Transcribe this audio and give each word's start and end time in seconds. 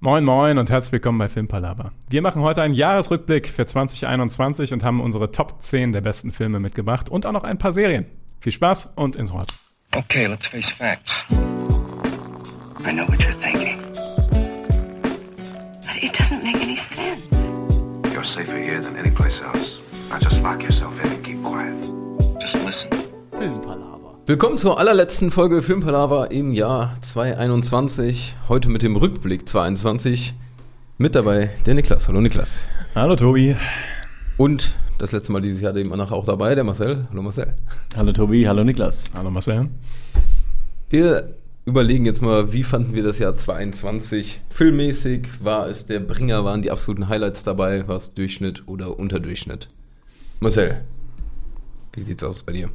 Moin 0.00 0.24
Moin 0.24 0.58
und 0.58 0.70
herzlich 0.70 0.92
willkommen 0.92 1.18
bei 1.18 1.28
Filmpalava. 1.28 1.90
Wir 2.08 2.22
machen 2.22 2.40
heute 2.42 2.62
einen 2.62 2.72
Jahresrückblick 2.72 3.48
für 3.48 3.66
2021 3.66 4.72
und 4.72 4.84
haben 4.84 5.00
unsere 5.00 5.32
Top 5.32 5.60
10 5.60 5.90
der 5.92 6.02
besten 6.02 6.30
Filme 6.30 6.60
mitgebracht 6.60 7.08
und 7.08 7.26
auch 7.26 7.32
noch 7.32 7.42
ein 7.42 7.58
paar 7.58 7.72
Serien. 7.72 8.06
Viel 8.38 8.52
Spaß 8.52 8.92
und 8.94 9.16
Intro. 9.16 9.42
Okay, 9.96 10.26
let's 10.26 10.46
face 10.46 10.70
facts. 10.70 11.24
I 12.86 12.92
know 12.92 13.08
what 13.08 13.18
you're 13.18 13.34
thinking. 13.42 13.82
But 15.82 16.00
it 16.00 16.12
doesn't 16.12 16.44
make 16.44 16.62
any 16.62 16.76
sense. 16.76 17.28
You're 18.14 18.22
safer 18.22 18.56
here 18.56 18.80
than 18.80 18.94
any 18.94 19.10
place 19.10 19.40
else. 19.42 19.78
Now 20.10 20.20
just 20.20 20.40
lock 20.42 20.62
yourself 20.62 20.94
in 21.02 21.10
and 21.10 21.24
keep 21.24 21.42
quiet. 21.42 21.74
Just 22.40 22.54
listen. 22.64 23.08
Willkommen 24.28 24.58
zur 24.58 24.78
allerletzten 24.78 25.30
Folge 25.30 25.62
Filmpalava 25.62 26.26
im 26.26 26.52
Jahr 26.52 26.92
2021. 27.00 28.36
Heute 28.46 28.68
mit 28.68 28.82
dem 28.82 28.94
Rückblick 28.94 29.48
2021. 29.48 30.34
Mit 30.98 31.14
dabei 31.14 31.48
der 31.64 31.72
Niklas. 31.72 32.08
Hallo 32.08 32.20
Niklas. 32.20 32.66
Hallo 32.94 33.16
Tobi. 33.16 33.56
Und 34.36 34.74
das 34.98 35.12
letzte 35.12 35.32
Mal 35.32 35.40
dieses 35.40 35.62
Jahr 35.62 35.72
dem 35.72 35.90
Anach 35.94 36.12
auch 36.12 36.26
dabei, 36.26 36.54
der 36.54 36.62
Marcel. 36.62 37.00
Hallo 37.08 37.22
Marcel. 37.22 37.54
Hallo 37.96 38.12
Tobi, 38.12 38.46
hallo 38.46 38.64
Niklas. 38.64 39.04
Hallo 39.16 39.30
Marcel. 39.30 39.70
Wir 40.90 41.34
überlegen 41.64 42.04
jetzt 42.04 42.20
mal, 42.20 42.52
wie 42.52 42.64
fanden 42.64 42.92
wir 42.92 43.04
das 43.04 43.18
Jahr 43.18 43.34
22 43.34 44.42
filmmäßig? 44.50 45.26
War 45.42 45.68
es 45.68 45.86
der 45.86 46.00
Bringer? 46.00 46.44
Waren 46.44 46.60
die 46.60 46.70
absoluten 46.70 47.08
Highlights 47.08 47.44
dabei? 47.44 47.88
War 47.88 47.96
es 47.96 48.12
Durchschnitt 48.12 48.64
oder 48.66 48.98
Unterdurchschnitt? 48.98 49.68
Marcel, 50.38 50.84
wie 51.94 52.02
sieht's 52.02 52.24
aus 52.24 52.42
bei 52.42 52.52
dir? 52.52 52.68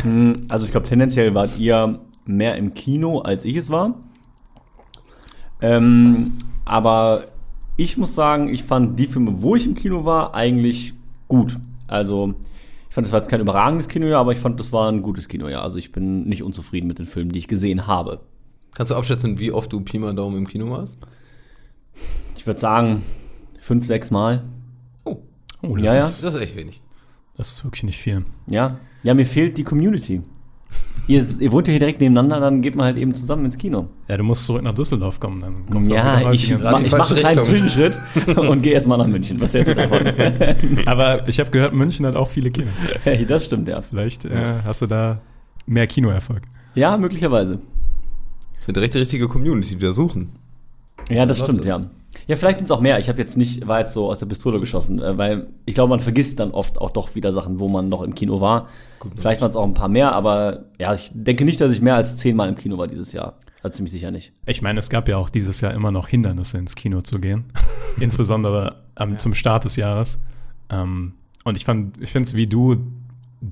Hm, 0.00 0.46
Also 0.48 0.64
ich 0.64 0.70
glaube, 0.70 0.86
tendenziell 0.88 1.34
wart 1.34 1.58
ihr 1.58 2.00
mehr 2.24 2.56
im 2.56 2.74
Kino, 2.74 3.20
als 3.20 3.44
ich 3.44 3.56
es 3.56 3.70
war. 3.70 3.94
Ähm, 5.60 6.32
aber 6.64 7.24
ich 7.76 7.96
muss 7.96 8.14
sagen, 8.14 8.48
ich 8.52 8.64
fand 8.64 8.98
die 8.98 9.06
Filme, 9.06 9.42
wo 9.42 9.54
ich 9.56 9.66
im 9.66 9.74
Kino 9.74 10.04
war, 10.04 10.34
eigentlich 10.34 10.94
gut. 11.28 11.58
Also 11.86 12.34
ich 12.88 12.94
fand, 12.94 13.06
das 13.06 13.12
war 13.12 13.20
jetzt 13.20 13.28
kein 13.30 13.40
überragendes 13.40 13.88
Kinojahr, 13.88 14.20
aber 14.20 14.32
ich 14.32 14.38
fand, 14.38 14.60
das 14.60 14.70
war 14.72 14.90
ein 14.90 15.02
gutes 15.02 15.28
Kinojahr. 15.28 15.62
Also 15.62 15.78
ich 15.78 15.92
bin 15.92 16.24
nicht 16.28 16.42
unzufrieden 16.42 16.88
mit 16.88 16.98
den 16.98 17.06
Filmen, 17.06 17.32
die 17.32 17.38
ich 17.38 17.48
gesehen 17.48 17.86
habe. 17.86 18.20
Kannst 18.74 18.90
du 18.90 18.96
abschätzen, 18.96 19.38
wie 19.38 19.50
oft 19.52 19.72
du 19.72 19.80
Pi 19.80 19.98
mal 19.98 20.14
Daumen 20.14 20.36
im 20.36 20.46
Kino 20.48 20.70
warst? 20.70 20.98
Ich 22.36 22.46
würde 22.46 22.60
sagen, 22.60 23.02
fünf, 23.60 23.86
sechs 23.86 24.10
Mal. 24.10 24.42
Oh, 25.04 25.18
Oh, 25.62 25.76
das, 25.76 25.84
Ja, 25.84 25.92
ja. 25.94 25.98
Ist, 26.00 26.22
das 26.24 26.34
ist 26.34 26.40
echt 26.42 26.56
wenig. 26.56 26.81
Das 27.36 27.52
ist 27.52 27.64
wirklich 27.64 27.84
nicht 27.84 27.98
viel. 27.98 28.24
Ja, 28.46 28.78
ja, 29.02 29.14
mir 29.14 29.26
fehlt 29.26 29.58
die 29.58 29.64
Community. 29.64 30.22
Ihr, 31.08 31.26
ihr 31.40 31.50
wohnt 31.50 31.66
ja 31.66 31.72
hier 31.72 31.80
direkt 31.80 32.00
nebeneinander, 32.00 32.38
dann 32.38 32.62
geht 32.62 32.76
man 32.76 32.86
halt 32.86 32.96
eben 32.96 33.12
zusammen 33.14 33.44
ins 33.44 33.58
Kino. 33.58 33.88
Ja, 34.08 34.16
du 34.16 34.22
musst 34.22 34.46
zurück 34.46 34.62
nach 34.62 34.72
Düsseldorf 34.72 35.18
kommen, 35.18 35.40
dann 35.40 35.66
kommst 35.70 35.90
du 35.90 35.94
auch 35.94 35.98
Ja, 35.98 36.20
wieder 36.20 36.32
ich, 36.32 36.50
mach, 36.58 36.80
ich 36.80 36.90
mache 36.92 37.14
falsche 37.14 37.14
einen 37.14 37.20
kleinen. 37.22 37.42
Zwischenschritt 37.42 37.98
und 38.36 38.62
gehe 38.62 38.72
erstmal 38.72 38.98
nach 38.98 39.08
München. 39.08 39.40
Was 39.40 39.52
hältst 39.52 39.70
du 39.70 39.74
davon? 39.74 40.06
Aber 40.86 41.28
ich 41.28 41.40
habe 41.40 41.50
gehört, 41.50 41.74
München 41.74 42.06
hat 42.06 42.14
auch 42.14 42.28
viele 42.28 42.50
Kinos. 42.50 42.74
hey, 43.02 43.26
das 43.26 43.44
stimmt, 43.46 43.66
ja. 43.68 43.82
Vielleicht 43.82 44.24
äh, 44.24 44.60
hast 44.64 44.82
du 44.82 44.86
da 44.86 45.20
mehr 45.66 45.86
Kinoerfolg. 45.88 46.42
Ja, 46.74 46.96
möglicherweise. 46.96 47.58
Das 48.56 48.66
sind 48.66 48.76
direkt 48.76 48.94
die 48.94 48.98
richtige 49.00 49.26
Community, 49.26 49.74
die 49.74 49.84
da 49.84 49.90
suchen. 49.92 50.30
Ja, 51.10 51.26
das 51.26 51.40
stimmt, 51.40 51.58
das? 51.60 51.66
ja. 51.66 51.90
Ja, 52.26 52.36
vielleicht 52.36 52.58
sind 52.58 52.66
es 52.66 52.70
auch 52.70 52.80
mehr. 52.80 52.98
Ich 52.98 53.08
habe 53.08 53.18
jetzt 53.18 53.36
nicht, 53.36 53.66
war 53.66 53.80
jetzt 53.80 53.94
so 53.94 54.10
aus 54.10 54.18
der 54.18 54.26
Pistole 54.26 54.60
geschossen, 54.60 55.00
äh, 55.00 55.16
weil 55.18 55.48
ich 55.64 55.74
glaube, 55.74 55.90
man 55.90 56.00
vergisst 56.00 56.40
dann 56.40 56.52
oft 56.52 56.78
auch 56.80 56.90
doch 56.90 57.14
wieder 57.14 57.32
Sachen, 57.32 57.58
wo 57.58 57.68
man 57.68 57.88
noch 57.88 58.02
im 58.02 58.14
Kino 58.14 58.40
war. 58.40 58.68
vielleicht 59.16 59.40
waren 59.40 59.50
es 59.50 59.56
auch 59.56 59.64
ein 59.64 59.74
paar 59.74 59.88
mehr, 59.88 60.12
aber 60.12 60.64
ja, 60.78 60.94
ich 60.94 61.10
denke 61.14 61.44
nicht, 61.44 61.60
dass 61.60 61.72
ich 61.72 61.80
mehr 61.80 61.96
als 61.96 62.16
zehnmal 62.16 62.48
im 62.48 62.56
Kino 62.56 62.78
war 62.78 62.86
dieses 62.86 63.12
Jahr. 63.12 63.34
Also 63.62 63.76
ziemlich 63.76 63.92
sicher 63.92 64.10
nicht. 64.10 64.32
Ich 64.46 64.60
meine, 64.60 64.80
es 64.80 64.90
gab 64.90 65.08
ja 65.08 65.16
auch 65.16 65.30
dieses 65.30 65.60
Jahr 65.60 65.72
immer 65.72 65.92
noch 65.92 66.08
Hindernisse 66.08 66.58
ins 66.58 66.74
Kino 66.74 67.00
zu 67.00 67.20
gehen. 67.20 67.44
Insbesondere 68.00 68.76
am, 68.94 69.18
zum 69.18 69.34
Start 69.34 69.64
des 69.64 69.76
Jahres. 69.76 70.20
Ähm, 70.68 71.14
und 71.44 71.56
ich 71.56 71.64
fand, 71.64 72.00
ich 72.00 72.10
finde 72.10 72.26
es 72.26 72.34
wie 72.34 72.46
du 72.46 72.76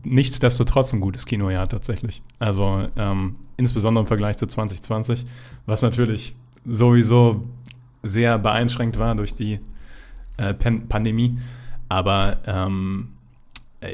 nichtsdestotrotz 0.04 0.92
ein 0.92 1.00
gutes 1.00 1.26
Kinojahr 1.26 1.68
tatsächlich. 1.68 2.22
Also 2.38 2.86
ähm, 2.96 3.36
insbesondere 3.56 4.02
im 4.02 4.06
Vergleich 4.06 4.36
zu 4.36 4.46
2020, 4.46 5.26
was 5.66 5.82
natürlich 5.82 6.34
sowieso 6.64 7.44
sehr 8.02 8.38
beeinschränkt 8.38 8.98
war 8.98 9.14
durch 9.14 9.34
die 9.34 9.60
äh, 10.36 10.54
Pan 10.54 10.88
Pandemie. 10.88 11.38
Aber 11.88 12.38
ähm, 12.46 13.08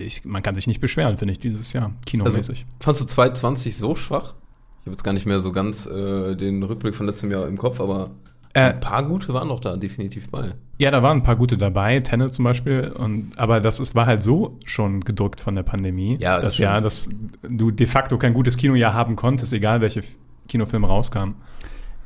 ich, 0.04 0.24
man 0.24 0.42
kann 0.42 0.54
sich 0.54 0.66
nicht 0.66 0.80
beschweren, 0.80 1.16
finde 1.16 1.32
ich, 1.32 1.38
dieses 1.38 1.72
Jahr, 1.72 1.92
kinomäßig. 2.04 2.66
Fandst 2.80 3.00
du 3.02 3.06
2020 3.06 3.76
so 3.76 3.94
schwach? 3.94 4.34
Ich 4.80 4.86
habe 4.86 4.92
jetzt 4.92 5.02
gar 5.04 5.12
nicht 5.12 5.26
mehr 5.26 5.40
so 5.40 5.50
ganz 5.52 5.86
äh, 5.86 6.34
den 6.36 6.62
Rückblick 6.62 6.94
von 6.94 7.06
letztem 7.06 7.30
Jahr 7.30 7.46
im 7.48 7.56
Kopf, 7.58 7.80
aber 7.80 8.10
Äh, 8.52 8.72
ein 8.72 8.80
paar 8.80 9.04
gute 9.04 9.32
waren 9.34 9.48
doch 9.48 9.60
da 9.60 9.76
definitiv 9.76 10.28
bei. 10.30 10.54
Ja, 10.78 10.90
da 10.90 11.02
waren 11.02 11.18
ein 11.18 11.22
paar 11.22 11.36
gute 11.36 11.56
dabei, 11.58 12.00
Tenet 12.00 12.34
zum 12.34 12.44
Beispiel. 12.44 12.92
Und, 12.96 13.32
aber 13.38 13.60
das 13.60 13.80
ist, 13.80 13.94
war 13.94 14.06
halt 14.06 14.22
so 14.22 14.58
schon 14.66 15.00
gedrückt 15.00 15.40
von 15.40 15.54
der 15.56 15.62
Pandemie, 15.62 16.18
Ja, 16.20 16.34
das 16.36 16.42
das 16.44 16.54
stimmt. 16.54 16.64
Jahr, 16.64 16.80
dass 16.80 17.08
du 17.48 17.70
de 17.70 17.86
facto 17.86 18.16
kein 18.18 18.34
gutes 18.34 18.56
Kinojahr 18.56 18.92
haben 18.94 19.16
konntest, 19.16 19.52
egal 19.52 19.80
welche 19.80 20.02
Kinofilme 20.48 20.86
rauskamen. 20.86 21.34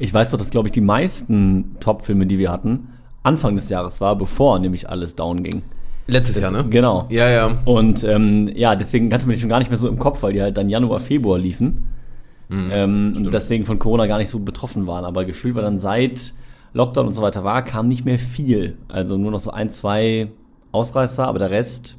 Ich 0.00 0.12
weiß 0.12 0.30
doch, 0.30 0.38
dass, 0.38 0.50
glaube 0.50 0.68
ich, 0.68 0.72
die 0.72 0.80
meisten 0.80 1.76
Top-Filme, 1.78 2.26
die 2.26 2.38
wir 2.38 2.50
hatten, 2.50 2.88
Anfang 3.22 3.54
des 3.54 3.68
Jahres 3.68 4.00
war, 4.00 4.16
bevor 4.16 4.58
nämlich 4.58 4.88
alles 4.88 5.14
down 5.14 5.42
ging. 5.42 5.62
Letztes 6.06 6.36
Das- 6.40 6.50
Jahr, 6.50 6.62
ne? 6.64 6.68
Genau. 6.68 7.06
Ja, 7.10 7.28
ja. 7.28 7.58
Und 7.66 8.02
ähm, 8.02 8.48
ja, 8.54 8.74
deswegen 8.74 9.12
hatte 9.12 9.26
man 9.26 9.34
die 9.36 9.40
schon 9.40 9.50
gar 9.50 9.58
nicht 9.60 9.68
mehr 9.70 9.76
so 9.78 9.86
im 9.86 9.98
Kopf, 9.98 10.22
weil 10.22 10.32
die 10.32 10.42
halt 10.42 10.56
dann 10.56 10.68
Januar, 10.68 10.98
Februar 11.00 11.38
liefen. 11.38 11.86
Mhm, 12.48 12.70
ähm, 12.72 13.14
und 13.18 13.32
deswegen 13.32 13.64
von 13.64 13.78
Corona 13.78 14.06
gar 14.06 14.18
nicht 14.18 14.30
so 14.30 14.40
betroffen 14.40 14.86
waren. 14.88 15.04
Aber 15.04 15.24
gefühlt 15.24 15.54
war 15.54 15.62
dann 15.62 15.78
seit 15.78 16.34
Lockdown 16.72 17.06
und 17.08 17.12
so 17.12 17.22
weiter 17.22 17.44
war, 17.44 17.62
kam 17.62 17.86
nicht 17.86 18.04
mehr 18.04 18.18
viel. 18.18 18.76
Also 18.88 19.16
nur 19.18 19.30
noch 19.30 19.40
so 19.40 19.50
ein, 19.52 19.70
zwei 19.70 20.28
Ausreißer, 20.72 21.26
aber 21.28 21.38
der 21.38 21.50
Rest, 21.50 21.96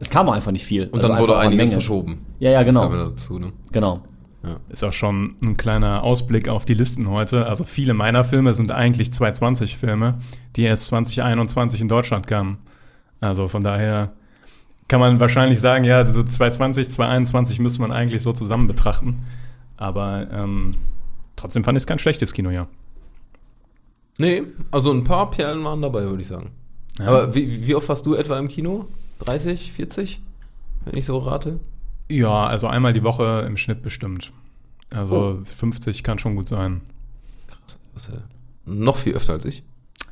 es 0.00 0.10
kam 0.10 0.28
einfach 0.28 0.52
nicht 0.52 0.64
viel. 0.64 0.84
Und 0.88 0.96
Also 0.96 1.08
dann 1.08 1.18
wurde 1.18 1.38
einiges 1.38 1.56
Menge. 1.68 1.72
verschoben. 1.72 2.18
Ja, 2.38 2.50
ja, 2.50 2.62
genau. 2.62 2.82
Das 2.82 2.90
kam 2.90 2.98
dazu, 3.10 3.38
ne? 3.38 3.52
Genau. 3.72 4.00
Ist 4.68 4.84
auch 4.84 4.92
schon 4.92 5.36
ein 5.42 5.56
kleiner 5.56 6.02
Ausblick 6.02 6.48
auf 6.48 6.64
die 6.64 6.74
Listen 6.74 7.08
heute. 7.08 7.46
Also 7.46 7.64
viele 7.64 7.94
meiner 7.94 8.24
Filme 8.24 8.54
sind 8.54 8.70
eigentlich 8.70 9.08
220-Filme, 9.08 10.18
die 10.56 10.62
erst 10.62 10.86
2021 10.86 11.80
in 11.80 11.88
Deutschland 11.88 12.26
kamen. 12.26 12.58
Also 13.20 13.48
von 13.48 13.62
daher 13.62 14.12
kann 14.88 15.00
man 15.00 15.20
wahrscheinlich 15.20 15.60
sagen, 15.60 15.84
ja, 15.84 16.06
so 16.06 16.22
220, 16.22 16.90
221 16.90 17.58
müsste 17.58 17.80
man 17.80 17.92
eigentlich 17.92 18.22
so 18.22 18.32
zusammen 18.32 18.66
betrachten. 18.66 19.24
Aber 19.76 20.28
ähm, 20.30 20.72
trotzdem 21.36 21.64
fand 21.64 21.76
ich 21.76 21.82
es 21.82 21.86
kein 21.86 21.98
schlechtes 21.98 22.32
Kinojahr. 22.32 22.68
Nee, 24.18 24.42
also 24.70 24.92
ein 24.92 25.04
paar 25.04 25.30
Perlen 25.30 25.64
waren 25.64 25.82
dabei, 25.82 26.04
würde 26.04 26.20
ich 26.20 26.28
sagen. 26.28 26.50
Ja. 26.98 27.06
Aber 27.06 27.34
wie, 27.34 27.66
wie 27.66 27.74
oft 27.74 27.88
warst 27.88 28.06
du 28.06 28.14
etwa 28.14 28.38
im 28.38 28.48
Kino? 28.48 28.86
30, 29.20 29.72
40? 29.72 30.20
Wenn 30.84 30.96
ich 30.96 31.06
so 31.06 31.18
rate? 31.18 31.58
Ja, 32.08 32.46
also 32.46 32.66
einmal 32.66 32.92
die 32.92 33.02
Woche 33.02 33.44
im 33.46 33.56
Schnitt 33.56 33.82
bestimmt. 33.82 34.32
Also 34.90 35.40
50 35.44 36.02
kann 36.02 36.18
schon 36.18 36.36
gut 36.36 36.48
sein. 36.48 36.82
Krass. 37.48 37.78
Das 37.94 38.08
ist 38.08 38.14
ja 38.14 38.20
noch 38.66 38.98
viel 38.98 39.14
öfter 39.14 39.32
als 39.34 39.44
ich. 39.44 39.62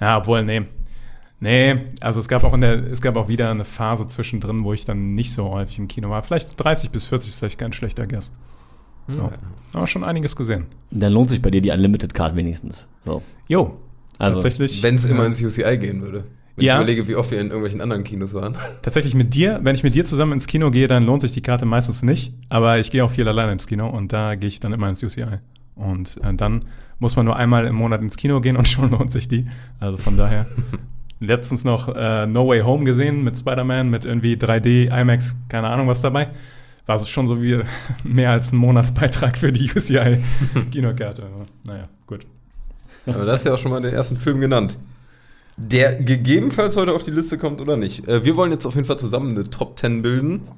Ja, 0.01 0.19
obwohl, 0.19 0.43
nee. 0.45 0.63
Nee, 1.41 1.87
also 2.01 2.21
es 2.21 2.29
gab 2.29 2.45
auch 2.45 2.55
in 2.55 2.61
der, 2.61 2.85
es 2.93 3.03
gab 3.03 3.17
auch 3.17 3.27
wieder 3.29 3.51
eine 3.51 3.65
Phase 3.65 4.07
zwischendrin, 4.07 4.63
wo 4.63 4.73
ich 4.73 4.85
dann 4.85 5.15
nicht 5.15 5.33
so 5.33 5.51
häufig 5.51 5.79
im 5.79 5.89
Kino 5.89 6.09
war. 6.09 6.23
Vielleicht 6.23 6.63
30 6.63 6.91
bis 6.91 7.05
40 7.07 7.31
ist 7.31 7.39
vielleicht 7.39 7.59
kein 7.59 7.73
schlechter 7.73 8.07
Guess. 8.07 8.31
Ja. 9.09 9.33
Aber 9.73 9.87
schon 9.89 10.05
einiges 10.05 10.37
gesehen. 10.37 10.67
Dann 10.93 11.13
lohnt 11.13 11.31
sich 11.31 11.43
bei 11.43 11.51
dir 11.51 11.61
die 11.61 11.71
Unlimited 11.71 12.15
Card 12.15 12.37
wenigstens. 12.37 12.87
So. 13.01 13.23
Jo, 13.49 13.79
Also, 14.19 14.37
tatsächlich. 14.37 14.83
Wenn 14.85 14.95
es 14.95 15.05
immer 15.05 15.27
ins 15.27 15.43
UCI 15.43 15.79
gehen 15.79 16.01
würde. 16.01 16.25
Wenn 16.57 16.65
Ja. 16.67 16.75
ich 16.75 16.79
überlege, 16.81 17.09
wie 17.09 17.17
oft 17.17 17.31
wir 17.31 17.39
in 17.41 17.47
irgendwelchen 17.47 17.81
anderen 17.81 18.05
Kinos 18.05 18.35
waren. 18.35 18.57
Tatsächlich 18.83 19.15
mit 19.15 19.35
dir, 19.35 19.61
wenn 19.63 19.75
ich 19.75 19.83
mit 19.83 19.95
dir 19.95 20.05
zusammen 20.05 20.33
ins 20.33 20.47
Kino 20.47 20.71
gehe, 20.71 20.87
dann 20.89 21.05
lohnt 21.07 21.23
sich 21.23 21.33
die 21.33 21.41
Karte 21.41 21.65
meistens 21.65 22.03
nicht. 22.03 22.35
Aber 22.51 22.79
ich 22.79 22.91
gehe 22.91 23.05
auch 23.05 23.11
viel 23.11 23.27
alleine 23.27 23.53
ins 23.53 23.67
Kino 23.67 23.89
und 23.89 24.13
da 24.13 24.35
gehe 24.35 24.49
ich 24.49 24.61
dann 24.61 24.73
immer 24.73 24.89
ins 24.89 25.03
UCI. 25.03 25.25
Und 25.77 26.19
äh, 26.23 26.35
dann 26.35 26.65
muss 26.99 27.17
man 27.17 27.25
nur 27.25 27.37
einmal 27.37 27.67
im 27.67 27.75
Monat 27.75 28.03
ins 28.03 28.17
Kino 28.17 28.41
gehen 28.41 28.57
und 28.57 28.69
schon 28.69 28.91
lohnt 28.91 29.11
sich 29.13 29.29
die. 29.29 29.45
Also 29.81 29.97
von 29.97 30.17
daher. 30.17 30.47
Letztens 31.21 31.65
noch 31.65 31.89
äh, 31.95 32.27
No 32.27 32.49
Way 32.49 32.61
Home 32.63 32.85
gesehen 32.85 33.23
mit 33.23 33.39
Spider-Man, 33.39 33.89
mit 33.89 34.05
irgendwie 34.05 34.35
3D, 34.35 34.89
IMAX, 35.01 35.37
keine 35.49 35.69
Ahnung 35.69 35.87
was 35.87 36.03
dabei. 36.03 36.29
War 36.87 36.99
so 36.99 37.07
schon 37.07 37.29
so 37.29 37.41
wie 37.41 37.61
mehr 38.05 38.31
als 38.33 38.53
ein 38.53 38.57
Monatsbeitrag 38.57 39.39
für 39.39 39.53
die 39.53 39.71
UCI-Kinokarte. 39.71 41.23
Naja, 41.65 41.85
gut. 42.07 42.27
Aber 43.07 43.25
das 43.25 43.41
ist 43.41 43.47
ja 43.47 43.55
auch 43.55 43.59
schon 43.59 43.71
mal 43.71 43.81
den 43.81 43.95
ersten 43.95 44.17
Film 44.17 44.41
genannt. 44.41 44.79
Der 45.57 45.97
gegebenenfalls 45.97 46.77
heute 46.77 46.93
auf 46.93 47.05
die 47.05 47.11
Liste 47.11 47.39
kommt 47.39 47.61
oder 47.61 47.77
nicht. 47.77 48.09
Äh, 48.09 48.25
wir 48.25 48.37
wollen 48.37 48.53
jetzt 48.53 48.67
auf 48.67 48.75
jeden 48.75 48.87
Fall 48.87 48.99
zusammen 48.99 49.37
eine 49.37 49.51
Top 49.51 49.79
10 49.79 50.03
bilden. 50.03 50.49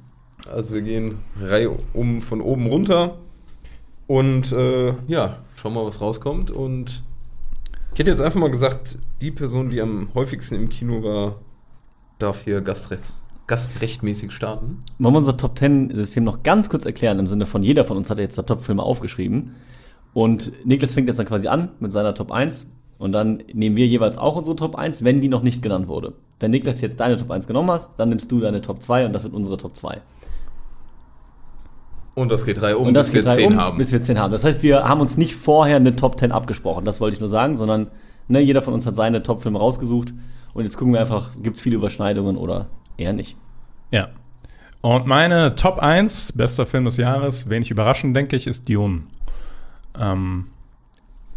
Also 0.51 0.73
wir 0.73 0.81
gehen 0.81 1.19
Reihe 1.41 1.71
um 1.93 2.21
von 2.21 2.41
oben 2.41 2.67
runter. 2.67 3.17
Und 4.07 4.51
äh, 4.51 4.93
ja, 5.07 5.39
schauen 5.55 5.73
mal, 5.73 5.85
was 5.85 5.99
rauskommt. 5.99 6.51
Und 6.51 7.03
ich 7.93 7.99
hätte 7.99 8.11
jetzt 8.11 8.21
einfach 8.21 8.39
mal 8.39 8.51
gesagt, 8.51 8.99
die 9.21 9.31
Person, 9.31 9.69
die 9.69 9.81
am 9.81 10.09
häufigsten 10.13 10.55
im 10.55 10.69
Kino 10.69 11.03
war, 11.03 11.39
darf 12.19 12.43
hier 12.43 12.61
Gastrecht, 12.61 13.13
gastrechtmäßig 13.47 14.31
starten. 14.31 14.83
Wollen 14.99 15.13
wir 15.13 15.19
unser 15.19 15.37
Top 15.37 15.57
10-System 15.57 16.23
noch 16.23 16.43
ganz 16.43 16.69
kurz 16.69 16.85
erklären, 16.85 17.19
im 17.19 17.27
Sinne 17.27 17.45
von 17.45 17.63
jeder 17.63 17.83
von 17.83 17.97
uns 17.97 18.09
hat 18.09 18.19
jetzt 18.19 18.37
da 18.37 18.43
Top-Filme 18.43 18.83
aufgeschrieben. 18.83 19.55
Und 20.13 20.53
Niklas 20.65 20.93
fängt 20.93 21.07
jetzt 21.07 21.17
dann 21.17 21.25
quasi 21.25 21.47
an 21.47 21.71
mit 21.79 21.91
seiner 21.91 22.13
Top 22.13 22.31
1 22.31 22.67
Und 22.97 23.11
dann 23.11 23.43
nehmen 23.53 23.75
wir 23.75 23.87
jeweils 23.87 24.17
auch 24.17 24.35
unsere 24.35 24.55
Top 24.55 24.75
1, 24.75 25.03
wenn 25.03 25.21
die 25.21 25.27
noch 25.27 25.43
nicht 25.43 25.61
genannt 25.61 25.87
wurde. 25.87 26.13
Wenn 26.39 26.51
Niklas 26.51 26.81
jetzt 26.81 26.99
deine 26.99 27.17
Top 27.17 27.31
1 27.31 27.47
genommen 27.47 27.71
hast, 27.71 27.99
dann 27.99 28.09
nimmst 28.09 28.31
du 28.31 28.39
deine 28.39 28.61
Top 28.61 28.81
2 28.81 29.05
und 29.05 29.13
das 29.13 29.23
wird 29.23 29.33
unsere 29.33 29.57
Top 29.57 29.75
2. 29.75 30.01
Und 32.15 32.31
das 32.31 32.45
geht 32.45 32.61
drei 32.61 32.75
um, 32.75 32.87
Und 32.87 32.93
das 32.93 33.07
bis 33.07 33.13
wir 33.13 33.21
geht 33.21 33.29
drei 33.29 33.35
zehn 33.35 33.53
um, 33.53 33.57
haben. 33.57 33.77
bis 33.77 33.91
wir 33.91 34.01
10 34.01 34.17
haben. 34.17 34.31
Das 34.31 34.45
heißt, 34.45 34.63
wir 34.63 34.87
haben 34.87 35.01
uns 35.01 35.17
nicht 35.17 35.35
vorher 35.35 35.75
eine 35.75 35.97
Top 35.97 36.17
10 36.17 36.31
abgesprochen, 36.31 36.85
das 36.85 37.01
wollte 37.01 37.15
ich 37.15 37.19
nur 37.19 37.29
sagen, 37.29 37.57
sondern 37.57 37.87
ne, 38.29 38.39
jeder 38.39 38.61
von 38.61 38.73
uns 38.73 38.85
hat 38.85 38.95
seine 38.95 39.21
Top-Filme 39.21 39.59
rausgesucht 39.59 40.13
und 40.53 40.63
jetzt 40.63 40.77
gucken 40.77 40.93
wir 40.93 41.01
einfach, 41.01 41.31
gibt 41.43 41.57
es 41.57 41.61
viele 41.61 41.75
Überschneidungen 41.75 42.37
oder 42.37 42.67
eher 42.95 43.11
nicht. 43.11 43.35
Ja. 43.91 44.09
Und 44.79 45.07
meine 45.07 45.55
Top 45.55 45.79
1, 45.79 46.33
bester 46.33 46.65
Film 46.65 46.85
des 46.85 46.97
Jahres, 46.97 47.49
wenig 47.49 47.69
überraschend, 47.69 48.15
denke 48.15 48.37
ich, 48.37 48.47
ist 48.47 48.69
Dune. 48.69 49.01
Ähm, 49.99 50.45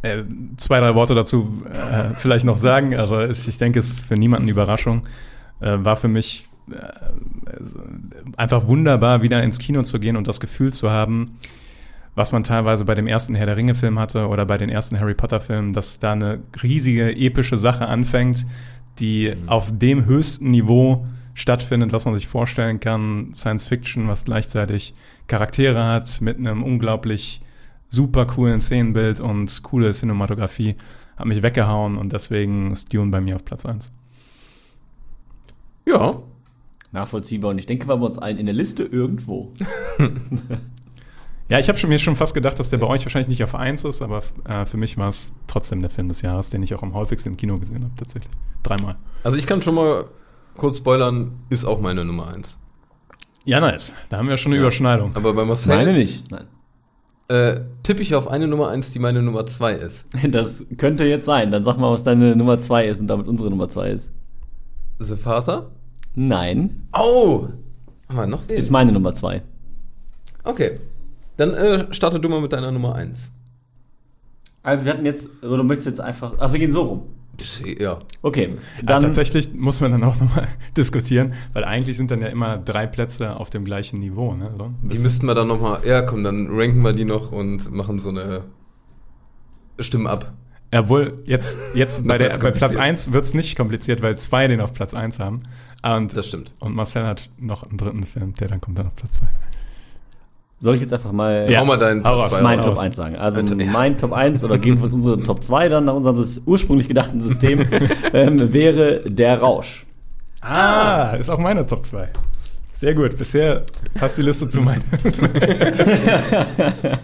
äh, 0.03 0.23
zwei, 0.57 0.81
drei 0.81 0.95
Worte 0.95 1.15
dazu 1.15 1.63
äh, 1.67 2.15
vielleicht 2.17 2.45
noch 2.45 2.57
sagen. 2.57 2.95
Also 2.95 3.21
ist, 3.21 3.49
ich 3.49 3.59
denke, 3.59 3.81
es 3.81 3.91
ist 3.91 4.05
für 4.05 4.15
niemanden 4.15 4.45
eine 4.45 4.53
Überraschung. 4.53 5.03
Äh, 5.61 5.79
war 5.81 5.97
für 5.97 6.09
mich 6.09 6.47
äh, 6.71 6.77
einfach 8.37 8.67
wunderbar, 8.67 9.23
wieder 9.23 9.43
ins 9.43 9.59
Kino 9.59 9.83
zu 9.83 9.99
gehen 9.99 10.17
und 10.17 10.29
das 10.29 10.41
Gefühl 10.41 10.73
zu 10.73 10.91
haben, 10.91 11.39
was 12.15 12.33
man 12.33 12.43
teilweise 12.43 12.85
bei 12.85 12.95
dem 12.95 13.07
ersten 13.07 13.35
Herr 13.35 13.47
der 13.47 13.57
Ringe-Film 13.57 13.99
hatte 13.99 14.29
oder 14.29 14.45
bei 14.45 14.59
den 14.59 14.71
ersten 14.71 14.99
Harry 14.99 15.15
Potter-Filmen, 15.15 15.73
dass 15.73 15.99
da 15.99 16.13
eine 16.13 16.41
riesige 16.63 17.17
epische 17.17 17.57
Sache 17.57 17.87
anfängt, 17.87 18.47
die 18.99 19.35
auf 19.47 19.77
dem 19.77 20.07
höchsten 20.07 20.51
Niveau 20.51 21.07
stattfindet, 21.35 21.93
was 21.93 22.05
man 22.05 22.15
sich 22.15 22.27
vorstellen 22.27 22.81
kann. 22.81 23.33
Science 23.35 23.67
Fiction, 23.67 24.09
was 24.09 24.25
gleichzeitig 24.25 24.95
Charaktere 25.29 25.85
hat, 25.85 26.21
mit 26.21 26.39
einem 26.39 26.65
unglaublich 26.65 27.41
super 27.89 28.27
coolen 28.27 28.61
Szenenbild 28.61 29.21
und 29.21 29.63
coole 29.63 29.93
Cinematografie, 29.93 30.77
hat 31.17 31.27
mich 31.27 31.43
weggehauen 31.43 31.97
und 31.97 32.13
deswegen 32.13 32.71
ist 32.73 32.93
Dune 32.93 33.11
bei 33.11 33.21
mir 33.21 33.37
auf 33.37 33.45
Platz 33.45 33.67
1. 33.67 33.91
Ja. 35.87 36.19
Nachvollziehbar 36.93 37.51
und 37.51 37.59
ich 37.59 37.67
denke, 37.67 37.87
war 37.89 37.99
bei 37.99 38.07
uns 38.07 38.19
allen 38.19 38.39
in 38.39 38.47
der 38.47 38.55
Liste 38.55 38.83
irgendwo. 38.85 39.53
Ja, 41.51 41.59
ich 41.59 41.69
habe 41.71 41.79
schon, 41.79 41.89
mir 41.89 41.99
schon 41.99 42.15
fast 42.15 42.35
gedacht, 42.35 42.59
dass 42.59 42.69
der 42.69 42.77
bei 42.77 42.87
euch 42.87 43.07
wahrscheinlich 43.07 43.29
nicht 43.29 43.43
auf 43.43 43.55
1 43.55 43.85
ist, 43.85 44.03
aber 44.03 44.21
äh, 44.47 44.67
für 44.67 44.77
mich 44.77 44.99
war 44.99 45.09
es 45.09 45.35
trotzdem 45.47 45.81
der 45.81 45.89
Film 45.89 46.09
des 46.09 46.21
Jahres, 46.21 46.51
den 46.51 46.63
ich 46.63 46.75
auch 46.75 46.83
am 46.83 46.93
häufigsten 46.93 47.31
im 47.31 47.37
Kino 47.39 47.59
gesehen 47.59 47.85
habe, 47.85 47.95
tatsächlich. 47.97 48.31
Dreimal. 48.63 48.97
Also 49.25 49.39
ich 49.39 49.47
kann 49.47 49.63
schon 49.63 49.75
mal 49.75 50.05
kurz 50.59 50.77
spoilern, 50.77 51.33
ist 51.49 51.65
auch 51.65 51.81
meine 51.81 52.05
Nummer 52.05 52.29
eins. 52.29 52.59
Ja, 53.47 53.61
nice. 53.61 53.95
Da 54.11 54.19
haben 54.19 54.29
wir 54.29 54.37
schon 54.37 54.53
eine 54.53 54.57
Ja. 54.57 54.65
Überschneidung. 54.65 55.17
Aber 55.17 55.33
bei 55.33 55.47
Marcel 55.47 55.75
Meine 55.75 55.95
nicht. 55.95 56.31
Nein. 56.31 56.45
Äh, 57.29 57.61
tippe 57.83 58.03
ich 58.03 58.15
auf 58.15 58.29
eine 58.29 58.47
Nummer 58.49 58.69
eins, 58.69 58.91
die 58.93 58.99
meine 58.99 59.23
Nummer 59.23 59.47
zwei 59.47 59.73
ist. 59.73 60.05
Das 60.31 60.65
könnte 60.77 61.05
jetzt 61.05 61.25
sein. 61.27 61.51
Dann 61.51 61.65
sag 61.65 61.77
mal, 61.79 61.91
was 61.93 62.05
deine 62.05 62.35
Nummer 62.37 62.59
2 62.59 62.89
ist 62.89 63.01
und 63.01 63.07
damit 63.09 63.27
unsere 63.29 63.51
Nummer 63.51 63.69
2 63.69 63.91
ist. 63.91 64.11
The 64.99 65.17
Faser? 65.17 65.71
Nein, 66.15 66.89
Oh! 66.93 67.49
Haben 68.09 68.17
wir 68.17 68.27
noch 68.27 68.45
den? 68.45 68.57
ist 68.59 68.71
meine 68.71 68.91
Nummer 68.91 69.13
2. 69.15 69.43
Okay. 70.45 70.81
Dann 71.37 71.53
äh, 71.53 71.93
starte 71.95 72.19
du 72.19 72.29
mal 72.29 72.41
mit 72.41 72.53
deiner 72.53 72.73
Nummer 72.73 72.95
eins. 72.95 73.31
Also 74.63 74.85
wir 74.85 74.93
hatten 74.93 75.05
jetzt, 75.07 75.31
oder 75.43 75.59
du 75.59 75.63
möchtest 75.65 75.87
jetzt 75.87 76.01
einfach, 76.01 76.35
ach, 76.39 76.53
wir 76.53 76.59
gehen 76.59 76.73
so 76.73 76.83
rum. 76.83 77.03
Ja. 77.79 78.01
Okay, 78.23 78.57
Ja, 78.79 78.83
dann, 78.85 79.03
tatsächlich 79.03 79.55
muss 79.55 79.81
man 79.81 79.91
dann 79.91 80.05
auch 80.05 80.19
nochmal 80.19 80.49
diskutieren, 80.77 81.35
weil 81.53 81.65
eigentlich 81.65 81.97
sind 81.97 82.11
dann 82.11 82.21
ja 82.21 82.29
immer 82.29 82.59
drei 82.59 82.87
Plätze 82.87 83.39
auf 83.39 83.51
dem 83.51 83.65
gleichen 83.65 84.01
Niveau. 84.01 84.35
Ne? 84.35 84.51
So, 84.59 84.73
Die 84.83 84.99
müssten 84.99 85.27
wir 85.27 85.35
dann 85.35 85.49
nochmal. 85.49 85.81
Ja, 85.87 86.03
komm, 86.03 86.23
dann 86.25 86.49
ranken 86.51 86.83
wir 86.83 86.93
die 86.93 87.05
noch 87.05 87.33
und 87.33 87.71
machen 87.73 87.99
so 87.99 88.09
eine. 88.09 88.43
Stimmen 89.81 90.07
ab. 90.09 90.33
Obwohl, 90.75 91.23
jetzt, 91.25 91.59
jetzt 91.75 92.07
bei, 92.07 92.19
der, 92.19 92.31
bei 92.31 92.51
Platz 92.51 92.75
kompliziert. 92.75 92.81
1 92.83 93.13
wird 93.13 93.25
es 93.25 93.35
nicht 93.35 93.57
kompliziert, 93.57 94.03
weil 94.03 94.19
zwei 94.19 94.49
den 94.49 94.61
auf 94.61 94.73
Platz 94.73 94.93
1 94.93 95.19
haben. 95.21 95.43
Und, 95.83 96.17
Das 96.17 96.27
stimmt. 96.27 96.53
und 96.59 96.75
Marcel 96.75 97.05
hat 97.07 97.31
noch 97.39 97.63
einen 97.63 97.79
dritten 97.79 98.03
Film, 98.05 98.35
der 98.35 98.49
dann 98.49 98.61
kommt 98.61 98.79
dann 98.79 98.89
auf 98.89 98.97
Platz 98.97 99.15
2. 99.15 99.29
soll 100.61 100.75
ich 100.75 100.81
jetzt 100.81 100.93
einfach 100.93 101.13
mal 101.13 101.51
Ja. 101.51 101.65
Mal 101.65 101.79
deinen 101.79 102.05
raus. 102.05 102.31
zwei 102.31 102.43
mein 102.43 102.59
raus. 102.59 102.67
Top 102.67 102.79
1 102.79 102.97
sagen? 102.97 103.17
Also 103.17 103.41
Alter, 103.41 103.61
ja. 103.61 103.71
mein 103.71 103.97
Top 103.97 104.13
1 104.13 104.43
oder 104.45 104.57
jedenfalls 104.57 104.93
unsere 104.93 105.21
Top 105.23 105.43
2 105.43 105.69
dann 105.69 105.85
nach 105.85 105.95
unserem 105.95 106.25
ursprünglich 106.47 106.89
gedachten 106.89 107.21
System 107.21 107.65
ähm, 108.13 108.53
wäre 108.53 109.09
der 109.09 109.41
Rausch. 109.41 109.87
Ah, 110.41 111.17
ist 111.19 111.31
auch 111.31 111.39
meine 111.39 111.67
Top 111.67 111.85
2. 111.85 112.09
Sehr 112.77 112.95
gut, 112.95 113.17
bisher 113.17 113.65
passt 113.95 114.19
die 114.19 114.23
Liste 114.23 114.49
zu 114.49 114.61
meinen. 114.61 114.85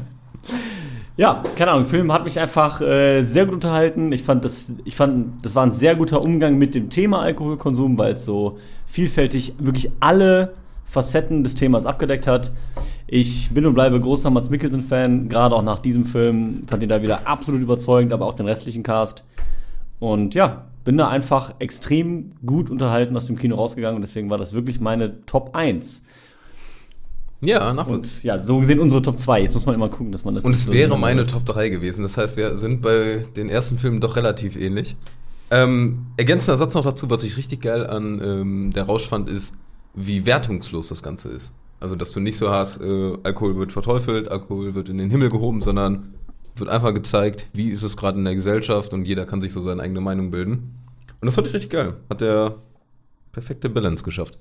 Ja, 1.17 1.45
keine 1.56 1.71
Ahnung, 1.71 1.85
der 1.85 1.91
Film 1.91 2.12
hat 2.12 2.25
mich 2.25 2.41
einfach 2.41 2.81
äh, 2.81 3.23
sehr 3.23 3.45
gut 3.45 3.55
unterhalten. 3.55 4.11
Ich 4.11 4.25
fand, 4.25 4.45
das, 4.45 4.73
ich 4.85 4.97
fand, 4.97 5.45
das 5.45 5.55
war 5.55 5.65
ein 5.65 5.73
sehr 5.73 5.95
guter 5.95 6.21
Umgang 6.21 6.59
mit 6.59 6.75
dem 6.75 6.91
Thema 6.91 7.23
Alkoholkonsum, 7.23 7.97
weil 7.99 8.15
es 8.15 8.25
so 8.25 8.59
vielfältig 8.87 9.55
wirklich 9.59 9.93
alle 10.01 10.55
Facetten 10.87 11.45
des 11.45 11.55
Themas 11.55 11.87
abgedeckt 11.87 12.27
hat. 12.27 12.51
Ich 13.06 13.51
bin 13.51 13.67
und 13.67 13.75
bleibe 13.75 14.01
großer 14.01 14.31
Mats 14.31 14.51
Mikkelsen-Fan, 14.51 15.29
gerade 15.29 15.55
auch 15.55 15.62
nach 15.62 15.81
diesem 15.81 16.06
Film. 16.06 16.62
Fand 16.67 16.83
ihn 16.83 16.89
da 16.89 17.03
wieder 17.03 17.27
absolut 17.27 17.61
überzeugend, 17.61 18.12
aber 18.12 18.27
auch 18.27 18.35
den 18.35 18.47
restlichen 18.47 18.83
Cast. 18.83 19.25
Und 19.99 20.35
ja, 20.35 20.65
bin 20.85 20.97
da 20.97 21.09
einfach 21.09 21.55
extrem 21.59 22.33
gut 22.45 22.71
unterhalten 22.71 23.17
aus 23.17 23.27
dem 23.27 23.37
Kino 23.37 23.56
rausgegangen 23.56 23.97
und 23.97 24.03
deswegen 24.03 24.31
war 24.31 24.39
das 24.39 24.53
wirklich 24.53 24.81
meine 24.81 25.25
Top 25.27 25.55
1. 25.55 26.03
Ja, 27.41 27.73
nachvollziehbar. 27.73 27.97
Und 27.97 28.23
ja, 28.23 28.39
so 28.39 28.59
gesehen 28.59 28.81
unsere 28.81 29.03
Top 29.03 29.19
2. 29.19 29.43
Jetzt 29.43 29.55
muss 29.55 29.67
man 29.67 29.75
immer 29.75 29.89
gucken, 29.89 30.12
dass 30.12 30.25
man 30.25 30.35
das 30.35 30.45
Und 30.45 30.53
es 30.53 30.65
so 30.65 30.73
wäre 30.73 30.99
meine 30.99 31.21
wird. 31.21 31.31
Top 31.31 31.45
3 31.45 31.69
gewesen. 31.69 32.03
Das 32.03 32.17
heißt, 32.17 32.37
wir 32.37 32.56
sind 32.56 32.83
bei 32.83 33.27
den 33.37 33.49
ersten 33.49 33.79
Filmen 33.79 34.01
doch 34.01 34.17
relativ 34.17 34.56
ähnlich. 34.56 34.97
Ähm, 35.51 36.06
ergänzender 36.17 36.56
Satz 36.56 36.75
noch 36.75 36.85
dazu, 36.85 37.11
was 37.11 37.23
ich 37.23 37.37
richtig 37.37 37.61
geil 37.61 37.87
an 37.87 38.21
ähm, 38.25 38.73
der 38.75 38.85
Rausch 38.85 39.09
fand, 39.09 39.29
ist, 39.29 39.55
wie 39.95 40.27
wertungslos 40.27 40.89
das 40.89 41.03
Ganze 41.03 41.29
ist. 41.29 41.53
Also, 41.84 41.96
dass 41.96 42.12
du 42.12 42.20
nicht 42.20 42.38
so 42.38 42.48
hast, 42.48 42.81
äh, 42.81 43.12
Alkohol 43.25 43.56
wird 43.56 43.70
verteufelt, 43.70 44.28
Alkohol 44.28 44.75
wird 44.75 44.88
in 44.88 44.96
den 44.96 45.10
Himmel 45.10 45.28
gehoben, 45.28 45.60
sondern 45.60 46.14
wird 46.56 46.70
einfach 46.70 46.94
gezeigt, 46.94 47.50
wie 47.52 47.69
ist 47.69 47.82
es 47.82 47.98
gerade 47.98 48.16
in 48.16 48.25
der 48.25 48.34
Gesellschaft 48.34 48.94
und 48.94 49.04
jeder 49.04 49.26
kann 49.26 49.42
sich 49.42 49.52
so 49.52 49.60
seine 49.60 49.82
eigene 49.82 50.00
Meinung 50.00 50.31
bilden. 50.31 50.78
Und 51.20 51.26
das 51.26 51.34
fand 51.34 51.46
ich 51.46 51.52
richtig 51.52 51.69
geil. 51.69 51.96
Hat 52.08 52.22
der 52.22 52.54
perfekte 53.32 53.69
Balance 53.69 54.02
geschafft. 54.02 54.38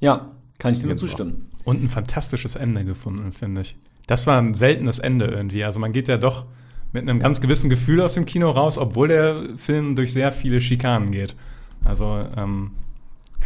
Ja, 0.00 0.32
kann 0.58 0.72
ich 0.72 0.80
dir 0.80 0.88
nur 0.88 0.96
zustimmen. 0.96 1.52
Und 1.62 1.84
ein 1.84 1.88
fantastisches 1.88 2.56
Ende 2.56 2.82
gefunden, 2.82 3.30
finde 3.30 3.60
ich. 3.60 3.76
Das 4.08 4.26
war 4.26 4.42
ein 4.42 4.54
seltenes 4.54 4.98
Ende 4.98 5.26
irgendwie. 5.26 5.62
Also 5.62 5.78
man 5.78 5.92
geht 5.92 6.08
ja 6.08 6.18
doch 6.18 6.46
mit 6.90 7.02
einem 7.02 7.20
ganz 7.20 7.40
gewissen 7.40 7.70
Gefühl 7.70 8.00
aus 8.00 8.14
dem 8.14 8.26
Kino 8.26 8.50
raus, 8.50 8.76
obwohl 8.76 9.06
der 9.06 9.56
Film 9.56 9.94
durch 9.94 10.12
sehr 10.12 10.32
viele 10.32 10.60
Schikanen 10.60 11.12
geht. 11.12 11.36
Also 11.84 12.26
ähm, 12.36 12.72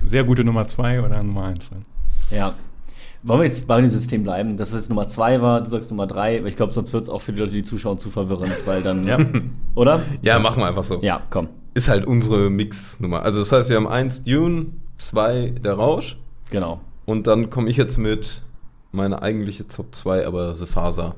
sehr 0.03 0.25
gute 0.25 0.43
Nummer 0.43 0.67
2 0.67 1.03
oder 1.03 1.23
Nummer 1.23 1.45
1. 1.45 1.69
Ja. 2.31 2.55
Wollen 3.27 3.41
wir 3.41 3.47
jetzt 3.47 3.67
bei 3.67 3.81
dem 3.81 3.91
System 3.91 4.23
bleiben, 4.23 4.59
dass 4.59 4.69
es 4.69 4.75
jetzt 4.75 4.89
Nummer 4.91 5.09
2 5.09 5.41
war, 5.41 5.63
du 5.63 5.71
sagst 5.71 5.91
Nummer 5.91 6.07
3, 6.07 6.41
aber 6.41 6.49
ich 6.49 6.57
glaube, 6.57 6.75
sonst 6.75 6.93
wird 6.93 7.05
es 7.05 7.09
auch 7.09 7.23
für 7.23 7.33
die 7.33 7.39
Leute, 7.39 7.53
die 7.53 7.63
zuschauen, 7.63 7.97
zu 7.97 8.11
verwirrend, 8.11 8.55
weil 8.67 8.83
dann. 8.83 9.07
Ja. 9.07 9.19
Oder? 9.75 10.03
Ja, 10.21 10.39
machen 10.39 10.61
wir 10.61 10.67
einfach 10.67 10.85
so. 10.85 11.01
Ja, 11.01 11.23
komm. 11.31 11.49
Ist 11.73 11.89
halt 11.89 12.07
unsere 12.07 12.51
Mix-Nummer. 12.51 13.23
Also, 13.23 13.39
das 13.39 13.51
heißt, 13.51 13.71
wir 13.71 13.79
haben 13.79 13.89
eins 13.89 14.25
Dune, 14.25 14.67
zwei 14.99 15.55
der 15.65 15.73
Rausch. 15.73 16.19
Genau. 16.51 16.83
Und 17.07 17.27
dann 17.27 17.49
komme 17.49 17.71
ich 17.71 17.79
jetzt 17.79 17.97
mit 17.97 18.43
meiner 18.93 19.23
eigentliche 19.23 19.67
Top 19.67 19.95
2, 19.95 20.27
aber 20.27 20.55
The 20.55 20.67
Faser, 20.67 21.15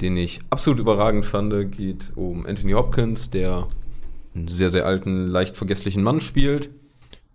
den 0.00 0.16
ich 0.16 0.40
absolut 0.48 0.80
überragend 0.80 1.26
fand. 1.26 1.72
Geht 1.72 2.10
um 2.16 2.46
Anthony 2.46 2.72
Hopkins, 2.72 3.28
der 3.28 3.68
einen 4.34 4.48
sehr, 4.48 4.70
sehr 4.70 4.86
alten, 4.86 5.26
leicht 5.26 5.58
vergesslichen 5.58 6.02
Mann 6.02 6.22
spielt. 6.22 6.70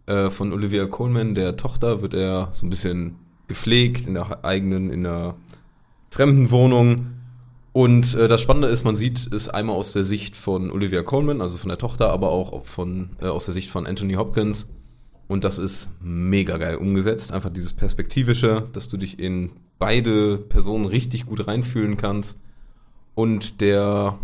Äh, 0.08 0.32
von 0.32 0.52
Olivia 0.52 0.88
Colman, 0.88 1.36
der 1.36 1.58
Tochter, 1.58 2.02
wird 2.02 2.16
er 2.16 2.50
so 2.54 2.66
ein 2.66 2.72
bisschen 2.72 3.18
gepflegt 3.54 4.08
in 4.08 4.16
der 4.16 4.44
eigenen, 4.44 4.90
in 4.90 5.04
der 5.04 5.36
fremden 6.10 6.50
Wohnung. 6.50 7.14
Und 7.72 8.16
äh, 8.16 8.28
das 8.28 8.42
Spannende 8.42 8.68
ist, 8.68 8.84
man 8.84 8.98
sieht 8.98 9.32
es 9.32 9.48
einmal 9.48 9.76
aus 9.76 9.94
der 9.94 10.04
Sicht 10.04 10.36
von 10.36 10.72
Olivia 10.72 11.04
Colman, 11.04 11.40
also 11.40 11.58
von 11.58 11.70
der 11.70 11.78
Tochter, 11.78 12.10
aber 12.10 12.30
auch 12.30 12.66
von, 12.66 13.12
äh, 13.22 13.28
aus 13.28 13.46
der 13.46 13.54
Sicht 13.54 13.70
von 13.70 13.86
Anthony 13.86 14.16
Hopkins. 14.16 14.70
Und 15.28 15.44
das 15.44 15.60
ist 15.60 15.90
mega 16.02 16.58
geil 16.58 16.78
umgesetzt. 16.78 17.32
Einfach 17.32 17.52
dieses 17.52 17.74
Perspektivische, 17.74 18.66
dass 18.74 18.88
du 18.88 18.98
dich 18.98 19.20
in 19.20 19.52
beide 19.78 20.38
Personen 20.38 20.86
richtig 20.86 21.28
gut 21.28 21.48
reinfühlen 21.48 21.96
kannst. 21.96 22.40
Und 23.16 23.62
der 23.62 24.18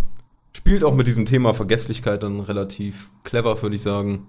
spielt 0.54 0.84
auch 0.84 0.96
mit 0.96 1.06
diesem 1.06 1.26
Thema 1.26 1.54
Vergesslichkeit 1.54 2.24
dann 2.24 2.40
relativ 2.40 3.12
clever, 3.24 3.62
würde 3.62 3.76
ich 3.76 3.84
sagen. 3.84 4.28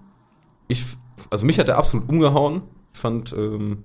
Ich, 0.68 0.84
also 1.30 1.46
mich 1.46 1.58
hat 1.58 1.68
er 1.68 1.78
absolut 1.78 2.08
umgehauen. 2.08 2.62
Ich 2.92 3.00
fand 3.00 3.32
ähm, 3.32 3.84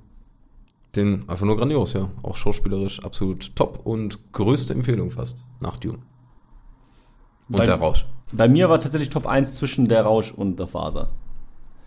den 0.95 1.27
einfach 1.29 1.45
nur 1.45 1.57
grandios, 1.57 1.93
ja. 1.93 2.09
Auch 2.23 2.35
schauspielerisch 2.35 2.99
absolut 3.03 3.55
top 3.55 3.81
und 3.85 4.31
größte 4.33 4.73
Empfehlung 4.73 5.11
fast 5.11 5.37
nach 5.59 5.77
Dune. 5.77 5.99
Und 7.49 7.57
Bei- 7.57 7.65
der 7.65 7.75
Rausch. 7.75 8.05
Bei 8.35 8.47
mir 8.47 8.69
war 8.69 8.79
tatsächlich 8.79 9.09
Top 9.11 9.27
1 9.27 9.53
zwischen 9.53 9.87
der 9.87 10.01
Rausch 10.01 10.31
und 10.31 10.57
der 10.57 10.65
Faser. 10.67 11.09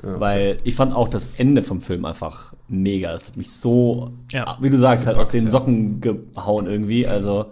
Ja. 0.04 0.20
Weil 0.20 0.58
ich 0.62 0.76
fand 0.76 0.94
auch 0.94 1.08
das 1.08 1.30
Ende 1.36 1.62
vom 1.64 1.80
Film 1.80 2.04
einfach 2.04 2.54
mega. 2.68 3.10
Das 3.10 3.28
hat 3.28 3.36
mich 3.36 3.50
so, 3.50 4.12
Ja. 4.32 4.56
wie 4.60 4.70
du 4.70 4.78
sagst, 4.78 5.06
halt 5.08 5.16
aus 5.18 5.30
den 5.30 5.46
ja. 5.46 5.50
Socken 5.50 6.00
gehauen 6.00 6.66
irgendwie. 6.68 7.06
Also, 7.08 7.46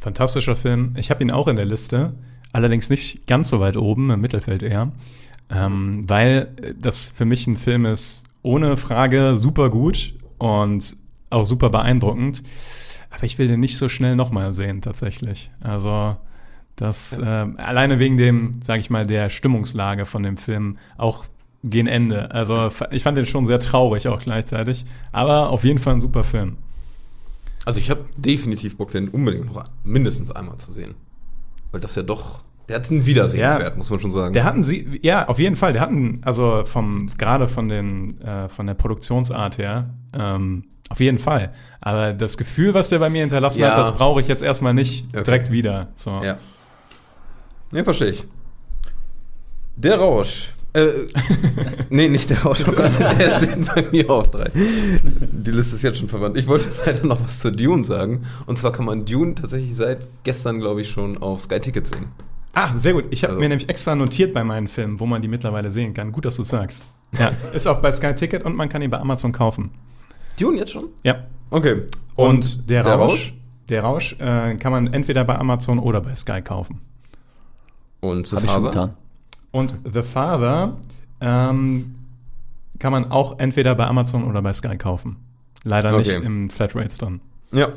Fantastischer 0.00 0.56
Film. 0.56 0.94
Ich 0.98 1.10
habe 1.10 1.22
ihn 1.22 1.30
auch 1.30 1.46
in 1.46 1.54
der 1.56 1.64
Liste, 1.64 2.14
allerdings 2.52 2.90
nicht 2.90 3.26
ganz 3.28 3.48
so 3.50 3.60
weit 3.60 3.76
oben, 3.76 4.10
im 4.10 4.20
Mittelfeld 4.20 4.64
eher, 4.64 4.90
ähm, 5.48 6.08
weil 6.08 6.48
das 6.80 7.12
für 7.12 7.24
mich 7.24 7.46
ein 7.46 7.54
Film 7.54 7.86
ist, 7.86 8.24
ohne 8.42 8.76
Frage 8.76 9.36
super 9.38 9.70
gut 9.70 10.14
und 10.42 10.96
auch 11.30 11.46
super 11.46 11.70
beeindruckend. 11.70 12.42
Aber 13.10 13.24
ich 13.24 13.38
will 13.38 13.46
den 13.46 13.60
nicht 13.60 13.76
so 13.76 13.88
schnell 13.88 14.16
nochmal 14.16 14.52
sehen, 14.52 14.80
tatsächlich. 14.80 15.50
Also, 15.60 16.16
das 16.74 17.16
äh, 17.16 17.22
alleine 17.22 18.00
wegen 18.00 18.16
dem, 18.16 18.60
sage 18.60 18.80
ich 18.80 18.90
mal, 18.90 19.06
der 19.06 19.30
Stimmungslage 19.30 20.04
von 20.04 20.24
dem 20.24 20.36
Film 20.36 20.78
auch 20.96 21.26
gegen 21.62 21.86
Ende. 21.86 22.32
Also, 22.32 22.70
ich 22.90 23.04
fand 23.04 23.16
den 23.18 23.26
schon 23.26 23.46
sehr 23.46 23.60
traurig 23.60 24.08
auch 24.08 24.20
gleichzeitig. 24.20 24.84
Aber 25.12 25.50
auf 25.50 25.62
jeden 25.62 25.78
Fall 25.78 25.94
ein 25.94 26.00
super 26.00 26.24
Film. 26.24 26.56
Also 27.64 27.80
ich 27.80 27.90
habe 27.90 28.06
definitiv 28.16 28.76
Bock, 28.76 28.90
den 28.90 29.08
unbedingt 29.08 29.46
noch 29.46 29.62
mindestens 29.84 30.32
einmal 30.32 30.56
zu 30.56 30.72
sehen. 30.72 30.96
Weil 31.70 31.80
das 31.80 31.94
ja 31.94 32.02
doch, 32.02 32.42
der 32.68 32.76
hat 32.76 32.90
einen 32.90 33.04
Wiedersehenswert, 33.06 33.70
Ja. 33.72 33.76
muss 33.76 33.90
man 33.90 34.00
schon 34.00 34.10
sagen. 34.12 34.32
Der 34.32 34.44
hatten 34.44 34.64
sie, 34.64 35.00
ja, 35.02 35.26
auf 35.28 35.38
jeden 35.38 35.56
Fall. 35.56 35.72
Der 35.72 35.82
hatten, 35.82 36.20
also 36.24 36.62
vom, 36.64 37.08
gerade 37.18 37.48
von 37.48 37.68
den, 37.68 38.20
äh, 38.22 38.48
von 38.48 38.66
der 38.66 38.74
Produktionsart 38.74 39.58
her, 39.58 39.90
ähm, 40.12 40.64
auf 40.88 41.00
jeden 41.00 41.18
Fall. 41.18 41.52
Aber 41.80 42.12
das 42.12 42.36
Gefühl, 42.36 42.74
was 42.74 42.88
der 42.90 42.98
bei 42.98 43.08
mir 43.10 43.20
hinterlassen 43.22 43.60
Ja. 43.60 43.70
hat, 43.70 43.78
das 43.78 43.94
brauche 43.94 44.20
ich 44.20 44.28
jetzt 44.28 44.42
erstmal 44.42 44.74
nicht 44.74 45.06
Okay. 45.14 45.24
direkt 45.24 45.50
wieder. 45.50 45.88
So. 45.96 46.20
Ja. 46.22 46.36
Ne, 47.70 47.82
verstehe 47.84 48.10
ich. 48.10 48.24
Der 49.76 49.98
Rausch. 49.98 50.52
Äh, 50.74 50.86
nee, 51.90 52.08
nicht 52.08 52.30
der 52.30 52.42
Rausch, 52.42 52.64
oh 52.66 52.72
Gott, 52.72 52.92
der 52.98 53.34
steht 53.36 53.74
bei 53.74 53.84
mir 53.90 54.08
auf 54.08 54.30
drei. 54.30 54.50
Die 54.54 55.50
Liste 55.50 55.76
ist 55.76 55.82
jetzt 55.82 55.98
schon 55.98 56.08
verwandt. 56.08 56.36
Ich 56.38 56.46
wollte 56.46 56.66
leider 56.86 57.06
noch 57.06 57.18
was 57.24 57.40
zu 57.40 57.52
Dune 57.52 57.84
sagen. 57.84 58.22
Und 58.46 58.56
zwar 58.58 58.72
kann 58.72 58.86
man 58.86 59.04
Dune 59.04 59.34
tatsächlich 59.34 59.74
seit 59.76 60.06
gestern, 60.24 60.60
glaube 60.60 60.80
ich, 60.80 60.90
schon 60.90 61.18
auf 61.18 61.42
Sky 61.42 61.60
Ticket 61.60 61.86
sehen. 61.86 62.06
Ah, 62.54 62.78
sehr 62.78 62.92
gut. 62.92 63.06
Ich 63.10 63.22
habe 63.22 63.32
Also- 63.32 63.40
mir 63.40 63.48
nämlich 63.48 63.68
extra 63.68 63.94
notiert 63.94 64.34
bei 64.34 64.44
meinen 64.44 64.68
Filmen, 64.68 65.00
wo 65.00 65.06
man 65.06 65.22
die 65.22 65.28
mittlerweile 65.28 65.70
sehen 65.70 65.94
kann. 65.94 66.12
Gut, 66.12 66.24
dass 66.24 66.36
du 66.36 66.42
sagst. 66.42 66.84
Ja, 67.18 67.32
ist 67.54 67.66
auch 67.66 67.80
bei 67.80 67.92
Sky 67.92 68.14
Ticket 68.14 68.44
und 68.44 68.56
man 68.56 68.68
kann 68.68 68.82
ihn 68.82 68.90
bei 68.90 68.98
Amazon 69.00 69.32
kaufen. 69.32 69.70
Dune 70.38 70.58
jetzt 70.58 70.72
schon? 70.72 70.84
Ja. 71.02 71.24
Okay. 71.50 71.82
Und, 72.14 72.68
der, 72.68 72.84
Rausch, 72.86 73.34
der 73.68 73.82
Rausch 73.82 74.14
äh, 74.18 74.54
kann 74.56 74.72
man 74.72 74.92
entweder 74.92 75.24
bei 75.24 75.36
Amazon 75.38 75.78
oder 75.78 76.00
bei 76.00 76.14
Sky 76.14 76.42
kaufen. 76.42 76.80
Und 78.00 78.26
The 78.26 78.36
Father? 78.38 78.94
Und 79.50 79.74
The 79.92 80.02
Father 80.02 80.76
ähm, 81.20 81.94
kann 82.78 82.92
man 82.92 83.10
auch 83.10 83.38
entweder 83.38 83.74
bei 83.74 83.86
Amazon 83.86 84.24
oder 84.24 84.42
bei 84.42 84.52
Sky 84.52 84.76
kaufen. 84.76 85.16
Leider 85.64 85.92
nicht 85.96 86.14
Okay. 86.16 86.24
im 86.26 86.50
Flatrates 86.50 86.98
drin. 86.98 87.20
Ja. 87.52 87.68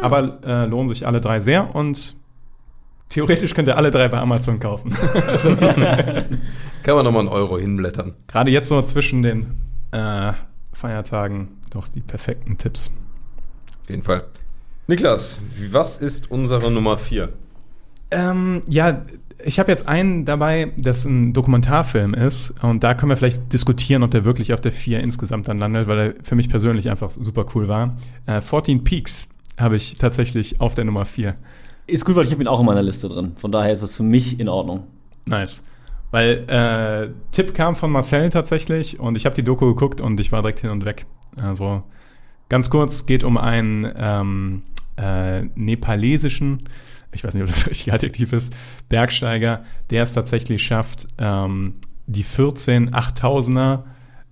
Aber 0.00 0.38
äh, 0.44 0.64
lohnen 0.66 0.88
sich 0.88 1.06
alle 1.06 1.20
drei 1.20 1.40
sehr 1.40 1.74
und 1.74 2.16
theoretisch 3.12 3.54
könnt 3.54 3.68
ihr 3.68 3.76
alle 3.76 3.90
drei 3.90 4.08
bei 4.08 4.18
Amazon 4.18 4.58
kaufen. 4.58 4.92
Kann 6.82 6.96
man 6.96 7.04
nochmal 7.04 7.20
einen 7.20 7.28
Euro 7.28 7.58
hinblättern. 7.58 8.14
gerade 8.26 8.50
jetzt 8.50 8.68
so 8.68 8.80
zwischen 8.82 9.22
den 9.22 9.54
äh, 9.92 10.32
Feiertagen 10.72 11.48
doch 11.70 11.88
die 11.88 12.00
perfekten 12.00 12.58
Tipps. 12.58 12.90
Auf 13.82 13.90
jeden 13.90 14.02
Fall. 14.02 14.24
Niklas, 14.86 15.38
was 15.70 15.98
ist 15.98 16.30
unsere 16.30 16.70
Nummer 16.70 16.98
vier? 16.98 17.30
Ähm, 18.10 18.62
ja, 18.66 19.02
ich 19.44 19.58
habe 19.58 19.70
jetzt 19.70 19.88
einen 19.88 20.24
dabei, 20.24 20.72
das 20.76 21.04
ein 21.04 21.32
Dokumentarfilm 21.32 22.14
ist. 22.14 22.54
Und 22.62 22.84
da 22.84 22.94
können 22.94 23.10
wir 23.10 23.16
vielleicht 23.16 23.52
diskutieren, 23.52 24.02
ob 24.02 24.10
der 24.10 24.24
wirklich 24.24 24.52
auf 24.52 24.60
der 24.60 24.72
4 24.72 25.00
insgesamt 25.00 25.48
dann 25.48 25.58
landet, 25.58 25.88
weil 25.88 25.98
er 25.98 26.14
für 26.22 26.34
mich 26.34 26.48
persönlich 26.48 26.90
einfach 26.90 27.10
super 27.12 27.46
cool 27.54 27.68
war. 27.68 27.96
Äh, 28.26 28.40
14 28.40 28.84
Peaks 28.84 29.28
habe 29.58 29.76
ich 29.76 29.96
tatsächlich 29.98 30.60
auf 30.60 30.74
der 30.74 30.84
Nummer 30.84 31.04
4. 31.04 31.34
Ist 31.86 32.04
gut, 32.04 32.16
weil 32.16 32.24
ich 32.24 32.32
habe 32.32 32.42
ihn 32.42 32.48
auch 32.48 32.60
in 32.60 32.66
meiner 32.66 32.82
Liste 32.82 33.08
drin. 33.08 33.32
Von 33.36 33.52
daher 33.52 33.72
ist 33.72 33.82
es 33.82 33.94
für 33.94 34.02
mich 34.02 34.38
in 34.38 34.48
Ordnung. 34.48 34.84
Nice. 35.26 35.64
Weil 36.10 36.44
äh, 36.48 37.10
Tipp 37.32 37.54
kam 37.54 37.74
von 37.74 37.90
Marcel 37.90 38.28
tatsächlich 38.28 39.00
und 39.00 39.16
ich 39.16 39.24
habe 39.24 39.34
die 39.34 39.42
Doku 39.42 39.66
geguckt 39.66 40.00
und 40.00 40.20
ich 40.20 40.30
war 40.30 40.42
direkt 40.42 40.60
hin 40.60 40.70
und 40.70 40.84
weg. 40.84 41.06
Also 41.40 41.82
ganz 42.48 42.68
kurz, 42.68 43.06
geht 43.06 43.24
um 43.24 43.38
einen 43.38 43.90
ähm, 43.96 44.62
äh, 44.96 45.42
nepalesischen, 45.54 46.68
ich 47.12 47.24
weiß 47.24 47.34
nicht, 47.34 47.42
ob 47.42 47.48
das 47.48 47.66
richtig 47.70 47.92
Adjektiv 47.92 48.32
ist, 48.32 48.54
Bergsteiger, 48.90 49.64
der 49.90 50.02
es 50.02 50.12
tatsächlich 50.12 50.62
schafft, 50.62 51.08
ähm, 51.18 51.76
die 52.06 52.24
14 52.24 52.90
8000er 52.90 53.84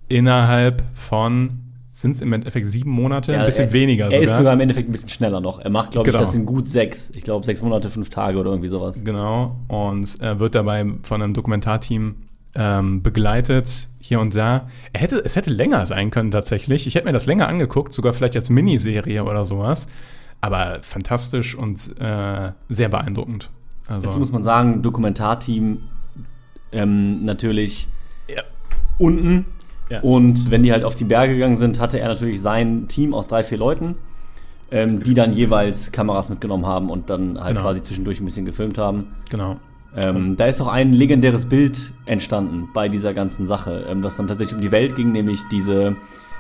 innerhalb 0.09 0.85
von, 0.93 1.70
sind 2.01 2.13
es 2.13 2.21
im 2.21 2.33
Endeffekt 2.33 2.71
sieben 2.71 2.91
Monate? 2.91 3.37
ein 3.39 3.45
bisschen 3.47 3.69
er, 3.69 3.73
weniger 3.73 4.07
Er 4.07 4.13
sogar. 4.13 4.23
ist 4.31 4.37
sogar 4.39 4.53
im 4.55 4.61
Endeffekt 4.61 4.89
ein 4.89 4.93
bisschen 4.93 5.09
schneller 5.09 5.41
noch. 5.41 5.59
Er 5.61 5.71
macht, 5.71 5.93
glaube 5.93 6.09
ich, 6.09 6.13
Genau. 6.15 6.25
das 6.25 6.35
in 6.35 6.47
gut 6.47 6.69
sechs. 6.69 7.11
Ich 7.15 7.23
glaube, 7.23 7.45
sechs 7.45 7.63
Monate, 7.63 7.91
fünf 7.91 8.11
Tage 8.11 8.39
oder 8.39 8.51
irgendwie 8.51 8.69
sowas. 8.69 9.03
Genau, 9.05 9.57
und 9.69 10.21
äh, 10.21 10.39
wird 10.39 10.55
dabei 10.55 10.87
von 11.03 11.23
einem 11.23 11.35
Dokumentarteam 11.35 12.15
ähm, 12.55 13.03
begleitet, 13.03 13.89
hier 14.01 14.19
und 14.21 14.35
da. 14.35 14.69
Er 14.93 15.01
hätte, 15.03 15.23
es 15.25 15.37
hätte 15.37 15.51
länger 15.51 15.87
sein 15.87 16.11
können 16.11 16.31
tatsächlich. 16.31 16.87
Ich 16.87 16.95
hätte 16.97 17.07
mir 17.07 17.13
das 17.13 17.27
länger 17.27 17.47
angeguckt, 17.49 17.93
sogar 17.93 18.13
vielleicht 18.13 18.35
als 18.37 18.51
Miniserie 18.51 19.23
oder 19.25 19.45
sowas. 19.45 19.87
Aber 20.41 20.79
fantastisch 20.83 21.55
und 21.55 21.95
äh, 22.01 22.53
sehr 22.69 22.89
beeindruckend. 22.89 23.51
Also, 23.87 24.09
Dazu 24.09 24.19
muss 24.21 24.33
man 24.33 24.43
sagen, 24.43 24.83
Dokumentarteam 24.83 25.79
ähm, 26.73 27.25
natürlich 27.25 27.89
Ja. 28.29 28.43
unten. 28.99 29.45
Ja. 29.91 30.01
Und 30.01 30.51
wenn 30.51 30.63
die 30.63 30.73
halt 30.73 30.85
auf 30.85 30.95
die 30.95 31.05
Berge 31.05 31.35
gegangen 31.35 31.57
sind, 31.57 31.81
hatte 31.81 31.99
er 32.01 32.09
natürlich 32.09 32.41
sein 32.41 32.89
Team 32.89 33.13
aus 33.13 33.27
drei, 33.27 33.43
vier 33.43 33.59
Leuten, 33.59 33.97
ähm, 34.71 35.03
die 35.03 35.15
dann 35.15 35.33
jeweils 35.33 35.91
Kameras 35.93 36.31
mitgenommen 36.31 36.65
haben 36.65 36.91
und 36.91 37.11
dann 37.11 37.39
halt 37.39 37.57
Genau. 37.57 37.63
quasi 37.67 37.83
zwischendurch 37.83 38.21
ein 38.21 38.25
bisschen 38.25 38.45
gefilmt 38.47 38.79
haben. 38.79 39.09
genau. 39.31 39.57
Ähm, 39.97 40.37
da 40.37 40.45
ist 40.45 40.61
auch 40.61 40.69
ein 40.69 40.93
legendäres 40.93 41.47
Bild 41.49 41.93
entstanden 42.07 42.69
bei 42.73 42.89
dieser 42.89 43.13
ganzen 43.13 43.45
Sache, 43.45 43.87
ähm, 43.91 44.03
das 44.03 44.17
dann 44.17 44.29
tatsächlich 44.29 44.55
um 44.55 44.63
die 44.63 44.71
Welt 44.71 44.95
ging, 44.95 45.11
nämlich 45.11 45.41
diese, 45.51 45.97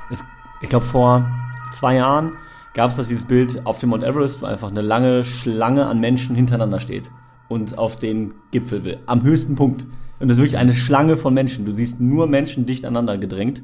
es, 0.09 0.23
ich 0.62 0.69
glaube 0.69 0.87
vor 0.87 1.28
zwei 1.73 1.97
Jahren 1.97 2.35
gab 2.75 2.90
es 2.90 2.97
das 2.97 3.09
dieses 3.09 3.25
Bild 3.25 3.66
auf 3.66 3.78
dem 3.78 3.88
Mount 3.90 4.04
Everest, 4.04 4.40
wo 4.40 4.47
einfach 4.47 4.71
eine 4.71 4.83
lange 4.83 5.25
Schlange 5.25 5.87
an 5.87 5.99
Menschen 5.99 6.37
hintereinander 6.37 6.78
steht 6.78 7.11
und 7.49 7.76
auf 7.76 7.97
den 7.97 8.35
Gipfel 8.52 8.85
will, 8.85 8.99
am 9.07 9.25
höchsten 9.25 9.57
Punkt. 9.57 9.85
Und 10.21 10.29
das 10.29 10.37
ist 10.37 10.43
wirklich 10.43 10.59
eine 10.59 10.75
Schlange 10.75 11.17
von 11.17 11.35
Menschen. 11.35 11.65
Du 11.65 11.73
siehst 11.73 12.00
nur 12.00 12.27
Menschen 12.27 12.67
dicht 12.67 12.85
aneinander 12.85 13.19
gedrängt 13.19 13.62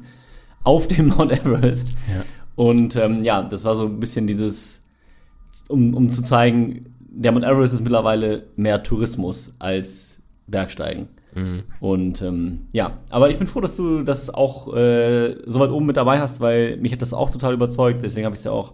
auf 0.63 0.87
dem 0.87 1.07
Mount 1.17 1.31
Everest. 1.31 1.89
Ja. 2.13 2.25
Und 2.55 2.95
ähm, 2.95 3.23
ja, 3.23 3.43
das 3.43 3.63
war 3.63 3.75
so 3.75 3.85
ein 3.85 3.99
bisschen 3.99 4.27
dieses, 4.27 4.83
um, 5.67 5.93
um 5.93 6.11
zu 6.11 6.21
zeigen, 6.21 6.93
der 6.99 7.31
Mount 7.31 7.45
Everest 7.45 7.73
ist 7.73 7.81
mittlerweile 7.81 8.47
mehr 8.55 8.83
Tourismus 8.83 9.53
als 9.59 10.19
Bergsteigen. 10.47 11.07
Und 11.79 12.21
ähm, 12.21 12.61
ja, 12.73 12.97
aber 13.11 13.29
ich 13.29 13.37
bin 13.37 13.47
froh, 13.47 13.61
dass 13.61 13.75
du 13.75 14.01
das 14.01 14.33
auch 14.33 14.73
äh, 14.75 15.35
so 15.45 15.59
weit 15.59 15.69
oben 15.69 15.85
mit 15.85 15.97
dabei 15.97 16.19
hast, 16.19 16.41
weil 16.41 16.77
mich 16.77 16.91
hat 16.91 17.01
das 17.01 17.13
auch 17.13 17.29
total 17.29 17.53
überzeugt. 17.53 18.01
Deswegen 18.01 18.25
habe 18.25 18.33
ich 18.33 18.39
es 18.39 18.45
ja 18.45 18.51
auch 18.51 18.73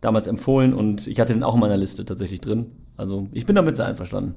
damals 0.00 0.26
empfohlen 0.26 0.74
und 0.74 1.06
ich 1.06 1.20
hatte 1.20 1.34
den 1.34 1.42
auch 1.42 1.54
in 1.54 1.60
meiner 1.60 1.76
Liste 1.76 2.04
tatsächlich 2.04 2.40
drin. 2.40 2.72
Also 2.96 3.28
ich 3.32 3.46
bin 3.46 3.56
damit 3.56 3.76
sehr 3.76 3.86
einverstanden. 3.86 4.34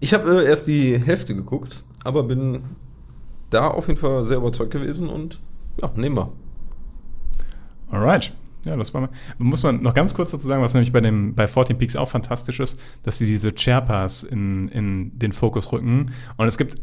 Ich 0.00 0.14
habe 0.14 0.42
äh, 0.42 0.46
erst 0.46 0.66
die 0.66 0.98
Hälfte 0.98 1.34
geguckt, 1.34 1.84
aber 2.04 2.22
bin 2.22 2.60
da 3.50 3.68
auf 3.68 3.88
jeden 3.88 3.98
Fall 3.98 4.24
sehr 4.24 4.38
überzeugt 4.38 4.70
gewesen 4.70 5.08
und 5.08 5.40
ja, 5.80 5.90
nehmen 5.96 6.16
wir. 6.16 6.32
Alright. 7.90 8.32
Ja, 8.64 8.76
das 8.76 8.92
war 8.92 9.02
mal. 9.02 9.10
Muss 9.38 9.62
man 9.62 9.82
noch 9.82 9.94
ganz 9.94 10.14
kurz 10.14 10.32
dazu 10.32 10.46
sagen, 10.46 10.62
was 10.62 10.74
nämlich 10.74 10.92
bei 10.92 11.00
dem 11.00 11.34
bei 11.34 11.46
14 11.46 11.78
Peaks 11.78 11.96
auch 11.96 12.08
fantastisch 12.08 12.60
ist, 12.60 12.78
dass 13.04 13.18
sie 13.18 13.26
diese 13.26 13.56
Sherpas 13.56 14.24
in, 14.24 14.68
in 14.68 15.16
den 15.18 15.32
Fokus 15.32 15.72
rücken. 15.72 16.10
Und 16.36 16.48
es 16.48 16.58
gibt 16.58 16.74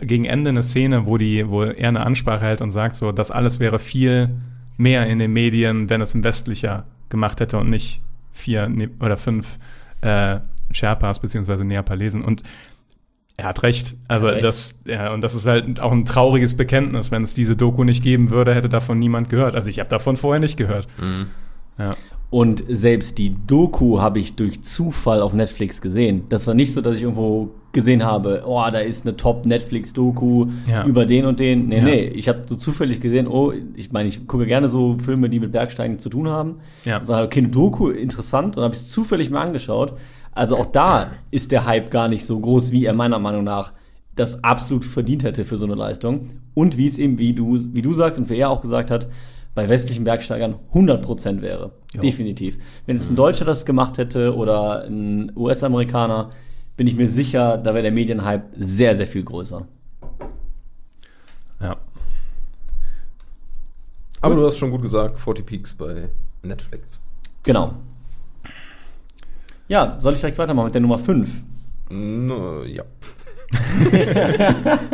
gegen 0.00 0.24
Ende 0.24 0.50
eine 0.50 0.62
Szene, 0.62 1.06
wo 1.06 1.18
die, 1.18 1.48
wo 1.48 1.64
er 1.64 1.88
eine 1.88 2.06
Ansprache 2.06 2.44
hält 2.44 2.60
und 2.60 2.70
sagt 2.70 2.96
so, 2.96 3.12
das 3.12 3.30
alles 3.30 3.60
wäre 3.60 3.78
viel 3.78 4.36
mehr 4.76 5.06
in 5.06 5.18
den 5.18 5.32
Medien, 5.32 5.90
wenn 5.90 6.00
es 6.00 6.14
ein 6.14 6.22
westlicher 6.22 6.84
gemacht 7.08 7.40
hätte 7.40 7.58
und 7.58 7.70
nicht 7.70 8.02
vier 8.32 8.68
ne 8.68 8.90
oder 9.00 9.16
fünf 9.16 9.58
äh, 10.02 10.38
Sherpas 10.70 11.20
beziehungsweise 11.20 11.64
Neapalesen. 11.64 12.22
Und 12.22 12.42
er 13.36 13.46
hat 13.46 13.62
recht. 13.62 13.94
Also 14.08 14.26
hat 14.28 14.36
recht. 14.36 14.44
das, 14.44 14.80
ja, 14.86 15.12
und 15.12 15.20
das 15.20 15.34
ist 15.34 15.46
halt 15.46 15.78
auch 15.80 15.92
ein 15.92 16.04
trauriges 16.04 16.56
Bekenntnis. 16.56 17.10
Wenn 17.12 17.22
es 17.22 17.34
diese 17.34 17.56
Doku 17.56 17.84
nicht 17.84 18.02
geben 18.02 18.30
würde, 18.30 18.54
hätte 18.54 18.68
davon 18.68 18.98
niemand 18.98 19.28
gehört. 19.30 19.54
Also 19.54 19.68
ich 19.68 19.78
habe 19.78 19.90
davon 19.90 20.16
vorher 20.16 20.40
nicht 20.40 20.56
gehört. 20.56 20.86
Ja. 21.78 21.90
Und 22.28 22.64
selbst 22.68 23.18
die 23.18 23.36
Doku 23.46 24.00
habe 24.00 24.18
ich 24.18 24.34
durch 24.34 24.62
Zufall 24.64 25.20
auf 25.22 25.32
Netflix 25.32 25.80
gesehen. 25.80 26.24
Das 26.28 26.46
war 26.46 26.54
nicht 26.54 26.72
so, 26.72 26.80
dass 26.80 26.96
ich 26.96 27.02
irgendwo 27.02 27.50
gesehen 27.72 28.02
habe, 28.02 28.42
oh, 28.46 28.64
da 28.72 28.78
ist 28.80 29.06
eine 29.06 29.16
Top-Netflix-Doku 29.16 30.46
Ja. 30.66 30.84
über 30.86 31.06
den 31.06 31.26
und 31.26 31.38
den. 31.38 31.68
Nee, 31.68 31.76
Ja. 31.78 31.84
nee, 31.84 32.00
ich 32.08 32.28
habe 32.28 32.42
so 32.46 32.56
zufällig 32.56 33.00
gesehen, 33.00 33.28
oh, 33.28 33.52
ich 33.74 33.92
meine, 33.92 34.08
ich 34.08 34.26
gucke 34.26 34.46
gerne 34.46 34.68
so 34.68 34.96
Filme, 34.98 35.28
die 35.28 35.38
mit 35.38 35.52
Bergsteigen 35.52 35.98
zu 35.98 36.08
tun 36.08 36.28
haben. 36.28 36.56
Ja. 36.84 36.98
Und 36.98 37.06
sage, 37.06 37.26
okay, 37.26 37.40
eine 37.40 37.48
Doku, 37.48 37.90
interessant. 37.90 38.56
Und 38.56 38.62
habe 38.64 38.74
ich 38.74 38.80
es 38.80 38.88
zufällig 38.88 39.30
mal 39.30 39.42
angeschaut. 39.42 39.92
Also 40.36 40.58
auch 40.58 40.66
da 40.66 41.12
ist 41.30 41.50
der 41.50 41.64
Hype 41.64 41.90
gar 41.90 42.08
nicht 42.08 42.26
so 42.26 42.38
groß, 42.38 42.70
wie 42.70 42.84
er 42.84 42.94
meiner 42.94 43.18
Meinung 43.18 43.42
nach 43.42 43.72
das 44.14 44.44
absolut 44.44 44.84
verdient 44.84 45.24
hätte 45.24 45.46
für 45.46 45.56
so 45.56 45.64
eine 45.64 45.74
Leistung. 45.74 46.26
Und 46.52 46.76
wie 46.76 46.86
es 46.86 46.98
eben, 46.98 47.18
wie 47.18 47.32
du, 47.32 47.58
wie 47.72 47.80
du 47.80 47.94
sagst 47.94 48.18
und 48.18 48.28
wie 48.28 48.36
er 48.36 48.50
auch 48.50 48.60
gesagt 48.60 48.90
hat, 48.90 49.08
bei 49.54 49.68
westlichen 49.68 50.04
Bergsteigern 50.04 50.56
100% 50.74 51.40
wäre. 51.40 51.72
Jo. 51.94 52.02
Definitiv. 52.02 52.58
Wenn 52.84 52.96
jetzt 52.96 53.10
ein 53.10 53.16
Deutscher 53.16 53.46
das 53.46 53.64
gemacht 53.64 53.96
hätte 53.96 54.36
oder 54.36 54.84
ein 54.84 55.32
US-Amerikaner, 55.34 56.30
bin 56.76 56.86
ich 56.86 56.96
mir 56.96 57.08
sicher, 57.08 57.56
da 57.56 57.72
wäre 57.72 57.84
der 57.84 57.92
Medienhype 57.92 58.44
sehr, 58.58 58.94
sehr 58.94 59.06
viel 59.06 59.24
größer. 59.24 59.66
Ja. 61.60 61.76
Aber 64.20 64.34
du 64.34 64.44
hast 64.44 64.58
schon 64.58 64.70
gut 64.70 64.82
gesagt, 64.82 65.18
40 65.18 65.46
Peaks 65.46 65.72
bei 65.72 66.10
Netflix. 66.42 67.00
Genau. 67.42 67.72
Ja, 69.68 69.96
soll 70.00 70.14
ich 70.14 70.20
direkt 70.20 70.38
weitermachen 70.38 70.66
mit 70.66 70.74
der 70.74 70.80
Nummer 70.82 70.98
5? 70.98 71.28
No, 71.90 72.62
ja. 72.64 72.82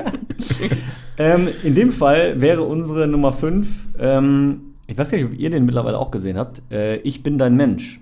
Ähm, 1.19 1.49
in 1.63 1.75
dem 1.75 1.93
Fall 1.93 2.41
wäre 2.41 2.63
unsere 2.63 3.07
Nummer 3.07 3.33
5, 3.33 3.69
ähm, 3.99 4.61
ich 4.87 4.97
weiß 4.97 5.11
gar 5.11 5.19
nicht, 5.19 5.27
ob 5.31 5.39
ihr 5.39 5.51
den 5.51 5.67
mittlerweile 5.67 5.99
auch 5.99 6.11
gesehen 6.11 6.39
habt, 6.39 6.63
äh, 6.73 6.97
Ich 6.97 7.23
bin 7.23 7.37
dein 7.39 7.55
Mensch. 7.55 8.01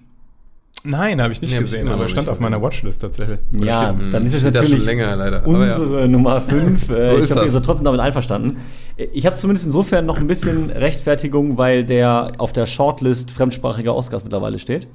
Nein, 0.84 1.20
habe 1.20 1.32
ich 1.32 1.42
nicht 1.42 1.50
Nee, 1.50 1.56
ich 1.58 1.64
gesehen, 1.64 1.82
immer 1.82 1.94
aber 1.96 2.08
stand 2.08 2.28
auf 2.28 2.38
meiner. 2.40 2.62
Watchlist 2.62 3.02
tatsächlich. 3.02 3.38
Oder 3.54 3.66
Ja, 3.66 3.94
steht- 3.98 4.14
dann 4.14 4.24
ist 4.26 4.34
es 4.34 4.42
da 4.44 4.50
natürlich 4.50 4.78
schon 4.78 4.86
länger 4.86 5.16
leider. 5.16 5.42
Aber 5.44 5.66
ja. 5.66 5.76
unsere 5.76 6.08
Nummer 6.08 6.40
5. 6.40 6.88
Äh, 6.88 7.06
So 7.06 7.18
ich 7.18 7.30
hoffe, 7.30 7.44
ihr 7.44 7.50
seid 7.50 7.64
trotzdem 7.64 7.84
damit 7.84 8.00
einverstanden. 8.00 8.58
Ich 8.96 9.26
habe 9.26 9.36
zumindest 9.36 9.66
insofern 9.66 10.06
noch 10.06 10.16
ein 10.18 10.26
bisschen 10.28 10.70
Rechtfertigung, 10.70 11.58
weil 11.58 11.84
der 11.84 12.32
auf 12.38 12.52
der 12.54 12.64
Shortlist 12.64 13.32
fremdsprachiger 13.32 13.94
Oscars 13.94 14.22
mittlerweile 14.22 14.58
steht. 14.58 14.86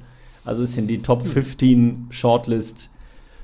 Also 0.46 0.62
ist 0.62 0.78
in 0.78 0.86
die 0.86 1.02
Top 1.02 1.26
15 1.26 2.06
Shortlist 2.10 2.90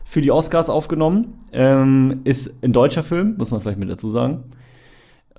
für 0.04 0.20
die 0.20 0.30
Oscars 0.30 0.70
aufgenommen. 0.70 1.34
Ähm, 1.52 2.20
ist 2.24 2.52
ein 2.62 2.72
deutscher 2.72 3.02
Film, 3.02 3.36
muss 3.38 3.50
man 3.50 3.60
vielleicht 3.60 3.78
mit 3.78 3.90
dazu 3.90 4.08
sagen. 4.08 4.44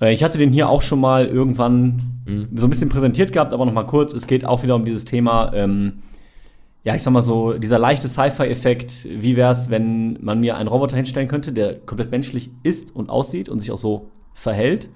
Äh, 0.02 0.14
Ich 0.14 0.24
hatte 0.24 0.38
den 0.38 0.52
hier 0.52 0.70
auch 0.70 0.82
schon 0.82 1.00
mal 1.00 1.26
irgendwann 1.26 2.02
Mhm. 2.26 2.50
so 2.56 2.68
ein 2.68 2.70
bisschen 2.70 2.90
präsentiert 2.90 3.34
gehabt, 3.34 3.54
aber 3.54 3.66
noch 3.66 3.74
mal 3.74 3.84
kurz. 3.86 4.14
Es 4.14 4.28
geht 4.28 4.46
auch 4.46 4.64
wieder 4.64 4.76
um 4.76 4.86
dieses 4.86 5.04
Thema, 5.06 5.54
ähm, 5.54 6.04
ja, 6.86 6.96
ich 6.96 7.04
sag 7.04 7.12
mal 7.12 7.22
so, 7.22 7.54
dieser 7.54 7.80
leichte 7.80 8.08
Sci-Fi-Effekt. 8.08 9.08
Wie 9.10 9.36
wäre 9.36 9.52
es, 9.52 9.70
wenn 9.70 10.18
man 10.22 10.40
mir 10.40 10.56
einen 10.58 10.68
Roboter 10.70 10.96
hinstellen 10.96 11.28
könnte, 11.28 11.52
der 11.54 11.80
komplett 11.80 12.12
menschlich 12.12 12.50
ist 12.64 12.96
und 12.96 13.10
aussieht 13.10 13.48
und 13.50 13.60
sich 13.60 13.72
auch 13.72 13.78
so 13.78 14.08
verhält, 14.34 14.90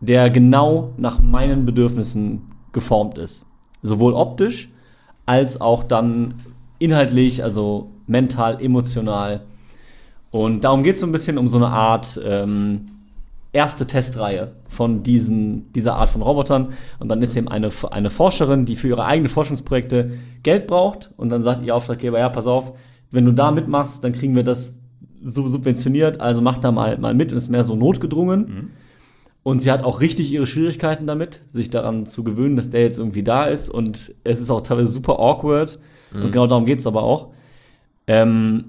der 0.00 0.30
genau 0.30 0.92
nach 0.96 1.20
meinen 1.22 1.64
Bedürfnissen 1.66 2.42
geformt 2.72 3.18
ist. 3.18 3.44
Sowohl 3.82 4.12
optisch 4.14 4.70
als 5.26 5.60
auch 5.60 5.84
dann 5.84 6.34
inhaltlich, 6.78 7.42
also 7.42 7.90
mental, 8.06 8.62
emotional. 8.62 9.42
Und 10.30 10.64
darum 10.64 10.82
geht 10.82 10.96
es 10.96 11.00
so 11.00 11.06
ein 11.06 11.12
bisschen 11.12 11.38
um 11.38 11.48
so 11.48 11.58
eine 11.58 11.68
Art 11.68 12.20
ähm, 12.24 12.86
erste 13.52 13.86
Testreihe 13.86 14.52
von 14.68 15.02
diesen, 15.02 15.72
dieser 15.72 15.96
Art 15.96 16.08
von 16.08 16.22
Robotern. 16.22 16.72
Und 16.98 17.08
dann 17.08 17.22
ist 17.22 17.36
eben 17.36 17.48
eine, 17.48 17.70
eine 17.90 18.10
Forscherin, 18.10 18.64
die 18.64 18.76
für 18.76 18.88
ihre 18.88 19.04
eigenen 19.04 19.28
Forschungsprojekte 19.28 20.12
Geld 20.42 20.66
braucht. 20.66 21.10
Und 21.16 21.28
dann 21.28 21.42
sagt 21.42 21.62
ihr 21.62 21.76
Auftraggeber, 21.76 22.18
ja, 22.18 22.30
pass 22.30 22.46
auf, 22.46 22.72
wenn 23.10 23.26
du 23.26 23.32
da 23.32 23.50
mitmachst, 23.50 24.02
dann 24.02 24.12
kriegen 24.12 24.34
wir 24.34 24.42
das 24.42 24.80
so 25.22 25.46
subventioniert. 25.48 26.20
Also 26.20 26.40
mach 26.40 26.58
da 26.58 26.72
mal, 26.72 26.98
mal 26.98 27.14
mit 27.14 27.30
und 27.30 27.38
ist 27.38 27.48
mehr 27.48 27.64
so 27.64 27.76
notgedrungen. 27.76 28.70
Und 29.44 29.60
sie 29.60 29.72
hat 29.72 29.82
auch 29.82 30.00
richtig 30.00 30.30
ihre 30.30 30.46
Schwierigkeiten 30.46 31.06
damit, 31.06 31.40
sich 31.52 31.68
daran 31.70 32.06
zu 32.06 32.22
gewöhnen, 32.22 32.56
dass 32.56 32.70
der 32.70 32.82
jetzt 32.82 32.98
irgendwie 32.98 33.24
da 33.24 33.46
ist. 33.46 33.68
Und 33.68 34.14
es 34.22 34.40
ist 34.40 34.50
auch 34.50 34.60
teilweise 34.60 34.92
super 34.92 35.18
awkward. 35.18 35.80
Und 36.14 36.30
genau 36.30 36.46
darum 36.46 36.66
geht 36.66 36.78
es 36.78 36.86
aber 36.86 37.02
auch. 37.02 37.30
Ähm, 38.06 38.64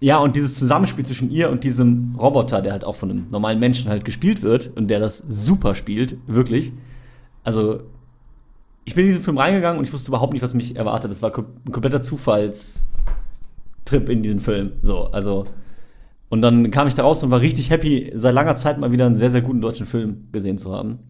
ja, 0.00 0.18
und 0.18 0.34
dieses 0.36 0.58
Zusammenspiel 0.58 1.04
zwischen 1.04 1.30
ihr 1.30 1.50
und 1.50 1.62
diesem 1.64 2.16
Roboter, 2.18 2.62
der 2.62 2.72
halt 2.72 2.84
auch 2.84 2.96
von 2.96 3.10
einem 3.10 3.26
normalen 3.30 3.60
Menschen 3.60 3.90
halt 3.90 4.04
gespielt 4.04 4.42
wird 4.42 4.70
und 4.74 4.88
der 4.88 4.98
das 4.98 5.18
super 5.18 5.74
spielt, 5.74 6.16
wirklich. 6.26 6.72
Also, 7.44 7.82
ich 8.84 8.94
bin 8.94 9.02
in 9.04 9.08
diesen 9.08 9.22
Film 9.22 9.38
reingegangen 9.38 9.78
und 9.78 9.86
ich 9.86 9.92
wusste 9.92 10.08
überhaupt 10.10 10.32
nicht, 10.32 10.42
was 10.42 10.54
mich 10.54 10.76
erwartet. 10.76 11.10
Das 11.10 11.22
war 11.22 11.36
ein 11.36 11.72
kompletter 11.72 12.02
Zufallstrip 12.02 12.82
in 14.08 14.22
diesen 14.22 14.40
Film. 14.40 14.72
So, 14.82 15.06
also. 15.06 15.44
Und 16.30 16.40
dann 16.42 16.70
kam 16.70 16.86
ich 16.86 16.94
da 16.94 17.02
raus 17.02 17.22
und 17.22 17.30
war 17.30 17.40
richtig 17.40 17.70
happy, 17.70 18.10
seit 18.14 18.32
langer 18.32 18.56
Zeit 18.56 18.80
mal 18.80 18.92
wieder 18.92 19.04
einen 19.04 19.16
sehr, 19.16 19.30
sehr 19.30 19.42
guten 19.42 19.60
deutschen 19.60 19.84
Film 19.84 20.28
gesehen 20.32 20.56
zu 20.58 20.72
haben. 20.72 21.00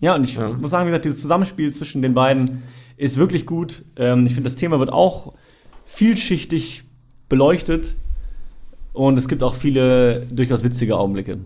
Ja, 0.00 0.14
und 0.16 0.24
ich 0.24 0.34
Ja. 0.34 0.50
muss 0.50 0.70
sagen, 0.70 0.86
wie 0.86 0.90
gesagt, 0.90 1.04
dieses 1.06 1.22
Zusammenspiel 1.22 1.72
zwischen 1.72 2.02
den 2.02 2.14
beiden 2.14 2.64
ist 2.96 3.16
wirklich 3.16 3.46
gut. 3.46 3.84
Ähm, 3.96 4.26
ich 4.26 4.34
finde, 4.34 4.50
das 4.50 4.56
Thema 4.56 4.78
wird 4.80 4.92
auch 4.92 5.34
vielschichtig 5.86 6.82
beleuchtet 7.28 7.94
und 8.92 9.18
es 9.18 9.28
gibt 9.28 9.42
auch 9.42 9.54
viele 9.54 10.26
durchaus 10.30 10.64
witzige 10.64 10.96
Augenblicke. 10.98 11.38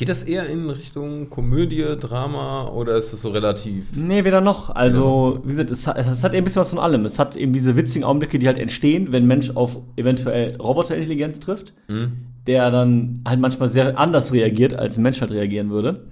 Geht 0.00 0.08
das 0.08 0.22
eher 0.22 0.46
in 0.46 0.70
Richtung 0.70 1.28
Komödie, 1.28 1.84
Drama 2.00 2.68
oder 2.68 2.96
ist 2.96 3.12
es 3.12 3.20
so 3.20 3.28
relativ? 3.28 3.88
Nee, 3.94 4.24
weder 4.24 4.40
noch. 4.40 4.70
Also, 4.70 5.42
wie 5.44 5.50
gesagt, 5.50 5.70
es 5.70 5.86
hat, 5.86 5.98
es 5.98 6.24
hat 6.24 6.32
eben 6.32 6.38
ein 6.40 6.44
bisschen 6.44 6.60
was 6.60 6.70
von 6.70 6.78
allem. 6.78 7.04
Es 7.04 7.18
hat 7.18 7.36
eben 7.36 7.52
diese 7.52 7.76
witzigen 7.76 8.04
Augenblicke, 8.04 8.38
die 8.38 8.46
halt 8.46 8.56
entstehen, 8.56 9.12
wenn 9.12 9.24
ein 9.24 9.26
Mensch 9.26 9.50
auf 9.50 9.76
eventuell 9.96 10.56
Roboterintelligenz 10.56 11.38
trifft, 11.38 11.74
Hm? 11.88 12.12
der 12.46 12.70
dann 12.70 13.20
halt 13.28 13.40
manchmal 13.40 13.68
sehr 13.68 13.98
anders 13.98 14.32
reagiert, 14.32 14.72
als 14.72 14.96
ein 14.96 15.02
Mensch 15.02 15.20
halt 15.20 15.32
reagieren 15.32 15.68
würde. 15.68 16.06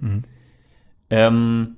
Ähm, 1.09 1.77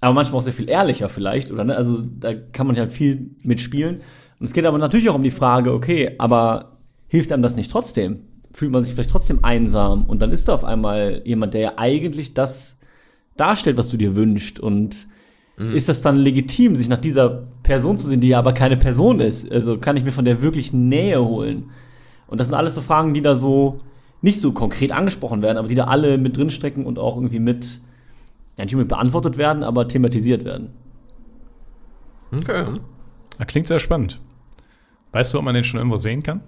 aber 0.00 0.14
manchmal 0.14 0.38
auch 0.38 0.42
sehr 0.42 0.52
viel 0.52 0.68
ehrlicher 0.68 1.08
vielleicht, 1.08 1.52
oder 1.52 1.62
ne? 1.62 1.76
Also 1.76 2.02
da 2.18 2.34
kann 2.34 2.66
man 2.66 2.76
halt 2.76 2.92
viel 2.92 3.30
mitspielen. 3.44 4.00
Und 4.40 4.46
es 4.46 4.52
geht 4.52 4.66
aber 4.66 4.78
natürlich 4.78 5.08
auch 5.10 5.14
um 5.14 5.22
die 5.22 5.30
Frage, 5.30 5.72
okay, 5.72 6.16
aber 6.18 6.78
hilft 7.06 7.30
einem 7.30 7.44
das 7.44 7.54
nicht 7.54 7.70
trotzdem? 7.70 8.22
Fühlt 8.52 8.70
man 8.70 8.84
sich 8.84 8.94
vielleicht 8.94 9.10
trotzdem 9.10 9.44
einsam 9.44 10.04
und 10.04 10.20
dann 10.20 10.32
ist 10.32 10.48
da 10.48 10.54
auf 10.54 10.64
einmal 10.64 11.22
jemand, 11.24 11.54
der 11.54 11.60
ja 11.60 11.72
eigentlich 11.76 12.34
das 12.34 12.78
darstellt, 13.36 13.76
was 13.78 13.88
du 13.88 13.96
dir 13.96 14.14
wünschst 14.14 14.60
und 14.60 15.08
ist 15.74 15.88
das 15.88 16.00
dann 16.00 16.16
legitim, 16.16 16.74
sich 16.76 16.88
nach 16.88 16.98
dieser 16.98 17.28
Person 17.62 17.96
zu 17.96 18.06
sehen, 18.06 18.20
die 18.20 18.28
ja 18.28 18.38
aber 18.38 18.52
keine 18.52 18.76
Person 18.76 19.20
ist? 19.20 19.50
Also 19.52 19.78
kann 19.78 19.96
ich 19.96 20.02
mir 20.02 20.10
von 20.10 20.24
der 20.24 20.42
wirklich 20.42 20.72
Nähe 20.72 21.22
holen? 21.22 21.70
Und 22.26 22.38
das 22.38 22.48
sind 22.48 22.56
alles 22.56 22.74
so 22.74 22.80
Fragen, 22.80 23.14
die 23.14 23.20
da 23.20 23.34
so 23.34 23.76
nicht 24.22 24.40
so 24.40 24.52
konkret 24.52 24.92
angesprochen 24.92 25.42
werden, 25.42 25.58
aber 25.58 25.68
die 25.68 25.74
da 25.74 25.84
alle 25.84 26.16
mit 26.16 26.36
drinstecken 26.36 26.86
und 26.86 26.98
auch 26.98 27.16
irgendwie 27.16 27.38
mit, 27.38 27.80
ja 28.56 28.64
nicht 28.64 28.74
unbedingt 28.74 28.88
beantwortet 28.88 29.36
werden, 29.36 29.62
aber 29.62 29.86
thematisiert 29.86 30.44
werden. 30.44 30.70
Okay. 32.32 32.64
Ah, 33.38 33.44
Klingt 33.44 33.68
sehr 33.68 33.78
spannend. 33.78 34.20
Weißt 35.12 35.34
du, 35.34 35.38
ob 35.38 35.44
man 35.44 35.54
den 35.54 35.64
schon 35.64 35.78
irgendwo 35.78 35.98
sehen 35.98 36.22
kann? 36.22 36.40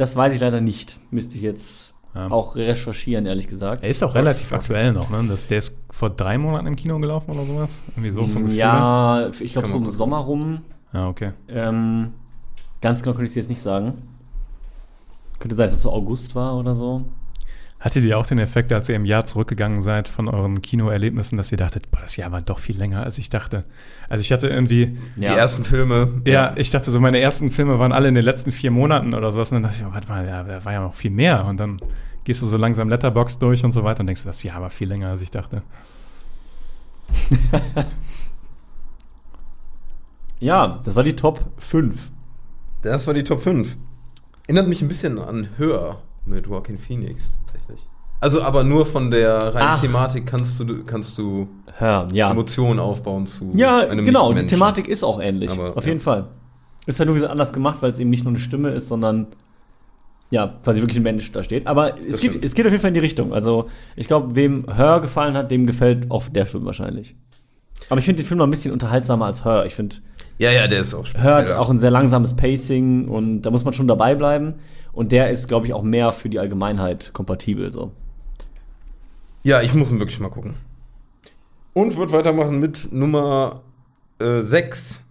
Das 0.00 0.16
weiß 0.16 0.32
ich 0.34 0.40
leider 0.40 0.62
nicht. 0.62 0.98
Müsste 1.10 1.34
ich 1.36 1.42
jetzt 1.42 1.92
Ja. 2.14 2.30
auch 2.30 2.56
recherchieren, 2.56 3.26
ehrlich 3.26 3.48
gesagt. 3.48 3.84
Er 3.84 3.90
ist 3.90 4.02
auch 4.02 4.14
relativ 4.14 4.50
aktuell 4.54 4.92
noch, 4.92 5.10
ne? 5.10 5.22
Das, 5.28 5.46
der 5.46 5.58
ist 5.58 5.78
vor 5.90 6.08
drei 6.08 6.38
Monaten 6.38 6.66
im 6.68 6.74
Kino 6.74 6.98
gelaufen 6.98 7.32
oder 7.32 7.44
sowas. 7.44 7.82
Irgendwie 7.90 8.10
so 8.10 8.22
vom 8.26 8.44
Gefühl 8.44 8.56
ja, 8.56 9.28
ich 9.40 9.52
glaube 9.52 9.68
so 9.68 9.76
im. 9.76 9.90
Sommer 9.90 10.16
rum. 10.20 10.62
Ja, 10.94 11.06
okay. 11.06 11.32
Ähm, 11.48 12.14
ganz 12.80 13.02
genau 13.02 13.12
könnte 13.14 13.24
ich 13.26 13.32
es 13.32 13.36
jetzt 13.36 13.50
nicht 13.50 13.60
sagen. 13.60 13.98
Könnte 15.38 15.54
sein, 15.54 15.66
dass 15.66 15.74
es 15.74 15.82
so 15.82 15.92
August 15.92 16.34
war 16.34 16.56
oder 16.56 16.74
so. 16.74 17.04
Hattet 17.80 18.04
ihr 18.04 18.18
auch 18.18 18.26
den 18.26 18.38
Effekt, 18.38 18.72
als 18.74 18.88
ihr 18.90 18.94
im 18.96 19.06
Jahr 19.06 19.24
zurückgegangen 19.24 19.80
seid 19.80 20.06
von 20.08 20.28
euren 20.28 20.60
Kinoerlebnissen, 20.60 21.38
dass 21.38 21.50
ihr 21.50 21.56
dachtet, 21.56 21.90
boah, 21.90 22.00
das 22.02 22.14
Jahr 22.16 22.30
war 22.30 22.42
doch 22.42 22.58
viel 22.58 22.76
länger, 22.76 23.02
als 23.02 23.16
ich 23.16 23.30
dachte? 23.30 23.62
Also 24.10 24.20
ich 24.20 24.30
hatte 24.32 24.48
irgendwie, 24.48 24.98
Die 25.16 25.24
ersten 25.24 25.64
Filme. 25.64 26.20
ja, 26.26 26.52
ich 26.56 26.70
dachte 26.70 26.90
so, 26.90 27.00
meine 27.00 27.20
ersten 27.20 27.50
Filme 27.50 27.78
waren 27.78 27.92
alle 27.92 28.08
in 28.08 28.14
den 28.14 28.24
letzten 28.24 28.52
vier 28.52 28.70
Monaten 28.70 29.14
oder 29.14 29.32
sowas. 29.32 29.50
Und 29.50 29.56
dann 29.56 29.62
dachte 29.64 29.76
ich, 29.82 29.86
oh, 29.88 29.94
warte 29.94 30.08
mal, 30.08 30.26
ja, 30.26 30.42
da 30.42 30.62
war 30.64 30.72
ja 30.74 30.80
noch 30.80 30.94
viel 30.94 31.10
mehr. 31.10 31.46
Und 31.46 31.58
dann 31.58 31.78
gehst 32.24 32.42
du 32.42 32.46
so 32.46 32.58
langsam 32.58 32.90
Letterbox 32.90 33.38
durch 33.38 33.64
und 33.64 33.72
so 33.72 33.82
weiter 33.82 34.00
und 34.00 34.08
denkst, 34.08 34.22
du, 34.22 34.28
das 34.28 34.42
Jahr 34.42 34.60
war 34.60 34.68
viel 34.70 34.88
länger, 34.88 35.08
als 35.08 35.22
ich 35.22 35.30
dachte. 35.30 35.62
Ja, 40.38 40.80
das 40.84 40.96
war 40.96 41.02
die 41.02 41.16
Top 41.16 41.44
5. 41.58 42.10
Das 42.82 43.06
war 43.06 43.14
die 43.14 43.24
Top 43.24 43.40
5. 43.40 43.76
Erinnert 44.46 44.68
mich 44.68 44.80
ein 44.82 44.88
bisschen 44.88 45.18
an 45.18 45.48
Hör 45.58 46.00
mit 46.26 46.46
Joaquin 46.46 46.78
Phoenix 46.78 47.30
tatsächlich. 47.46 47.86
Also 48.20 48.42
aber 48.42 48.64
nur 48.64 48.84
von 48.84 49.10
der 49.10 49.38
reinen 49.38 49.56
Ach. 49.68 49.80
Thematik 49.80 50.26
kannst 50.26 50.60
du, 50.60 50.84
kannst 50.84 51.16
du 51.16 51.48
Ja, 51.80 52.06
ja. 52.12 52.30
Emotionen 52.30 52.78
aufbauen 52.78 53.26
zu 53.26 53.50
Ja, 53.54 53.78
einem 53.78 54.04
genau, 54.04 54.32
die. 54.34 54.46
Thematik 54.46 54.88
ist 54.88 55.02
auch 55.02 55.20
ähnlich. 55.22 55.50
Aber, 55.50 55.76
auf 55.76 55.84
ja. 55.84 55.90
jeden 55.90 56.00
Fall. 56.00 56.26
Ist 56.86 56.98
halt 56.98 57.08
nur 57.08 57.16
wieder 57.16 57.30
anders 57.30 57.52
gemacht, 57.52 57.78
weil 57.80 57.92
es 57.92 57.98
eben 57.98 58.10
nicht 58.10 58.24
nur 58.24 58.32
eine 58.32 58.38
Stimme 58.40 58.70
ist, 58.70 58.88
sondern 58.88 59.28
ja, 60.30 60.54
quasi 60.62 60.80
wirklich 60.80 60.98
ein 60.98 61.02
Mensch 61.02 61.32
da 61.32 61.42
steht. 61.42 61.66
Aber 61.66 61.94
es 62.06 62.20
geht, 62.20 62.44
es 62.44 62.54
geht 62.54 62.64
auf 62.66 62.70
jeden 62.72 62.80
Fall 62.80 62.88
in 62.90 62.94
die 62.94 63.00
Richtung. 63.00 63.32
Also, 63.32 63.68
ich 63.96 64.06
glaube, 64.06 64.36
wem 64.36 64.64
Hör 64.72 65.00
gefallen 65.00 65.34
hat, 65.36 65.50
dem 65.50 65.66
gefällt 65.66 66.10
auch 66.10 66.28
der 66.28 66.46
Film 66.46 66.64
wahrscheinlich. 66.66 67.16
Aber 67.88 67.98
ich 67.98 68.04
finde 68.04 68.22
den 68.22 68.28
Film 68.28 68.38
noch 68.38 68.46
ein 68.46 68.50
bisschen 68.50 68.72
unterhaltsamer 68.72 69.26
als 69.26 69.44
Hör. 69.44 69.66
Ich 69.66 69.74
finde, 69.74 69.96
Ja, 70.38 70.52
ja, 70.52 70.66
der 70.68 70.80
ist 70.80 70.94
auch 70.94 71.04
speziell. 71.06 71.26
Hör 71.26 71.36
hat 71.36 71.50
auch 71.50 71.68
ein 71.70 71.78
sehr 71.78 71.90
langsames 71.90 72.36
Pacing 72.36 73.08
und 73.08 73.42
da 73.42 73.50
muss 73.50 73.64
man 73.64 73.72
schon 73.74 73.88
dabei 73.88 74.14
bleiben. 74.14 74.54
Und 74.92 75.12
der 75.12 75.30
ist, 75.30 75.48
glaube 75.48 75.66
ich, 75.66 75.72
auch 75.72 75.82
mehr 75.82 76.12
für 76.12 76.28
die 76.28 76.38
Allgemeinheit 76.38 77.12
kompatibel. 77.12 77.72
So. 77.72 77.92
Ja, 79.42 79.62
ich 79.62 79.74
muss 79.74 79.90
ihn 79.90 80.00
wirklich 80.00 80.20
mal 80.20 80.30
gucken. 80.30 80.54
Und 81.72 81.96
wird 81.96 82.12
weitermachen 82.12 82.58
mit 82.58 82.92
Nummer 82.92 83.62
6. 84.18 85.04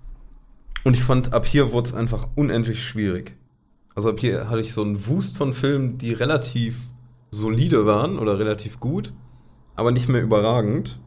Und 0.84 0.96
ich 0.96 1.04
fand, 1.04 1.34
ab 1.34 1.46
hier 1.46 1.72
wurde 1.72 1.88
es 1.90 1.94
einfach 1.94 2.28
unendlich 2.36 2.84
schwierig. 2.84 3.36
Also 3.96 4.10
ab 4.12 4.20
hier 4.20 4.50
hatte 4.50 4.62
ich 4.62 4.74
so 4.74 4.82
einen 4.82 5.08
Wust 5.08 5.38
von 5.38 5.54
Filmen, 5.54 5.98
die 5.98 6.14
relativ 6.14 6.88
solide 7.32 7.86
waren 7.86 8.18
oder 8.18 8.40
relativ 8.40 8.80
gut, 8.80 9.14
aber 9.76 9.92
nicht 9.92 10.08
mehr 10.08 10.22
überragend. 10.22 11.00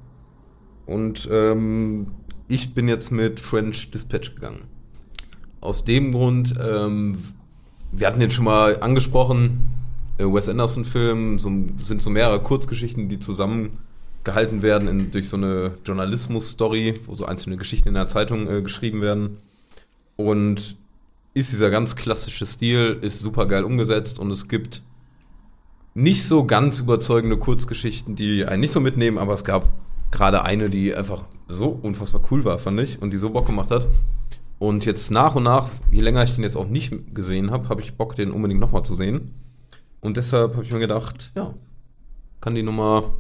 Und 0.87 1.29
ähm, 1.31 2.09
ich 2.49 2.75
bin 2.75 2.89
jetzt 2.89 3.11
mit 3.11 3.41
French 3.41 3.91
Dispatch 3.91 4.35
gegangen. 4.35 4.65
Aus 5.61 5.85
dem 5.85 6.13
Grund, 6.13 6.55
ähm, 6.61 7.19
wir 7.93 8.07
hatten 8.07 8.21
den 8.21 8.31
schon 8.31 8.47
mal 8.47 8.81
angesprochen, 8.81 9.69
äh, 10.19 10.25
Wes 10.25 10.49
Anderson-Film, 10.49 11.39
so, 11.39 11.51
sind 11.83 12.03
so 12.03 12.11
mehrere 12.11 12.41
Kurzgeschichten, 12.41 13.09
die 13.09 13.21
zusammengehalten 13.21 14.63
werden 14.63 14.89
in, 14.89 15.11
durch 15.11 15.29
so 15.29 15.37
eine 15.37 15.75
Journalismus-Story, 15.85 17.01
wo 17.07 17.15
so 17.15 17.27
einzelne 17.27 17.57
Geschichten 17.57 17.89
in 17.89 17.95
der 17.95 18.09
Zeitung 18.09 18.49
äh, 18.49 18.63
geschrieben 18.63 19.03
werden. 19.03 19.39
Und 20.17 20.77
ist 21.35 21.53
dieser 21.53 21.71
ganz 21.71 21.97
klassische 21.97 22.47
Stil, 22.47 22.99
ist 23.01 23.21
super 23.21 23.47
geil 23.47 23.65
umgesetzt 23.65 24.19
und 24.19 24.31
es 24.31 24.49
gibt 24.49 24.83
nicht 25.95 26.25
so 26.25 26.45
ganz 26.45 26.79
überzeugende 26.79 27.37
Kurzgeschichten, 27.37 28.17
die 28.17 28.45
einen 28.45 28.61
nicht 28.61 28.73
so 28.73 28.81
mitnehmen, 28.81 29.19
aber 29.19 29.35
es 29.35 29.45
gab 29.45 29.69
gerade 30.11 30.45
eine, 30.45 30.71
die 30.71 30.95
einfach 30.95 31.25
so 31.49 31.69
unfassbar 31.69 32.23
cool 32.31 32.45
war, 32.45 32.59
fand 32.59 32.81
ich, 32.81 33.01
und 33.01 33.13
die 33.13 33.17
so 33.17 33.31
Bock 33.31 33.47
gemacht 33.47 33.71
hat. 33.71 33.89
Und 34.63 34.85
jetzt 34.85 35.11
nach 35.11 35.35
und 35.35 35.43
nach, 35.43 35.71
je 35.91 36.03
länger 36.03 36.23
ich 36.23 36.37
den 36.37 36.45
jetzt 36.45 36.55
auch 36.55 36.69
nicht 36.69 36.93
gesehen 37.13 37.51
habe, 37.51 37.69
habe 37.69 37.81
ich 37.81 37.97
Bock, 37.97 38.15
den 38.15 38.31
unbedingt 38.31 38.61
nochmal 38.61 38.85
zu 38.85 38.95
sehen. 38.95 39.35
Und 40.01 40.17
deshalb 40.17 40.53
habe 40.53 40.63
ich 40.63 40.71
mir 40.73 40.79
gedacht, 40.79 41.33
ja, 41.35 41.53
kann 42.41 42.55
die 42.55 42.63
Nummer 42.63 43.13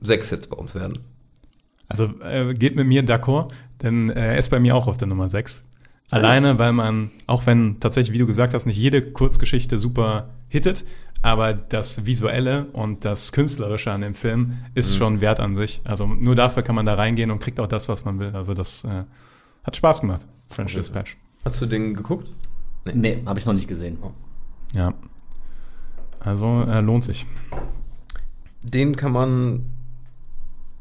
6 0.00 0.32
jetzt 0.32 0.50
bei 0.50 0.56
uns 0.56 0.74
werden. 0.74 0.98
Also 1.86 2.10
äh, 2.20 2.52
geht 2.52 2.74
mit 2.74 2.88
mir 2.88 3.04
d'accord, 3.04 3.52
denn 3.80 4.10
äh, 4.10 4.32
er 4.32 4.38
ist 4.38 4.48
bei 4.48 4.58
mir 4.58 4.74
auch 4.74 4.88
auf 4.88 4.98
der 4.98 5.06
Nummer 5.06 5.28
6. 5.28 5.62
Alleine, 6.10 6.58
weil 6.58 6.72
man, 6.72 7.12
auch 7.28 7.46
wenn 7.46 7.78
tatsächlich, 7.78 8.12
wie 8.12 8.18
du 8.18 8.26
gesagt 8.26 8.54
hast, 8.54 8.66
nicht 8.66 8.76
jede 8.76 9.02
Kurzgeschichte 9.02 9.78
super 9.78 10.30
hittet, 10.48 10.84
aber 11.22 11.54
das 11.54 12.06
Visuelle 12.06 12.66
und 12.72 13.04
das 13.04 13.30
Künstlerische 13.30 13.92
an 13.92 14.00
dem 14.00 14.14
Film 14.14 14.54
ist 14.74 14.94
Mhm. 14.94 14.98
schon 14.98 15.20
wert 15.20 15.38
an 15.38 15.54
sich. 15.54 15.80
Also 15.84 16.08
nur 16.08 16.34
dafür 16.34 16.64
kann 16.64 16.74
man 16.74 16.86
da 16.86 16.94
reingehen 16.94 17.30
und 17.30 17.38
kriegt 17.38 17.60
auch 17.60 17.68
das, 17.68 17.88
was 17.88 18.04
man 18.04 18.18
will. 18.18 18.34
Also 18.34 18.52
das 18.52 18.82
äh, 18.82 19.04
hat 19.64 19.76
Spaß 19.76 20.02
gemacht, 20.02 20.24
French 20.48 20.72
Okay. 20.72 20.78
Dispatch. 20.80 21.16
Hast 21.44 21.60
du 21.60 21.66
den 21.66 21.94
geguckt? 21.94 22.28
Nee, 22.92 23.22
habe 23.26 23.38
ich 23.38 23.46
noch 23.46 23.52
nicht 23.54 23.68
gesehen. 23.68 23.98
Ja. 24.72 24.92
Also 26.20 26.62
äh, 26.68 26.80
lohnt 26.80 27.04
sich. 27.04 27.26
Den 28.62 28.96
kann 28.96 29.12
man. 29.12 29.66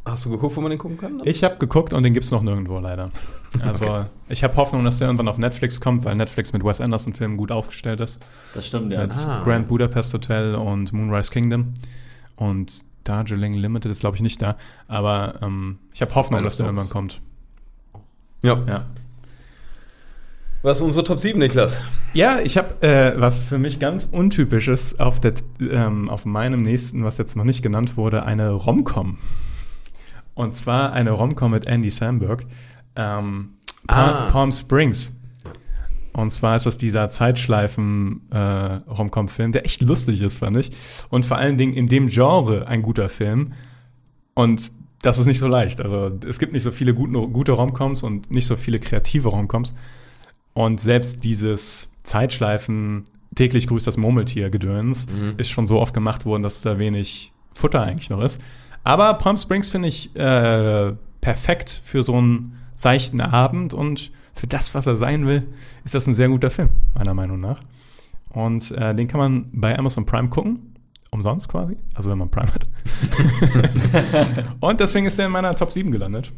Hast 0.06 0.26
du 0.26 0.30
geguckt, 0.32 0.56
wo 0.58 0.62
man 0.62 0.70
den 0.70 0.80
gucken 0.80 0.98
kann? 0.98 1.22
Ich 1.24 1.44
habe 1.46 1.56
geguckt 1.58 1.94
und 1.94 2.04
den 2.04 2.14
gibt's 2.14 2.32
noch 2.32 2.42
nirgendwo 2.42 2.80
leider. 2.80 3.10
Also 3.62 4.06
ich 4.30 4.44
habe 4.44 4.56
Hoffnung, 4.56 4.84
dass 4.84 4.98
der 4.98 5.08
irgendwann 5.08 5.28
auf 5.28 5.38
Netflix 5.38 5.80
kommt, 5.80 6.06
weil 6.06 6.16
Netflix 6.16 6.54
mit 6.54 6.64
Wes 6.66 6.82
Anderson-Filmen 6.82 7.38
gut 7.38 7.52
aufgestellt 7.52 8.00
ist. 8.00 8.20
Das 8.56 8.66
stimmt, 8.66 8.92
ja. 8.92 9.02
Mit 9.06 9.16
Ah. 9.16 9.44
Grand 9.44 9.68
Budapest 9.68 10.12
Hotel 10.12 10.56
und 10.56 10.92
Moonrise 10.92 11.30
Kingdom. 11.32 11.76
Und 12.36 12.84
Darjeeling 13.04 13.54
Limited 13.54 13.92
ist, 13.92 14.00
glaube 14.00 14.16
ich, 14.16 14.24
nicht 14.24 14.42
da. 14.42 14.58
Aber 14.88 15.36
ähm, 15.44 15.78
ich 15.94 16.02
habe 16.02 16.16
Hoffnung, 16.16 16.44
dass 16.44 16.58
der 16.58 16.66
irgendwann 16.66 16.90
kommt. 16.90 17.22
Ja. 18.44 18.62
Ja, 18.68 18.86
Was 20.62 20.78
ist 20.78 20.84
unsere 20.84 21.04
Top 21.04 21.18
7, 21.20 21.40
Niklas? 21.40 21.82
ja 22.14 22.40
ich 22.40 22.56
habe 22.58 22.82
äh, 22.88 23.20
was 23.20 23.40
für 23.40 23.58
mich 23.58 23.80
ganz 23.80 24.06
Untypisches 24.12 25.00
auf, 25.00 25.20
der, 25.20 25.34
ähm, 25.60 26.08
auf 26.10 26.26
meinem 26.26 26.62
nächsten, 26.62 27.04
was 27.04 27.18
jetzt 27.18 27.36
noch 27.36 27.44
nicht 27.46 27.64
genannt 27.64 27.98
wurde, 27.98 28.24
eine 28.26 28.52
Romcom. 28.52 29.18
Und 30.36 30.56
zwar 30.56 30.94
eine 30.94 31.10
Romcom 31.12 31.52
mit 31.52 31.66
Andy 31.68 31.90
Samberg. 31.90 32.46
Ähm, 32.96 33.50
Pa- 33.88 34.28
Ah. 34.28 34.30
Palm 34.32 34.52
Springs. 34.52 35.18
Und 36.14 36.30
zwar 36.32 36.56
ist 36.56 36.66
das 36.68 36.78
dieser 36.78 37.10
Zeitschleifen-Romcom-Film, 37.10 39.52
der 39.52 39.66
echt 39.66 39.82
lustig 39.82 40.22
ist, 40.22 40.38
fand 40.38 40.56
ich. 40.58 40.72
Und 41.10 41.26
vor 41.26 41.38
allen 41.38 41.58
Dingen 41.58 41.74
in 41.74 41.88
dem 41.88 42.08
Genre 42.08 42.68
ein 42.68 42.84
guter 42.84 43.10
Film. 43.10 43.54
Und 44.36 44.72
das 45.04 45.20
ist 45.20 45.28
nicht 45.28 45.38
so 45.40 45.48
leicht. 45.48 45.80
Also 45.82 46.12
es 46.28 46.40
gibt 46.40 46.54
nicht 46.54 46.64
so 46.64 46.72
viele 46.72 46.96
gute, 46.96 47.14
gute 47.28 47.52
Romcoms 47.52 48.02
und 48.02 48.32
nicht 48.32 48.48
so 48.48 48.56
viele 48.56 48.80
kreative 48.80 49.30
Romcoms. 49.30 49.76
Und 50.54 50.80
selbst 50.80 51.24
dieses 51.24 51.92
Zeitschleifen, 52.04 53.04
täglich 53.36 53.68
grüßt 53.68 53.86
das 53.86 53.98
Murmeltier-Gedöns, 53.98 55.08
Mhm. 55.08 55.34
ist 55.38 55.50
schon 55.52 55.68
so 55.68 55.80
oft 55.80 55.94
gemacht 55.94 56.26
worden, 56.26 56.42
dass 56.42 56.62
da 56.62 56.80
wenig 56.80 57.32
Futter 57.54 57.82
eigentlich 57.84 58.10
noch 58.10 58.22
ist. 58.22 58.42
Aber 58.84 59.14
Palm 59.16 59.38
Springs 59.38 59.70
finde 59.70 59.88
ich 59.90 60.16
äh, 60.16 60.94
perfekt 61.22 61.82
für 61.84 62.04
so 62.04 62.16
einen 62.16 62.58
seichten 62.76 63.22
Abend 63.22 63.74
und 63.74 64.12
für 64.34 64.48
das, 64.48 64.74
was 64.74 64.88
er 64.88 64.96
sein 64.96 65.28
will, 65.28 65.48
ist 65.86 65.94
das 65.96 66.08
ein 66.08 66.16
sehr 66.16 66.28
guter 66.30 66.50
Film, 66.50 66.70
meiner 66.96 67.14
Meinung 67.14 67.40
nach. 67.40 67.60
Und 68.30 68.72
äh, 68.72 68.96
den 68.96 69.08
kann 69.08 69.20
man 69.20 69.46
bei 69.54 69.78
Amazon 69.78 70.06
Prime 70.06 70.30
gucken. 70.30 70.73
Umsonst 71.14 71.48
quasi. 71.48 71.78
Also 71.94 72.10
wenn 72.10 72.18
man 72.18 72.30
Prime 72.32 72.52
hat. 72.52 72.66
und 74.60 74.80
deswegen 74.80 75.06
ist 75.06 75.20
er 75.20 75.28
in 75.28 75.32
meiner 75.32 75.56
Top 75.56 75.72
7 75.72 75.92
gelandet. 75.92 76.32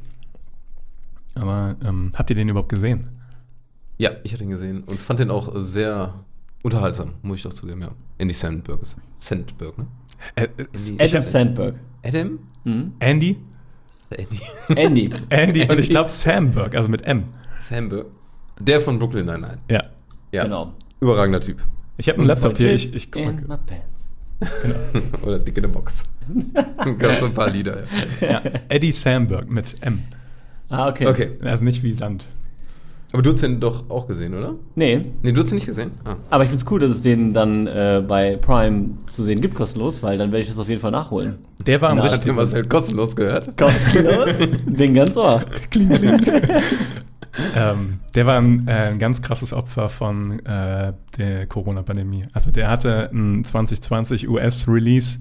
Aber 1.33 1.77
ähm, 1.81 2.11
habt 2.13 2.29
ihr 2.29 2.35
den 2.35 2.49
überhaupt 2.49 2.67
gesehen? 2.67 3.07
Ja, 3.97 4.11
ich 4.23 4.33
hatte 4.33 4.43
ihn 4.43 4.49
gesehen 4.49 4.83
und 4.83 4.99
fand 4.99 5.19
den 5.21 5.31
auch 5.31 5.53
sehr 5.55 6.13
unterhaltsam, 6.61 7.13
muss 7.21 7.38
ich 7.38 7.43
doch 7.43 7.53
zugeben, 7.53 7.81
ja. 7.83 7.89
Andy 8.17 8.33
Sandberg 8.33 8.81
ist. 8.81 8.99
Sandberg, 9.17 9.77
ne? 9.77 9.88
Äh, 10.35 10.47
Andy- 10.57 11.01
Adam 11.03 11.23
Sandberg. 11.23 11.75
Adam? 12.03 12.39
Mhm. 12.65 12.93
Andy? 12.99 13.38
Andy. 14.09 14.41
Andy. 14.75 15.09
Andy 15.29 15.69
und 15.69 15.79
ich 15.79 15.89
glaube 15.89 16.09
Samberg, 16.09 16.75
also 16.75 16.89
mit 16.89 17.05
M. 17.05 17.23
Sandberg. 17.59 18.07
Der 18.59 18.81
von 18.81 18.99
Brooklyn 18.99 19.25
Nine-Nine. 19.25 19.59
Ja. 19.69 19.81
Ja. 20.33 20.43
Genau. 20.43 20.73
Überragender 20.99 21.39
Typ. 21.39 21.65
Ich 21.97 22.09
habe 22.09 22.19
einen 22.19 22.27
Laptop 22.27 22.57
hier, 22.57 22.73
ich, 22.73 22.93
ich 22.93 23.09
guck 23.09 23.23
mal. 23.47 23.59
Pants. 24.39 25.23
Oder 25.23 25.39
Dick 25.39 25.57
in 25.57 25.63
der 25.63 25.69
Box. 25.69 26.03
Gab 26.99 27.15
so 27.15 27.25
ein 27.25 27.33
paar 27.33 27.49
Lieder, 27.49 27.83
ja. 28.21 28.27
Ja, 28.29 28.41
Eddie 28.69 28.91
Samberg 28.91 29.51
mit 29.51 29.75
M. 29.81 30.03
Ah, 30.69 30.89
okay. 30.89 31.07
Okay. 31.07 31.31
Also 31.41 31.63
nicht 31.63 31.83
wie 31.83 31.93
Sand. 31.93 32.25
Aber 33.13 33.21
du 33.21 33.31
hast 33.31 33.43
den 33.43 33.59
doch 33.61 33.89
auch 33.89 34.07
gesehen, 34.07 34.33
oder? 34.33 34.55
Nee, 34.73 34.99
Nee, 35.21 35.31
du 35.31 35.41
hast 35.41 35.51
ihn 35.51 35.55
nicht 35.55 35.67
gesehen? 35.67 35.91
Ah. 36.03 36.15
aber 36.29 36.43
ich 36.43 36.49
finde 36.49 36.63
es 36.65 36.69
cool, 36.71 36.79
dass 36.81 36.91
es 36.91 36.99
den 37.01 37.33
dann 37.33 37.65
äh, 37.65 38.03
bei 38.05 38.35
Prime 38.35 38.89
zu 39.07 39.23
sehen 39.23 39.39
gibt, 39.39 39.55
kostenlos, 39.55 40.03
weil 40.03 40.17
dann 40.17 40.31
werde 40.33 40.41
ich 40.43 40.49
das 40.49 40.59
auf 40.59 40.67
jeden 40.67 40.81
Fall 40.81 40.91
nachholen. 40.91 41.35
Der 41.65 41.79
war 41.81 41.91
ein 41.91 41.97
Na, 41.97 42.03
Hast 42.03 42.13
richtig. 42.13 42.31
du 42.31 42.37
was 42.37 42.53
halt 42.53 42.69
kostenlos 42.69 43.15
gehört? 43.15 43.55
Kostenlos? 43.57 44.51
Bin 44.65 44.95
ganz 44.95 45.15
ohr. 45.15 45.41
Kling, 45.71 45.89
kling. 45.93 46.19
ähm, 47.55 47.99
der 48.13 48.25
war 48.25 48.37
ein, 48.39 48.67
äh, 48.67 48.71
ein 48.89 48.99
ganz 48.99 49.21
krasses 49.21 49.53
Opfer 49.53 49.89
von 49.89 50.39
äh, 50.45 50.93
der 51.17 51.47
Corona-Pandemie. 51.47 52.23
Also 52.33 52.51
der 52.51 52.69
hatte 52.69 53.09
ein 53.13 53.43
2020 53.43 54.27
US-Release 54.29 55.19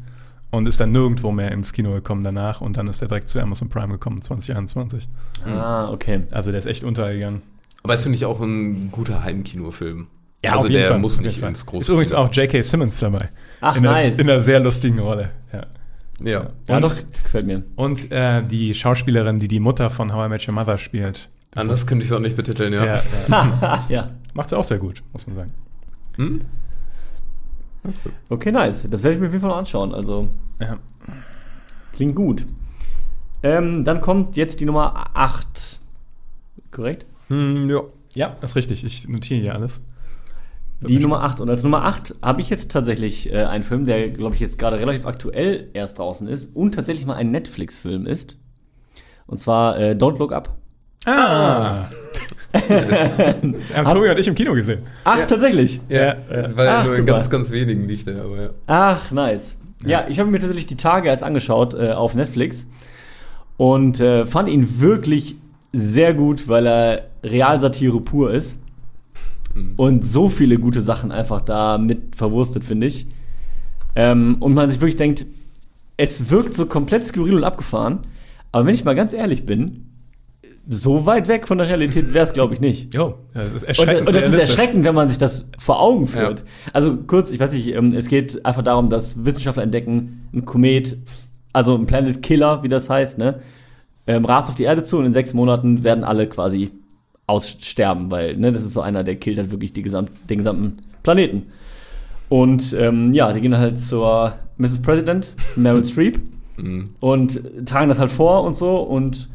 und 0.51 0.67
ist 0.67 0.81
dann 0.81 0.93
nirgendwo 0.93 1.33
mehr 1.33 1.51
ins 1.53 1.73
Kino 1.73 1.93
gekommen 1.93 2.23
danach 2.23 2.61
und 2.61 2.77
dann 2.77 2.87
ist 2.87 3.03
er 3.03 3.09
direkt 3.09 3.29
zu 3.29 3.41
Amazon 3.41 3.69
Prime 3.69 3.93
gekommen 3.95 4.23
2021. 4.23 5.09
Ah, 5.47 5.91
okay. 5.91 6.23
Also 6.31 6.51
der 6.51 6.59
ist 6.61 6.67
echt 6.67 6.85
untergegangen. 6.85 7.43
Aber 7.83 7.93
das 7.95 8.03
finde 8.05 8.17
ich 8.17 8.25
auch 8.25 8.41
ein 8.41 8.91
guter 8.93 9.23
Heimkinofilm. 9.25 10.07
Ja, 10.45 10.53
also 10.53 10.65
auf 10.67 10.71
jeden 10.71 10.83
der 10.83 10.91
Fall, 10.91 10.99
muss 11.01 11.21
nicht 11.21 11.41
Fall. 11.41 11.49
ins 11.49 11.65
große 11.67 11.85
Ist 11.85 11.89
übrigens 11.89 12.13
auch 12.13 12.31
J.K. 12.33 12.63
Simmons 12.63 12.99
dabei. 12.99 13.29
Ach, 13.61 13.77
in 13.77 13.87
einer, 13.87 14.09
nice. 14.09 14.19
In 14.19 14.29
einer 14.29 14.41
sehr 14.43 14.61
lustigen 14.61 14.99
Rolle. 14.99 15.31
Ja. 15.53 15.67
Ja. 16.21 16.47
Ja, 16.69 16.77
Und- 16.77 16.83
doch, 16.83 16.89
das 16.91 17.07
gefällt 17.25 17.47
mir. 17.47 17.65
Und 17.77 18.13
äh, 18.13 18.43
die 18.43 18.75
Schauspielerin, 18.75 19.41
die 19.41 19.49
die 19.49 19.59
Mutter 19.61 19.91
von 19.91 20.13
How 20.15 20.27
I 20.27 20.29
Met 20.29 20.47
Your 20.47 20.55
Mother 20.55 20.79
spielt. 20.79 21.29
Anders 21.55 21.87
könnte 21.87 22.05
ich 22.05 22.11
es 22.11 22.17
auch 22.17 22.21
nicht 22.21 22.37
betiteln, 22.37 22.73
ja. 22.73 22.85
Ja, 22.85 23.03
ja. 23.29 23.85
ja. 23.89 24.11
Macht 24.35 24.49
sie 24.49 24.59
auch 24.59 24.65
sehr 24.65 24.79
gut, 24.79 25.03
muss 25.13 25.27
man 25.27 25.37
sagen. 25.37 25.53
Hm? 26.17 26.41
Okay, 28.29 28.51
nice. 28.51 28.89
Das 28.91 29.03
werde 29.03 29.15
ich 29.17 29.21
mir 29.21 29.27
auf 29.27 29.33
jeden 29.33 29.43
Fall 29.43 29.51
noch 29.51 29.59
anschauen. 29.59 29.95
Also, 29.95 30.29
Ja. 30.61 30.79
klingt 31.93 32.17
gut. 32.17 32.47
Ähm, 33.43 33.85
dann 33.85 34.01
kommt 34.01 34.37
jetzt 34.37 34.61
die 34.61 34.65
Nummer 34.65 35.11
8. 35.15 35.79
Korrekt? 36.71 37.07
Hm, 37.29 37.69
ja. 37.69 37.81
ja, 38.15 38.37
das 38.41 38.53
ist 38.53 38.57
richtig. 38.57 38.85
Ich 38.85 39.07
notiere 39.07 39.41
hier 39.43 39.55
alles. 39.55 39.81
Die 40.81 40.99
Nummer 40.99 41.23
8. 41.23 41.41
Und 41.41 41.49
als 41.51 41.63
Nummer 41.63 41.85
8 41.85 42.17
habe 42.23 42.41
ich 42.41 42.51
jetzt 42.51 42.71
tatsächlich 42.71 43.33
äh, 43.33 43.45
einen 43.45 43.65
Film, 43.65 43.85
der, 43.87 44.09
glaube 44.11 44.35
ich, 44.35 44.41
jetzt 44.41 44.59
gerade 44.59 44.79
relativ 44.79 45.07
aktuell 45.07 45.69
erst 45.73 45.99
draußen 45.99 46.27
ist 46.27 46.55
und 46.57 46.75
tatsächlich 46.75 47.07
mal 47.07 47.15
ein 47.15 47.31
Netflix-Film 47.31 48.07
ist. 48.07 48.37
Und 49.27 49.39
zwar 49.39 49.79
äh, 49.79 49.93
Don't 49.93 50.19
Look 50.19 50.33
Up. 50.33 50.57
Ah! 51.07 51.87
Haben 52.55 53.89
Tobi 53.89 54.11
und 54.11 54.19
ich 54.19 54.29
im 54.29 54.35
Kino 54.35 54.53
gesehen. 54.55 54.81
Ach, 55.05 55.19
Ja. 55.19 55.27
tatsächlich. 55.27 55.81
Ja, 55.89 56.01
ja. 56.01 56.17
weil 56.57 56.69
Ach, 56.69 56.85
nur 56.87 56.97
in 56.97 57.07
ganz, 57.07 57.29
ganz 57.29 57.51
wenigen 57.51 57.87
liegt 57.89 58.07
der, 58.07 58.23
aber 58.23 58.43
ja. 58.43 58.49
Ach, 58.67 59.11
nice. 59.11 59.57
Ja, 59.87 60.07
ich 60.09 60.19
habe 60.21 60.31
mir 60.31 60.39
tatsächlich 60.39 60.67
die 60.67 60.77
Tage 60.77 61.09
erst 61.09 61.23
angeschaut 61.23 61.75
äh, 61.75 61.91
auf 61.93 62.15
Netflix 62.15 62.65
und 63.57 64.01
äh, 64.01 64.25
fand 64.25 64.49
ihn 64.49 64.81
wirklich 64.81 65.37
sehr 65.73 66.15
gut, 66.15 66.49
weil 66.49 66.67
er 66.67 67.03
Realsatire 67.23 68.01
pur 68.01 68.33
ist 68.33 68.59
Mhm. 69.55 69.75
und 69.77 70.05
so 70.05 70.29
viele 70.29 70.59
gute 70.59 70.83
Sachen 70.83 71.13
einfach 71.13 71.41
da 71.41 71.79
mit 71.79 72.17
verwurstet, 72.17 72.65
finde 72.65 72.89
ich. 72.89 73.07
Ähm, 73.95 74.37
und 74.41 74.53
man 74.55 74.69
sich 74.69 74.81
wirklich 74.81 74.97
denkt, 74.97 75.27
es 75.97 76.29
wirkt 76.29 76.55
so 76.55 76.67
komplett 76.67 77.05
skurril 77.05 77.37
und 77.37 77.45
abgefahren, 77.45 78.01
aber 78.51 78.67
wenn 78.67 78.75
ich 78.75 78.85
mal 78.85 78.97
ganz 78.97 79.13
ehrlich 79.13 79.47
bin, 79.47 79.87
so 80.69 81.07
weit 81.07 81.29
weg 81.29 81.47
von 81.47 81.59
der 81.59 81.69
Realität 81.69 82.15
wäre 82.15 82.25
es, 82.25 82.33
glaube 82.33 82.55
ich, 82.55 82.61
nicht. 82.61 82.95
Jo, 82.95 83.17
das 83.35 83.53
ist 83.53 83.63
Und, 83.63 83.69
erschreckend. 83.69 84.09
und 84.09 84.15
das 84.17 84.27
ist 84.27 84.49
erschreckend, 84.49 84.85
wenn 84.85 84.95
man 84.95 85.09
sich 85.09 85.19
das 85.19 85.49
vor 85.59 85.81
Augen 85.81 86.07
führt. 86.07 86.45
Also 86.73 86.97
kurz, 87.07 87.31
ich 87.31 87.41
weiß 87.41 87.53
nicht, 87.53 87.75
ähm, 87.75 87.89
es 87.89 88.09
geht 88.09 88.45
einfach 88.47 88.63
darum, 88.63 88.89
dass 88.89 89.25
Wissenschaftler 89.25 89.63
entdecken, 89.63 90.29
ein 90.33 90.45
Komet, 90.45 90.97
also 91.53 91.75
ein 91.77 91.87
Planet 91.87 92.23
Killer, 92.23 92.63
wie 92.63 92.69
das 92.69 92.89
heißt, 92.89 93.19
ne, 93.19 93.41
ähm, 94.07 94.25
rast 94.25 94.49
auf 94.49 94.55
die 94.55 94.65
Erde 94.65 94.83
zu 94.83 94.99
und 94.99 95.07
in 95.07 95.13
sechs 95.13 95.35
Monaten 95.35 95.85
werden 95.85 96.05
alle 96.05 96.27
quasi 96.29 96.71
aussterben, 97.27 98.11
weil 98.11 98.37
ne, 98.37 98.53
das 98.53 98.65
ist 98.65 98.73
so 98.73 98.81
einer, 98.81 99.05
der 99.05 99.17
killt 99.17 99.39
halt 99.39 99.51
wirklich 99.51 99.73
die 99.73 99.83
gesamt, 99.83 100.11
den 100.29 100.39
gesamten 100.39 100.79
Planeten. 101.03 101.47
Und 102.29 102.75
ähm, 102.79 103.13
ja, 103.13 103.33
die 103.33 103.41
gehen 103.41 103.57
halt 103.57 103.79
zur 103.79 104.35
Mrs. 104.57 104.83
President, 104.83 105.35
Meryl 105.57 105.85
Streep, 105.85 106.21
und 107.01 107.41
tragen 107.67 107.89
das 107.89 107.99
halt 107.99 108.11
vor 108.11 108.45
und 108.45 108.57
so. 108.57 108.77
Und 108.77 109.29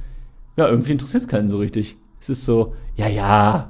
ja, 0.59 0.67
irgendwie 0.67 0.91
interessiert 0.91 1.23
es 1.23 1.29
keinen 1.29 1.47
so 1.47 1.57
richtig. 1.57 1.95
Es 2.19 2.29
ist 2.29 2.43
so, 2.43 2.75
ja, 2.97 3.07
ja, 3.07 3.69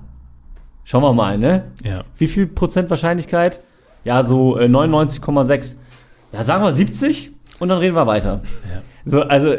schauen 0.83 1.03
wir 1.03 1.13
mal, 1.13 1.37
ne? 1.37 1.65
Ja. 1.83 2.03
Wie 2.17 2.25
viel 2.25 2.47
Prozent 2.47 2.89
Wahrscheinlichkeit? 2.89 3.61
Ja, 4.03 4.23
so 4.23 4.57
äh, 4.57 4.65
99,6. 4.65 5.75
Ja, 6.33 6.41
sagen 6.41 6.63
wir 6.63 6.71
70 6.71 7.29
und 7.59 7.69
dann 7.69 7.77
reden 7.77 7.95
wir 7.95 8.07
weiter. 8.07 8.39
Ja. 8.73 8.81
So, 9.05 9.21
also, 9.21 9.53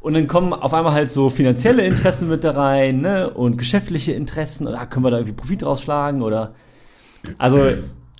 und 0.00 0.14
dann 0.14 0.28
kommen 0.28 0.52
auf 0.52 0.72
einmal 0.74 0.92
halt 0.92 1.10
so 1.10 1.28
finanzielle 1.28 1.82
Interessen 1.82 2.28
mit 2.28 2.44
da 2.44 2.52
rein, 2.52 3.00
ne? 3.00 3.30
Und 3.30 3.56
geschäftliche 3.56 4.12
Interessen, 4.12 4.68
oder 4.68 4.86
können 4.86 5.04
wir 5.04 5.10
da 5.10 5.16
irgendwie 5.16 5.34
Profit 5.34 5.64
rausschlagen 5.64 6.22
oder. 6.22 6.54
Also, 7.36 7.58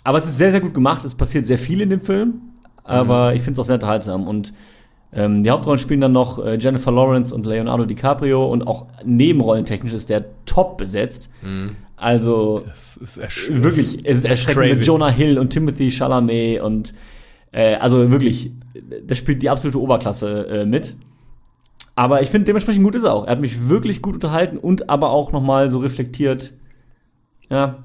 aber 0.02 0.18
es 0.18 0.26
ist 0.26 0.38
sehr, 0.38 0.50
sehr 0.50 0.60
gut 0.60 0.74
gemacht. 0.74 1.04
Es 1.04 1.14
passiert 1.14 1.46
sehr 1.46 1.58
viel 1.58 1.80
in 1.80 1.90
dem 1.90 2.00
Film, 2.00 2.40
aber 2.82 3.34
ich 3.34 3.42
finde 3.42 3.60
es 3.60 3.64
auch 3.64 3.66
sehr 3.66 3.76
unterhaltsam. 3.76 4.26
Und 4.26 4.54
ähm, 5.14 5.42
die 5.42 5.50
Hauptrollen 5.50 5.78
spielen 5.78 6.00
dann 6.00 6.12
noch 6.12 6.44
äh, 6.44 6.56
Jennifer 6.56 6.90
Lawrence 6.92 7.34
und 7.34 7.46
Leonardo 7.46 7.84
DiCaprio 7.84 8.46
und 8.50 8.66
auch 8.66 8.86
nebenrollentechnisch 9.04 9.92
ist 9.92 10.10
der 10.10 10.24
top 10.46 10.76
besetzt. 10.76 11.30
Also, 11.96 12.62
Das 12.66 12.96
ist 12.96 13.16
ersch 13.18 13.48
wirklich, 13.52 14.04
es 14.04 14.18
ist 14.18 14.24
erschreckend 14.24 14.64
mit 14.64 14.76
crazy. 14.78 14.82
Jonah 14.82 15.10
Hill 15.10 15.38
und 15.38 15.50
Timothy 15.50 15.90
Chalamet 15.90 16.60
und 16.60 16.94
äh, 17.52 17.76
also 17.76 18.10
wirklich, 18.10 18.50
das 19.06 19.18
spielt 19.18 19.42
die 19.42 19.50
absolute 19.50 19.80
Oberklasse 19.80 20.46
äh, 20.48 20.64
mit. 20.66 20.96
Aber 21.94 22.22
ich 22.22 22.30
finde, 22.30 22.46
dementsprechend 22.46 22.82
gut 22.82 22.96
ist 22.96 23.04
er 23.04 23.12
auch. 23.14 23.24
Er 23.26 23.32
hat 23.32 23.40
mich 23.40 23.68
wirklich 23.68 24.02
gut 24.02 24.14
unterhalten 24.14 24.58
und 24.58 24.90
aber 24.90 25.10
auch 25.10 25.30
nochmal 25.30 25.70
so 25.70 25.78
reflektiert. 25.78 26.52
Ja, 27.48 27.84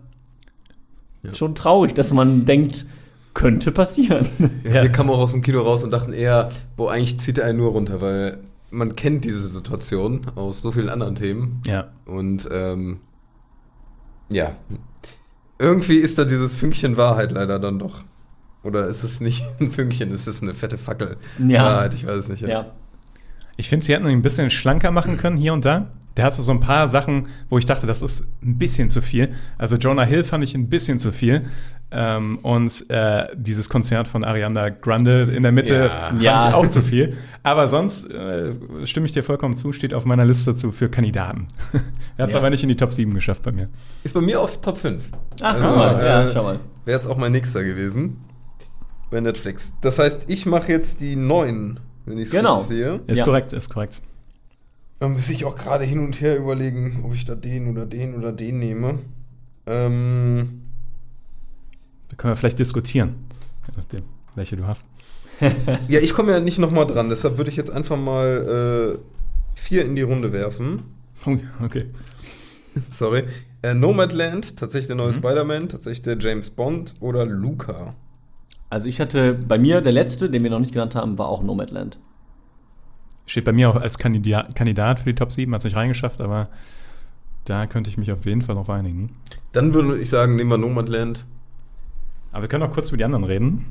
Schon 1.34 1.54
traurig, 1.54 1.94
dass 1.94 2.14
man 2.14 2.46
denkt, 2.46 2.86
könnte 3.40 3.72
passieren. 3.72 4.28
Ja. 4.66 4.84
Wir 4.84 4.92
kamen 4.92 5.10
auch 5.10 5.20
aus 5.20 5.32
dem 5.32 5.42
Kino 5.42 5.62
raus 5.62 5.84
und 5.84 5.92
dachten 5.92 6.14
eher, 6.14 6.52
boah, 6.76 6.92
eigentlich 6.92 7.20
zieht 7.20 7.38
er 7.38 7.46
einen 7.46 7.58
nur 7.58 7.72
runter, 7.72 8.02
weil 8.02 8.38
man 8.70 8.96
kennt 8.96 9.24
diese 9.26 9.42
Situation 9.42 10.22
aus 10.36 10.62
so 10.62 10.72
vielen 10.72 10.90
anderen 10.90 11.16
Themen. 11.16 11.62
Ja. 11.66 11.88
Und 12.06 12.48
ähm, 12.54 13.00
ja, 14.30 14.56
irgendwie 15.58 15.96
ist 15.96 16.18
da 16.18 16.26
dieses 16.26 16.54
Fünkchen 16.54 16.98
Wahrheit 16.98 17.32
leider 17.32 17.58
dann 17.60 17.80
doch. 17.80 18.04
Oder 18.64 18.88
ist 18.88 19.04
es 19.04 19.22
nicht 19.22 19.44
ein 19.60 19.72
Fünkchen, 19.72 20.12
ist 20.12 20.28
es 20.28 20.44
eine 20.44 20.54
fette 20.54 20.78
Fackel? 20.78 21.18
Ja. 21.48 21.64
Wahrheit, 21.64 21.94
ich 21.94 22.06
weiß 22.06 22.18
es 22.18 22.30
nicht. 22.30 22.42
ja. 22.42 22.74
Ich 23.58 23.68
finde, 23.68 23.86
sie 23.86 23.94
hätten 23.94 24.06
ihn 24.06 24.20
ein 24.20 24.22
bisschen 24.22 24.52
schlanker 24.52 24.92
machen 24.92 25.18
können 25.18 25.36
hier 25.36 25.54
und 25.54 25.66
da. 25.66 25.92
Der 26.16 26.26
hatte 26.26 26.42
so 26.42 26.52
ein 26.52 26.60
paar 26.60 26.90
Sachen, 26.90 27.28
wo 27.50 27.58
ich 27.58 27.66
dachte, 27.66 27.88
das 27.88 28.02
ist 28.02 28.26
ein 28.42 28.58
bisschen 28.58 28.90
zu 28.90 29.02
viel. 29.02 29.34
Also 29.58 29.76
Jonah 29.78 30.04
Hill 30.04 30.24
fand 30.24 30.44
ich 30.44 30.56
ein 30.56 30.70
bisschen 30.70 31.00
zu 31.00 31.12
viel. 31.12 31.48
Ähm, 31.92 32.38
und 32.44 32.88
äh, 32.92 33.24
dieses 33.36 33.68
Konzert 33.68 34.08
von 34.08 34.24
Ariana 34.24 34.70
Grande 34.70 35.24
in 35.24 35.42
der 35.42 35.52
Mitte 35.52 35.74
Ja. 35.76 35.90
fand 36.10 36.22
Ja. 36.22 36.50
ich 36.50 36.54
auch 36.56 36.68
zu 36.68 36.82
viel. 36.84 37.18
Aber 37.42 37.68
sonst 37.68 38.10
äh, 38.12 38.54
stimme 38.86 39.08
ich 39.08 39.12
dir 39.12 39.24
vollkommen 39.24 39.56
zu, 39.56 39.74
steht 39.74 39.94
auf 39.96 40.06
meiner 40.06 40.24
Liste 40.26 40.56
zu 40.56 40.72
für 40.72 40.90
Kandidaten. 40.90 41.48
er 42.18 42.24
hat 42.24 42.30
es 42.30 42.34
Ja. 42.34 42.40
aber 42.42 42.52
nicht 42.52 42.62
in 42.62 42.70
die 42.70 42.76
Top 42.76 42.92
7 42.94 43.12
geschafft 43.16 43.42
bei 43.42 43.52
mir. 43.52 43.70
Ist 44.04 44.14
bei 44.14 44.22
mir 44.22 44.40
auf 44.40 44.62
Top 44.62 44.78
5. 44.78 45.04
Ach, 45.42 45.54
guck 45.58 45.76
mal. 45.78 46.06
Ja, 46.06 46.24
äh, 46.26 46.32
schau 46.32 46.44
mal. 46.44 46.60
Wäre 46.86 46.98
jetzt 46.98 47.08
auch 47.08 47.18
mein 47.18 47.32
nächster 47.32 47.64
gewesen. 47.64 48.18
Bei 49.10 49.20
Netflix. 49.20 49.74
Das 49.82 49.98
heißt, 49.98 50.30
ich 50.30 50.46
mache 50.46 50.72
jetzt 50.72 51.02
die 51.02 51.16
9, 51.16 51.80
wenn 52.06 52.18
ich 52.20 52.26
es 52.26 52.32
Genau. 52.32 52.58
richtig 52.60 52.78
sehe. 52.78 53.00
Ist 53.08 53.18
Ja. 53.20 53.26
korrekt, 53.26 53.54
ist 53.54 53.70
korrekt. 53.74 54.00
Dann 55.00 55.14
muss 55.14 55.28
ich 55.32 55.46
auch 55.46 55.56
gerade 55.56 55.86
hin 55.86 56.00
und 56.00 56.22
her 56.22 56.38
überlegen, 56.38 57.02
ob 57.04 57.16
ich 57.16 57.26
da 57.26 57.34
den 57.34 57.68
oder 57.72 57.88
den 57.88 58.14
oder 58.16 58.32
den 58.32 58.60
nehme. 58.60 59.00
Ähm, 59.66 60.62
Da 62.10 62.16
können 62.18 62.34
wir 62.34 62.36
vielleicht 62.36 62.60
diskutieren. 62.60 63.16
Je 63.68 63.74
nachdem, 63.78 64.04
welche 64.36 64.58
du 64.58 64.68
hast. 64.68 64.86
ja, 65.88 66.00
ich 66.00 66.14
komme 66.14 66.32
ja 66.32 66.40
nicht 66.40 66.60
nochmal 66.60 66.86
dran, 66.86 67.10
deshalb 67.10 67.38
würde 67.38 67.50
ich 67.50 67.56
jetzt 67.56 67.72
einfach 67.72 67.98
mal 67.98 68.98
äh, 68.98 69.00
vier 69.56 69.86
in 69.86 69.96
die 69.96 70.02
Runde 70.02 70.34
werfen. 70.34 70.84
Oh, 71.26 71.38
okay. 71.64 71.86
Sorry. 72.92 73.24
Äh, 73.62 73.74
Nomadland, 73.74 74.58
tatsächlich 74.58 74.88
der 74.88 74.96
neue 74.96 75.12
Spider-Man, 75.12 75.70
tatsächlich 75.70 76.02
der 76.02 76.18
James 76.18 76.50
Bond 76.50 76.96
oder 77.00 77.26
Luca. 77.26 77.94
Also 78.70 78.88
ich 78.88 79.02
hatte 79.02 79.34
bei 79.34 79.58
mir, 79.58 79.82
der 79.82 79.92
letzte, 79.92 80.30
den 80.30 80.44
wir 80.44 80.50
noch 80.50 80.60
nicht 80.60 80.74
genannt 80.74 80.96
haben, 80.96 81.18
war 81.18 81.28
auch 81.28 81.42
Nomadland. 81.42 82.00
Steht 83.26 83.46
bei 83.46 83.52
mir 83.52 83.70
auch 83.70 83.76
als 83.76 83.98
Kandidat, 83.98 84.56
Kandidat 84.56 85.00
für 85.00 85.06
die 85.06 85.16
Top 85.16 85.32
7, 85.32 85.54
hat 85.54 85.60
es 85.60 85.66
nicht 85.66 85.76
reingeschafft, 85.76 86.22
aber 86.22 86.48
da 87.46 87.68
könnte 87.68 87.90
ich 87.90 87.98
mich 87.98 88.12
auf 88.12 88.26
jeden 88.26 88.42
Fall 88.42 88.56
drauf 88.56 88.70
einigen. 88.70 89.16
Dann 89.52 89.74
würde 89.74 90.00
ich 90.00 90.10
sagen, 90.10 90.36
nehmen 90.36 90.50
wir 90.50 90.58
Nomadland. 90.58 91.26
Aber 92.32 92.44
wir 92.44 92.50
können 92.50 92.64
auch 92.64 92.72
kurz 92.72 92.90
über 92.90 92.98
die 92.98 93.04
anderen 93.04 93.24
reden. 93.24 93.66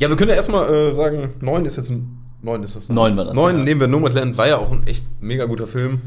Ja, 0.00 0.08
wir 0.08 0.16
können 0.16 0.30
ja 0.30 0.36
erstmal 0.36 0.72
äh, 0.72 0.92
sagen, 0.92 1.34
9 1.40 1.64
ist 1.64 1.76
jetzt 1.76 1.90
ein. 1.90 2.18
9 2.42 2.62
ist 2.62 2.76
das. 2.76 2.88
ne? 2.88 2.94
Neun 2.94 3.16
war 3.16 3.24
das, 3.24 3.34
9 3.34 3.58
ja. 3.58 3.64
nehmen 3.64 3.80
wir 3.80 3.88
Nomadland, 3.88 4.36
war 4.36 4.46
ja 4.46 4.58
auch 4.58 4.70
ein 4.70 4.86
echt 4.86 5.04
mega 5.20 5.46
guter 5.46 5.66
Film. 5.66 6.00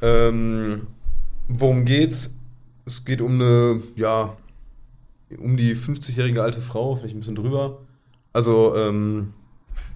Ähm, 0.00 0.86
worum 1.48 1.84
geht's? 1.84 2.34
Es 2.84 3.04
geht 3.04 3.20
um 3.20 3.34
eine, 3.34 3.82
ja, 3.94 4.36
um 5.38 5.56
die 5.56 5.76
50-jährige 5.76 6.42
alte 6.42 6.60
Frau, 6.60 6.96
vielleicht 6.96 7.14
ein 7.14 7.20
bisschen 7.20 7.36
drüber. 7.36 7.78
Also, 8.32 8.74
ähm, 8.76 9.34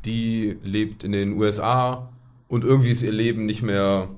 die 0.05 0.59
lebt 0.63 1.03
in 1.03 1.13
den 1.13 1.33
USA 1.33 2.11
und 2.49 2.65
irgendwie 2.65 2.91
ist 2.91 3.03
ihr 3.03 3.13
Leben 3.13 3.47
nicht 3.47 3.63
mehr. 3.63 4.09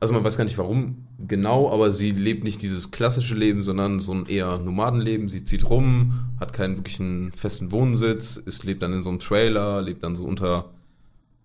Also 0.00 0.14
man 0.14 0.22
weiß 0.22 0.38
gar 0.38 0.44
nicht 0.44 0.56
warum 0.56 1.07
genau, 1.18 1.70
aber 1.70 1.90
sie 1.90 2.10
lebt 2.10 2.44
nicht 2.44 2.62
dieses 2.62 2.90
klassische 2.90 3.34
Leben, 3.34 3.62
sondern 3.62 4.00
so 4.00 4.12
ein 4.12 4.26
eher 4.26 4.58
Nomadenleben. 4.58 5.28
Sie 5.28 5.44
zieht 5.44 5.68
rum, 5.68 6.12
hat 6.38 6.52
keinen 6.52 6.76
wirklichen 6.76 7.32
festen 7.32 7.72
Wohnsitz, 7.72 8.36
ist, 8.36 8.64
lebt 8.64 8.82
dann 8.82 8.92
in 8.92 9.02
so 9.02 9.10
einem 9.10 9.18
Trailer, 9.18 9.82
lebt 9.82 10.02
dann 10.02 10.14
so 10.14 10.24
unter, 10.24 10.66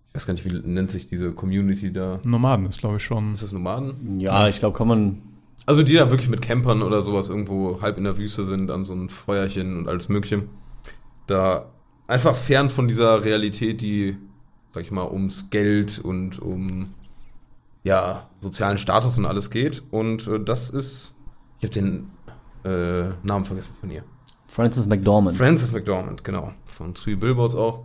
ich 0.08 0.14
weiß 0.14 0.26
gar 0.26 0.34
nicht, 0.34 0.44
wie 0.44 0.68
nennt 0.68 0.90
sich 0.90 1.08
diese 1.08 1.32
Community 1.32 1.92
da? 1.92 2.20
Nomaden 2.24 2.66
ist, 2.66 2.78
glaube 2.78 2.96
ich, 2.96 3.04
schon. 3.04 3.34
Ist 3.34 3.42
das 3.42 3.52
Nomaden? 3.52 4.20
Ja, 4.20 4.48
ich 4.48 4.58
glaube, 4.58 4.76
kann 4.76 4.88
man. 4.88 5.22
Also 5.66 5.82
die 5.82 5.94
da 5.94 6.10
wirklich 6.10 6.28
mit 6.28 6.42
Campern 6.42 6.82
oder 6.82 7.00
sowas 7.00 7.30
irgendwo 7.30 7.80
halb 7.80 7.96
in 7.96 8.04
der 8.04 8.18
Wüste 8.18 8.44
sind, 8.44 8.70
an 8.70 8.84
so 8.84 8.92
einem 8.92 9.08
Feuerchen 9.08 9.78
und 9.78 9.88
alles 9.88 10.10
mögliche. 10.10 10.42
Da 11.26 11.70
einfach 12.06 12.36
fern 12.36 12.68
von 12.68 12.86
dieser 12.86 13.24
Realität, 13.24 13.80
die, 13.80 14.16
sag 14.70 14.82
ich 14.82 14.90
mal, 14.90 15.10
ums 15.10 15.48
Geld 15.48 15.98
und 15.98 16.38
um 16.38 16.90
ja, 17.84 18.28
sozialen 18.40 18.78
Status 18.78 19.16
und 19.18 19.26
alles 19.26 19.50
geht. 19.50 19.84
Und 19.90 20.26
äh, 20.26 20.42
das 20.42 20.70
ist, 20.70 21.14
ich 21.58 21.64
habe 21.64 21.74
den 21.74 22.10
äh, 22.64 23.10
Namen 23.22 23.44
vergessen 23.44 23.74
von 23.78 23.90
ihr. 23.90 24.02
Francis 24.48 24.86
McDormand. 24.86 25.36
Frances 25.36 25.70
McDormand, 25.72 26.24
genau. 26.24 26.52
Von 26.64 26.94
Three 26.94 27.14
Billboards 27.14 27.54
auch. 27.54 27.84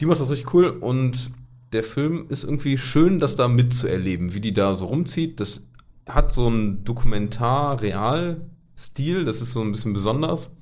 Die 0.00 0.06
macht 0.06 0.20
das 0.20 0.30
richtig 0.30 0.52
cool 0.52 0.68
und 0.68 1.30
der 1.72 1.82
Film 1.82 2.26
ist 2.28 2.44
irgendwie 2.44 2.78
schön, 2.78 3.18
das 3.20 3.36
da 3.36 3.48
mitzuerleben, 3.48 4.34
wie 4.34 4.40
die 4.40 4.52
da 4.52 4.74
so 4.74 4.86
rumzieht. 4.86 5.40
Das 5.40 5.62
hat 6.08 6.32
so 6.32 6.46
einen 6.46 6.84
Dokumentar-Real-Stil, 6.84 9.24
das 9.24 9.42
ist 9.42 9.52
so 9.52 9.62
ein 9.62 9.72
bisschen 9.72 9.92
besonders. 9.92 10.56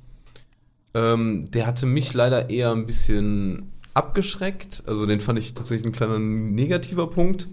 Ähm, 0.95 1.51
der 1.51 1.67
hatte 1.67 1.85
mich 1.87 2.15
leider 2.15 2.49
eher 2.51 2.73
ein 2.73 2.87
bisschen 2.87 3.73
abgeschreckt. 3.95 4.83
Also 4.87 5.07
den 5.07 5.21
fand 5.21 5.39
ich 5.39 5.55
tatsächlich 5.55 5.87
ein 5.87 5.93
kleiner 5.93 6.19
negativer 6.19 7.09
Punkt. 7.09 7.49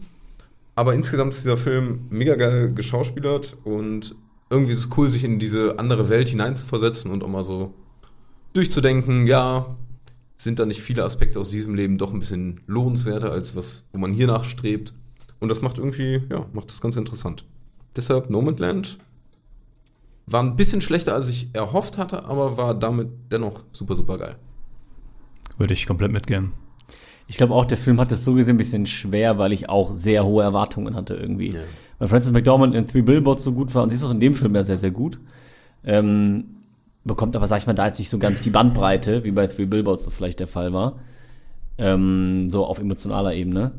Aber 0.82 0.96
insgesamt 0.96 1.36
ist 1.36 1.44
dieser 1.44 1.58
Film 1.58 2.08
mega 2.10 2.34
geil 2.34 2.74
geschauspielert 2.74 3.56
und 3.66 4.16
irgendwie 4.50 4.72
ist 4.72 4.80
es 4.80 4.90
cool, 4.98 5.10
sich 5.10 5.24
in 5.24 5.38
diese 5.38 5.78
andere 5.78 6.10
Welt 6.10 6.30
hineinzuversetzen 6.30 7.12
und 7.12 7.24
auch 7.24 7.28
mal 7.28 7.44
so 7.44 7.76
durchzudenken, 8.54 9.28
ja, 9.28 9.78
sind 10.38 10.58
da 10.58 10.66
nicht 10.66 10.82
viele 10.82 11.04
Aspekte 11.04 11.40
aus 11.40 11.52
diesem 11.52 11.76
Leben 11.76 12.00
doch 12.00 12.12
ein 12.12 12.18
bisschen 12.18 12.62
lohnenswerter 12.66 13.32
als 13.32 13.56
was, 13.56 13.86
wo 13.94 14.00
man 14.00 14.12
hier 14.12 14.26
nachstrebt. 14.26 14.96
Und 15.40 15.50
das 15.50 15.62
macht 15.62 15.78
irgendwie, 15.78 16.24
ja, 16.32 16.48
macht 16.52 16.72
das 16.72 16.82
ganz 16.82 16.96
interessant. 16.96 17.46
Deshalb 17.96 18.32
Nomadland 18.32 18.98
war 20.26 20.42
ein 20.42 20.56
bisschen 20.56 20.82
schlechter, 20.82 21.14
als 21.14 21.28
ich 21.28 21.50
erhofft 21.54 22.00
hatte, 22.00 22.26
aber 22.26 22.58
war 22.58 22.74
damit 22.74 23.10
dennoch 23.32 23.66
super, 23.72 23.96
super 23.96 24.18
geil. 24.18 24.36
Würde 25.60 25.76
ich 25.76 25.86
komplett 25.86 26.12
mitgehen. 26.12 26.54
Ich 27.32 27.38
glaube 27.38 27.54
auch, 27.54 27.64
der 27.64 27.78
Film 27.78 27.98
hat 28.02 28.12
es 28.12 28.26
so 28.26 28.34
gesehen 28.34 28.56
ein 28.56 28.58
bisschen 28.58 28.86
schwer, 28.86 29.38
weil 29.38 29.54
ich 29.54 29.70
auch 29.70 29.96
sehr 29.96 30.26
hohe 30.26 30.44
Erwartungen 30.44 30.96
hatte 30.96 31.14
irgendwie. 31.14 31.52
Ja. 31.52 31.62
Weil 31.98 32.10
Frances 32.10 32.34
McDormand 32.34 32.76
in 32.76 32.88
Three 32.88 33.04
Billboards 33.04 33.46
so 33.46 33.54
gut 33.54 33.74
war 33.74 33.84
und 33.84 33.90
sie 33.90 33.96
ist 33.96 34.04
auch 34.04 34.12
in 34.12 34.20
dem 34.20 34.34
Film 34.34 34.54
ja 34.54 34.66
sehr, 34.66 34.78
sehr 34.78 34.92
gut. 34.92 35.18
Ähm, 35.86 36.44
bekommt 37.06 37.34
aber, 37.38 37.48
sag 37.48 37.60
ich 37.60 37.68
mal, 37.68 37.74
da 37.74 37.88
jetzt 37.88 38.00
nicht 38.00 38.10
so 38.10 38.18
ganz 38.18 38.42
die 38.42 38.50
Bandbreite, 38.50 39.24
wie 39.24 39.32
bei 39.32 39.48
Three 39.48 39.66
Billboards 39.66 40.04
das 40.04 40.14
vielleicht 40.14 40.42
der 40.42 40.48
Fall 40.48 40.74
war. 40.74 41.00
Ähm, 41.78 42.50
so 42.52 42.66
auf 42.66 42.80
emotionaler 42.80 43.34
Ebene. 43.34 43.72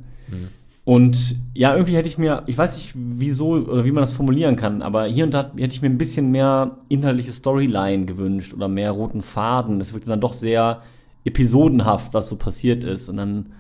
Und 0.85 1.37
ja, 1.53 1.75
irgendwie 1.75 1.95
hätte 1.95 2.09
ich 2.09 2.17
mir, 2.17 2.45
ich 2.47 2.57
weiß 2.57 2.79
nicht, 2.79 2.95
wieso 2.95 3.51
oder 3.51 3.85
wie 3.85 3.93
man 3.93 4.03
das 4.03 4.13
formulieren 4.13 4.57
kann, 4.57 4.81
aber 4.81 5.05
hier 5.05 5.25
und 5.25 5.35
da 5.35 5.51
hätte 5.59 5.75
ich 5.75 5.83
mir 5.83 5.91
ein 5.91 5.99
bisschen 5.99 6.31
mehr 6.31 6.79
inhaltliche 6.89 7.33
Storyline 7.33 8.07
gewünscht 8.07 8.55
oder 8.55 8.69
mehr 8.69 8.93
roten 8.93 9.21
Faden. 9.21 9.79
Das 9.79 9.93
wirkte 9.93 10.09
dann 10.09 10.23
doch 10.23 10.33
sehr 10.33 10.81
episodenhaft, 11.25 12.15
was 12.15 12.29
so 12.29 12.37
passiert 12.37 12.85
ist. 12.85 13.09
Und 13.09 13.17
dann, 13.17 13.53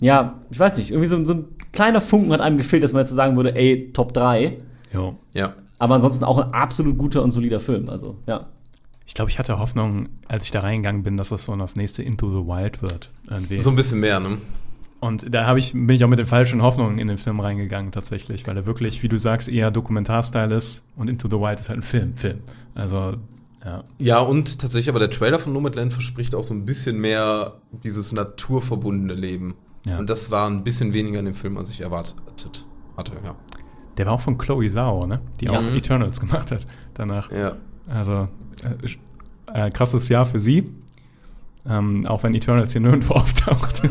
ja, 0.00 0.40
ich 0.50 0.58
weiß 0.58 0.76
nicht, 0.78 0.90
irgendwie 0.90 1.08
so, 1.08 1.24
so 1.24 1.34
ein 1.34 1.44
kleiner 1.72 2.00
Funken 2.00 2.32
hat 2.32 2.40
einem 2.40 2.56
gefehlt, 2.56 2.82
dass 2.82 2.92
man 2.92 3.00
jetzt 3.00 3.10
so 3.10 3.16
sagen 3.16 3.36
würde, 3.36 3.54
ey, 3.54 3.90
Top 3.92 4.12
3. 4.12 4.58
Jo. 4.92 5.16
Ja. 5.34 5.54
Aber 5.78 5.94
ansonsten 5.94 6.24
auch 6.24 6.38
ein 6.38 6.52
absolut 6.52 6.98
guter 6.98 7.22
und 7.22 7.30
solider 7.30 7.60
Film. 7.60 7.88
Also, 7.88 8.18
ja. 8.26 8.46
Ich 9.06 9.14
glaube, 9.14 9.30
ich 9.30 9.38
hatte 9.38 9.58
Hoffnung, 9.58 10.08
als 10.28 10.44
ich 10.44 10.50
da 10.50 10.60
reingegangen 10.60 11.02
bin, 11.02 11.16
dass 11.16 11.30
das 11.30 11.44
so 11.44 11.56
das 11.56 11.74
nächste 11.74 12.02
Into 12.02 12.30
the 12.30 12.46
Wild 12.46 12.82
wird. 12.82 13.10
Irgendwie. 13.28 13.60
So 13.60 13.70
ein 13.70 13.76
bisschen 13.76 14.00
mehr, 14.00 14.20
ne? 14.20 14.38
Und 15.00 15.34
da 15.34 15.46
habe 15.46 15.58
ich, 15.58 15.72
bin 15.72 15.88
ich 15.88 16.04
auch 16.04 16.08
mit 16.08 16.18
den 16.18 16.26
falschen 16.26 16.62
Hoffnungen 16.62 16.98
in 16.98 17.08
den 17.08 17.16
Film 17.16 17.40
reingegangen, 17.40 17.90
tatsächlich, 17.90 18.46
weil 18.46 18.56
er 18.56 18.66
wirklich, 18.66 19.02
wie 19.02 19.08
du 19.08 19.18
sagst, 19.18 19.48
eher 19.48 19.70
Dokumentarstyle 19.70 20.54
ist 20.54 20.86
und 20.94 21.08
Into 21.08 21.26
the 21.28 21.36
Wild 21.36 21.58
ist 21.58 21.70
halt 21.70 21.78
ein 21.78 21.82
Film, 21.82 22.16
Film. 22.16 22.40
Also, 22.74 23.14
ja. 23.64 23.84
Ja, 23.98 24.18
und 24.20 24.58
tatsächlich, 24.58 24.88
aber 24.88 24.98
der 25.00 25.10
Trailer 25.10 25.38
von 25.38 25.52
Nomadland 25.52 25.92
verspricht 25.92 26.34
auch 26.34 26.42
so 26.42 26.54
ein 26.54 26.64
bisschen 26.64 26.98
mehr 26.98 27.54
dieses 27.84 28.12
naturverbundene 28.12 29.14
Leben. 29.14 29.54
Ja. 29.86 29.98
Und 29.98 30.08
das 30.10 30.30
war 30.30 30.48
ein 30.48 30.62
bisschen 30.64 30.92
weniger 30.92 31.18
in 31.20 31.24
dem 31.26 31.34
Film, 31.34 31.56
als 31.58 31.70
ich 31.70 31.80
erwartet 31.80 32.16
hatte, 32.96 33.12
ja. 33.24 33.34
Der 33.96 34.06
war 34.06 34.14
auch 34.14 34.20
von 34.20 34.38
Chloe 34.38 34.68
Zhao, 34.68 35.06
ne? 35.06 35.20
Die 35.40 35.48
auch 35.48 35.62
Mhm. 35.62 35.74
Eternals 35.74 36.20
gemacht 36.20 36.50
hat 36.50 36.66
danach. 36.94 37.30
Ja. 37.32 37.56
Also, 37.88 38.28
äh, 39.52 39.66
äh, 39.66 39.70
krasses 39.70 40.08
Jahr 40.08 40.24
für 40.26 40.38
sie. 40.40 40.70
Ähm, 41.68 42.06
auch 42.06 42.22
wenn 42.22 42.34
Eternals 42.34 42.72
hier 42.72 42.80
nirgendwo 42.80 43.14
auftaucht. 43.16 43.82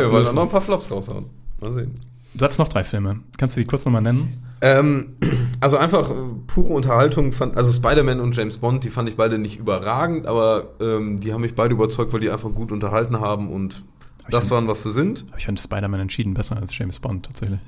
wir 0.00 0.12
wollen 0.12 0.26
auch 0.26 0.32
noch 0.32 0.42
ein 0.42 0.48
paar 0.50 0.60
Flops 0.60 0.90
raushauen. 0.90 1.26
Mal 1.60 1.72
sehen. 1.72 1.94
Du 2.34 2.44
hattest 2.44 2.58
noch 2.58 2.68
drei 2.68 2.82
Filme. 2.84 3.20
Kannst 3.36 3.56
du 3.56 3.60
die 3.60 3.66
kurz 3.66 3.84
nochmal 3.84 4.00
nennen? 4.02 4.42
Ähm, 4.62 5.16
also 5.60 5.76
einfach 5.76 6.08
äh, 6.10 6.14
pure 6.46 6.72
Unterhaltung. 6.72 7.32
Fand, 7.32 7.56
also 7.56 7.70
Spider-Man 7.72 8.20
und 8.20 8.34
James 8.36 8.58
Bond, 8.58 8.84
die 8.84 8.90
fand 8.90 9.08
ich 9.08 9.16
beide 9.16 9.38
nicht 9.38 9.58
überragend, 9.58 10.26
aber 10.26 10.74
ähm, 10.80 11.20
die 11.20 11.32
haben 11.34 11.42
mich 11.42 11.54
beide 11.54 11.74
überzeugt, 11.74 12.12
weil 12.12 12.20
die 12.20 12.30
einfach 12.30 12.50
gut 12.54 12.72
unterhalten 12.72 13.20
haben 13.20 13.50
und 13.50 13.84
das 14.30 14.46
ich- 14.46 14.50
waren, 14.50 14.66
was 14.68 14.82
sie 14.82 14.92
sind. 14.92 15.24
Aber 15.28 15.38
ich 15.38 15.46
fand 15.46 15.60
Spider-Man 15.60 16.00
entschieden 16.00 16.32
besser 16.32 16.56
als 16.56 16.76
James 16.76 17.00
Bond 17.00 17.26
tatsächlich. 17.26 17.60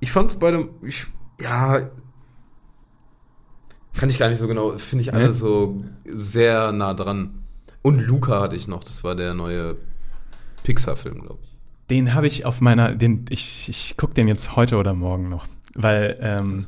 Ich 0.00 0.10
fand 0.10 0.38
beide, 0.40 0.68
ich, 0.82 1.06
ja, 1.40 1.88
kann 3.96 4.10
ich 4.10 4.18
gar 4.18 4.28
nicht 4.28 4.38
so 4.40 4.48
genau, 4.48 4.76
finde 4.78 5.02
ich 5.02 5.14
alle 5.14 5.28
Nee? 5.28 5.32
so 5.34 5.84
sehr 6.04 6.72
nah 6.72 6.94
dran. 6.94 7.42
Und 7.82 8.00
Luca 8.00 8.40
hatte 8.40 8.56
ich 8.56 8.66
noch, 8.66 8.82
das 8.82 9.04
war 9.04 9.14
der 9.14 9.34
neue 9.34 9.76
Pixar-Film, 10.64 11.20
glaube 11.22 11.38
ich. 11.44 11.53
Den 11.90 12.14
habe 12.14 12.26
ich 12.26 12.46
auf 12.46 12.60
meiner, 12.60 12.94
den, 12.94 13.26
ich, 13.28 13.68
ich 13.68 13.96
gucke 13.96 14.14
den 14.14 14.28
jetzt 14.28 14.56
heute 14.56 14.76
oder 14.76 14.94
morgen 14.94 15.28
noch. 15.28 15.46
Weil 15.74 16.16
ähm, 16.20 16.64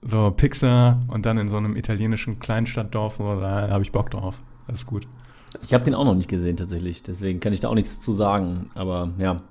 so 0.00 0.30
Pixar 0.30 1.02
und 1.08 1.26
dann 1.26 1.38
in 1.38 1.48
so 1.48 1.56
einem 1.56 1.76
italienischen 1.76 2.38
Kleinstadtdorf, 2.38 3.16
so, 3.16 3.40
da 3.40 3.68
habe 3.68 3.82
ich 3.82 3.92
Bock 3.92 4.10
drauf. 4.10 4.38
Das 4.66 4.80
ist 4.80 4.86
gut. 4.86 5.06
Ich 5.64 5.72
habe 5.72 5.84
den 5.84 5.94
auch 5.94 6.04
noch 6.04 6.14
nicht 6.14 6.28
gesehen, 6.28 6.56
tatsächlich. 6.56 7.02
Deswegen 7.02 7.40
kann 7.40 7.52
ich 7.52 7.60
da 7.60 7.68
auch 7.68 7.74
nichts 7.74 8.00
zu 8.00 8.12
sagen. 8.12 8.70
Aber 8.74 9.12
ja. 9.18 9.42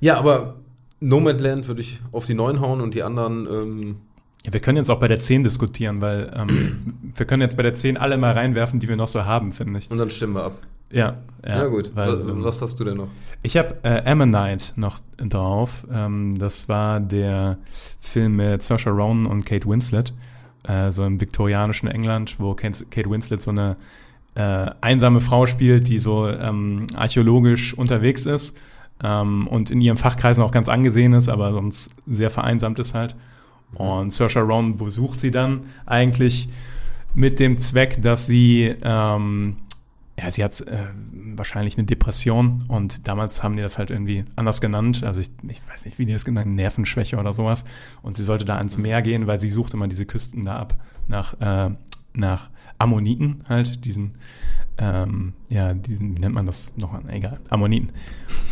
Ja, 0.00 0.18
aber 0.18 0.56
Nomadland 1.00 1.68
würde 1.68 1.80
ich 1.80 2.00
auf 2.12 2.26
die 2.26 2.34
neuen 2.34 2.60
hauen 2.60 2.80
und 2.80 2.94
die 2.94 3.02
anderen, 3.02 3.46
ähm, 3.46 3.96
Ja, 4.44 4.52
wir 4.52 4.60
können 4.60 4.78
jetzt 4.78 4.90
auch 4.90 5.00
bei 5.00 5.08
der 5.08 5.20
10 5.20 5.42
diskutieren, 5.42 6.00
weil 6.00 6.32
ähm, 6.36 7.12
wir 7.14 7.26
können 7.26 7.42
jetzt 7.42 7.56
bei 7.56 7.62
der 7.62 7.74
10 7.74 7.96
alle 7.96 8.16
mal 8.16 8.32
reinwerfen, 8.32 8.80
die 8.80 8.88
wir 8.88 8.96
noch 8.96 9.08
so 9.08 9.24
haben, 9.24 9.52
finde 9.52 9.78
ich. 9.78 9.90
und 9.90 9.98
dann 9.98 10.10
stimmen 10.10 10.36
wir 10.36 10.44
ab. 10.44 10.60
Ja, 10.90 11.18
ja. 11.46 11.58
Ja, 11.58 11.66
gut. 11.66 11.92
Weil, 11.94 12.12
was, 12.12 12.20
ähm, 12.20 12.44
was 12.44 12.62
hast 12.62 12.80
du 12.80 12.84
denn 12.84 12.96
noch? 12.96 13.08
Ich 13.42 13.56
habe 13.56 13.76
äh, 13.82 14.02
Ammonite 14.10 14.72
noch 14.76 14.98
drauf. 15.18 15.86
Ähm, 15.92 16.36
das 16.38 16.68
war 16.68 17.00
der 17.00 17.58
Film 18.00 18.36
mit 18.36 18.62
Saoirse 18.62 18.90
Ronan 18.90 19.26
und 19.26 19.44
Kate 19.44 19.68
Winslet, 19.68 20.12
äh, 20.64 20.90
so 20.90 21.04
im 21.04 21.20
viktorianischen 21.20 21.88
England, 21.88 22.36
wo 22.38 22.54
Kate, 22.54 22.84
Kate 22.86 23.08
Winslet 23.08 23.40
so 23.40 23.50
eine 23.50 23.76
äh, 24.34 24.70
einsame 24.80 25.20
Frau 25.20 25.46
spielt, 25.46 25.88
die 25.88 25.98
so 25.98 26.28
ähm, 26.28 26.88
archäologisch 26.94 27.74
unterwegs 27.74 28.26
ist 28.26 28.58
ähm, 29.02 29.46
und 29.46 29.70
in 29.70 29.80
ihren 29.80 29.96
Fachkreisen 29.96 30.42
auch 30.42 30.50
ganz 30.50 30.68
angesehen 30.68 31.12
ist, 31.12 31.28
aber 31.28 31.52
sonst 31.52 31.94
sehr 32.06 32.30
vereinsamt 32.30 32.78
ist 32.78 32.94
halt. 32.94 33.14
Und 33.74 34.12
Saoirse 34.12 34.40
Ronan 34.40 34.76
besucht 34.76 35.20
sie 35.20 35.30
dann 35.30 35.62
eigentlich 35.86 36.48
mit 37.14 37.40
dem 37.40 37.58
Zweck, 37.58 38.00
dass 38.02 38.26
sie 38.26 38.74
ähm, 38.82 39.56
ja, 40.18 40.30
sie 40.30 40.42
hat 40.42 40.58
äh, 40.62 40.86
wahrscheinlich 41.36 41.76
eine 41.76 41.86
Depression 41.86 42.64
und 42.68 43.06
damals 43.06 43.42
haben 43.42 43.56
die 43.56 43.62
das 43.62 43.76
halt 43.76 43.90
irgendwie 43.90 44.24
anders 44.34 44.60
genannt. 44.62 45.04
Also 45.04 45.20
ich, 45.20 45.28
ich 45.48 45.60
weiß 45.70 45.84
nicht, 45.84 45.98
wie 45.98 46.06
die 46.06 46.12
das 46.14 46.24
genannt 46.24 46.46
haben, 46.46 46.54
Nervenschwäche 46.54 47.18
oder 47.18 47.34
sowas. 47.34 47.64
Und 48.02 48.16
sie 48.16 48.24
sollte 48.24 48.46
da 48.46 48.56
ans 48.56 48.78
Meer 48.78 49.02
gehen, 49.02 49.26
weil 49.26 49.38
sie 49.38 49.50
suchte 49.50 49.76
mal 49.76 49.88
diese 49.88 50.06
Küsten 50.06 50.46
da 50.46 50.56
ab 50.56 50.78
nach, 51.06 51.38
äh, 51.40 51.70
nach 52.14 52.48
Ammoniten 52.78 53.44
halt, 53.46 53.84
diesen, 53.84 54.14
ähm, 54.78 55.34
ja, 55.50 55.74
diesen, 55.74 56.16
wie 56.16 56.20
nennt 56.20 56.34
man 56.34 56.46
das 56.46 56.74
noch? 56.78 56.98
Egal, 57.08 57.38
Ammoniten. 57.50 57.90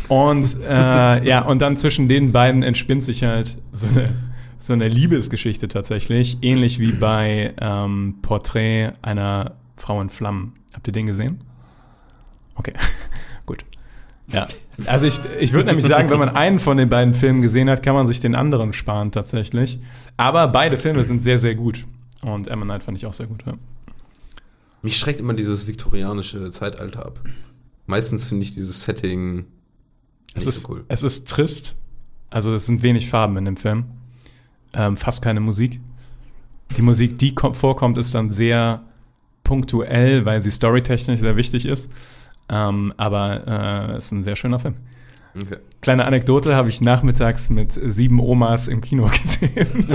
Und 0.09 0.59
äh, 0.69 1.27
ja, 1.27 1.47
und 1.47 1.63
dann 1.63 1.79
zwischen 1.79 2.09
den 2.11 2.33
beiden 2.33 2.63
entspinnt 2.63 3.05
sich 3.05 3.25
halt 3.25 3.57
so 3.73 3.87
eine, 3.87 4.11
so 4.59 4.75
eine 4.75 4.89
Liebesgeschichte 4.89 5.69
tatsächlich, 5.69 6.39
ähnlich 6.43 6.79
wie 6.79 6.93
bei 6.93 7.55
ähm, 7.59 8.17
Porträt 8.21 8.93
einer 9.01 9.57
Frau 9.77 10.01
in 10.03 10.11
Flammen. 10.11 10.55
Habt 10.75 10.87
ihr 10.89 10.93
den 10.93 11.07
gesehen? 11.07 11.43
Okay, 12.55 12.73
gut. 13.47 13.65
Ja, 14.29 14.49
also 14.87 15.07
ich, 15.07 15.21
ich 15.39 15.53
würde 15.53 15.67
nämlich 15.67 15.87
sagen, 15.87 16.11
wenn 16.11 16.19
man 16.19 16.31
einen 16.31 16.59
von 16.59 16.77
den 16.77 16.89
beiden 16.89 17.15
Filmen 17.15 17.43
gesehen 17.43 17.69
hat, 17.69 17.83
kann 17.83 17.95
man 17.95 18.07
sich 18.07 18.21
den 18.21 18.35
anderen 18.35 18.73
sparen 18.73 19.13
tatsächlich. 19.13 19.79
Aber 20.17 20.49
beide 20.49 20.79
Filme 20.79 21.05
sind 21.05 21.23
sehr, 21.23 21.39
sehr 21.39 21.55
gut. 21.55 21.85
Und 22.23 22.51
Ammonite 22.51 22.81
fand 22.85 22.97
ich 22.97 23.07
auch 23.07 23.13
sehr 23.13 23.27
gut. 23.27 23.45
Ja. 23.47 23.53
Mich 24.83 24.97
schreckt 24.97 25.21
immer 25.21 25.35
dieses 25.35 25.67
viktorianische 25.67 26.51
Zeitalter 26.51 27.07
ab. 27.07 27.21
Meistens 27.87 28.25
finde 28.25 28.45
ich 28.45 28.53
dieses 28.53 28.85
Setting 28.85 29.47
Es, 30.35 30.45
nicht 30.45 30.57
ist, 30.57 30.63
so 30.63 30.73
cool. 30.73 30.85
es 30.89 31.03
ist 31.03 31.29
trist. 31.29 31.77
Also 32.31 32.55
es 32.55 32.67
sind 32.67 32.83
wenig 32.83 33.09
Farben 33.09 33.37
in 33.37 33.45
dem 33.45 33.57
Film. 33.57 33.85
Ähm, 34.73 34.97
fast 34.97 35.23
keine 35.23 35.41
Musik. 35.41 35.81
Die 36.77 36.83
Musik, 36.83 37.19
die 37.19 37.35
kommt, 37.35 37.57
vorkommt, 37.57 37.99
ist 37.99 38.15
dann 38.15 38.31
sehr 38.31 38.83
punktuell, 39.45 40.25
weil 40.25 40.41
sie 40.41 40.51
storytechnisch 40.51 41.21
sehr 41.21 41.37
wichtig 41.37 41.67
ist. 41.67 41.91
Ähm, 42.49 42.93
aber 42.97 43.93
äh, 43.93 43.97
es 43.97 44.07
ist 44.07 44.13
ein 44.13 44.23
sehr 44.23 44.37
schöner 44.37 44.59
Film. 44.59 44.75
Okay. 45.41 45.57
Kleine 45.81 46.05
Anekdote 46.05 46.55
habe 46.55 46.69
ich 46.69 46.81
nachmittags 46.81 47.51
mit 47.51 47.73
sieben 47.73 48.21
Omas 48.21 48.69
im 48.69 48.81
Kino 48.81 49.11
gesehen. 49.23 49.87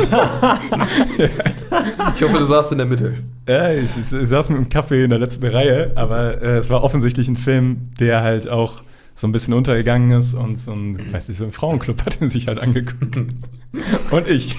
Ich 2.15 2.21
hoffe, 2.23 2.39
du 2.39 2.43
saßt 2.43 2.73
in 2.73 2.77
der 2.77 2.87
Mitte. 2.87 3.13
ja, 3.47 3.71
ich, 3.71 3.91
ich, 3.97 4.11
ich 4.11 4.29
saß 4.29 4.49
mit 4.49 4.59
dem 4.59 4.69
Kaffee 4.69 5.05
in 5.05 5.09
der 5.09 5.19
letzten 5.19 5.45
Reihe, 5.45 5.93
aber 5.95 6.41
äh, 6.41 6.57
es 6.57 6.69
war 6.69 6.83
offensichtlich 6.83 7.29
ein 7.29 7.37
Film, 7.37 7.91
der 7.99 8.21
halt 8.21 8.49
auch 8.49 8.83
so 9.15 9.27
ein 9.27 9.31
bisschen 9.31 9.53
untergegangen 9.53 10.11
ist 10.11 10.33
und 10.33 10.57
so 10.57 10.71
ein, 10.73 11.11
weiß 11.11 11.29
nicht, 11.29 11.37
so 11.37 11.45
ein 11.45 11.51
Frauenclub 11.51 12.05
hat 12.05 12.21
ihn 12.21 12.29
sich 12.29 12.47
halt 12.47 12.59
angeguckt. 12.59 13.17
und 14.11 14.27
ich. 14.27 14.55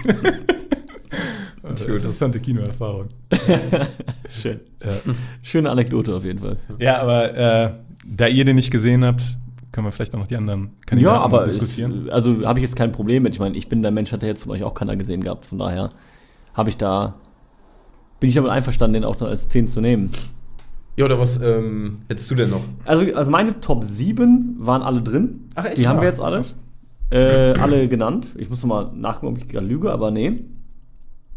Also, 1.63 1.87
interessante 1.87 2.41
Kinoerfahrung. 2.41 3.09
Schön. 4.31 4.61
Ja, 4.83 5.13
Schöne 5.43 5.71
Anekdote 5.71 6.15
auf 6.15 6.25
jeden 6.25 6.39
Fall. 6.39 6.57
ja 6.79 7.01
aber 7.01 7.35
äh, 7.37 7.71
da 8.07 8.27
ihr 8.27 8.45
den 8.45 8.57
nicht 8.57 8.71
gesehen 8.71 9.05
habt, 9.05 9.37
können 9.73 9.87
wir 9.87 9.93
vielleicht 9.93 10.15
auch 10.15 10.19
noch 10.19 10.27
die 10.27 10.37
anderen 10.37 10.63
Ja, 10.63 10.69
Kandidaten 10.87 11.23
aber 11.23 11.45
diskutieren. 11.45 12.07
Ist, 12.07 12.13
also 12.13 12.47
habe 12.47 12.59
ich 12.59 12.63
jetzt 12.63 12.77
kein 12.77 12.93
Problem 12.93 13.23
mit. 13.23 13.35
Ich 13.35 13.41
meine, 13.41 13.57
ich 13.57 13.69
bin 13.69 13.83
der 13.83 13.91
Mensch, 13.91 14.11
hat 14.13 14.23
ja 14.23 14.29
jetzt 14.29 14.43
von 14.43 14.53
euch 14.53 14.65
auch 14.65 14.75
keiner 14.75 14.97
gesehen 14.97 15.23
gehabt. 15.23 15.47
Von 15.47 15.59
daher 15.59 15.91
habe 16.55 16.69
ich 16.71 16.77
da, 16.77 17.15
bin 18.21 18.29
ich 18.29 18.35
damit 18.35 18.51
einverstanden, 18.51 18.95
den 18.95 19.05
auch 19.05 19.17
dann 19.17 19.29
als 19.29 19.49
10 19.49 19.69
zu 19.69 19.81
nehmen. 19.81 20.11
Ja, 20.97 21.05
oder 21.05 21.21
was 21.21 21.41
ähm, 21.41 22.01
hättest 22.09 22.31
du 22.31 22.35
denn 22.35 22.51
noch? 22.51 22.63
Also, 22.85 23.05
also 23.15 23.31
meine 23.31 23.61
Top 23.61 23.85
7 23.85 24.57
waren 24.59 24.83
alle 24.83 25.03
drin. 25.03 25.49
Ach, 25.55 25.65
echt? 25.67 25.79
Die 25.79 25.87
haben 25.87 25.97
Ja, 25.97 26.03
wir 26.03 26.09
jetzt 26.09 26.21
alle. 26.21 26.41
Äh, 27.11 27.59
alle 27.59 27.89
genannt. 27.89 28.29
Ich 28.37 28.49
muss 28.51 28.63
noch 28.63 28.69
mal 28.69 28.91
nachgucken, 28.95 29.35
ob 29.35 29.39
ich 29.39 29.49
gerade 29.49 29.67
lüge, 29.67 29.91
aber 29.93 30.11
nee. 30.11 30.45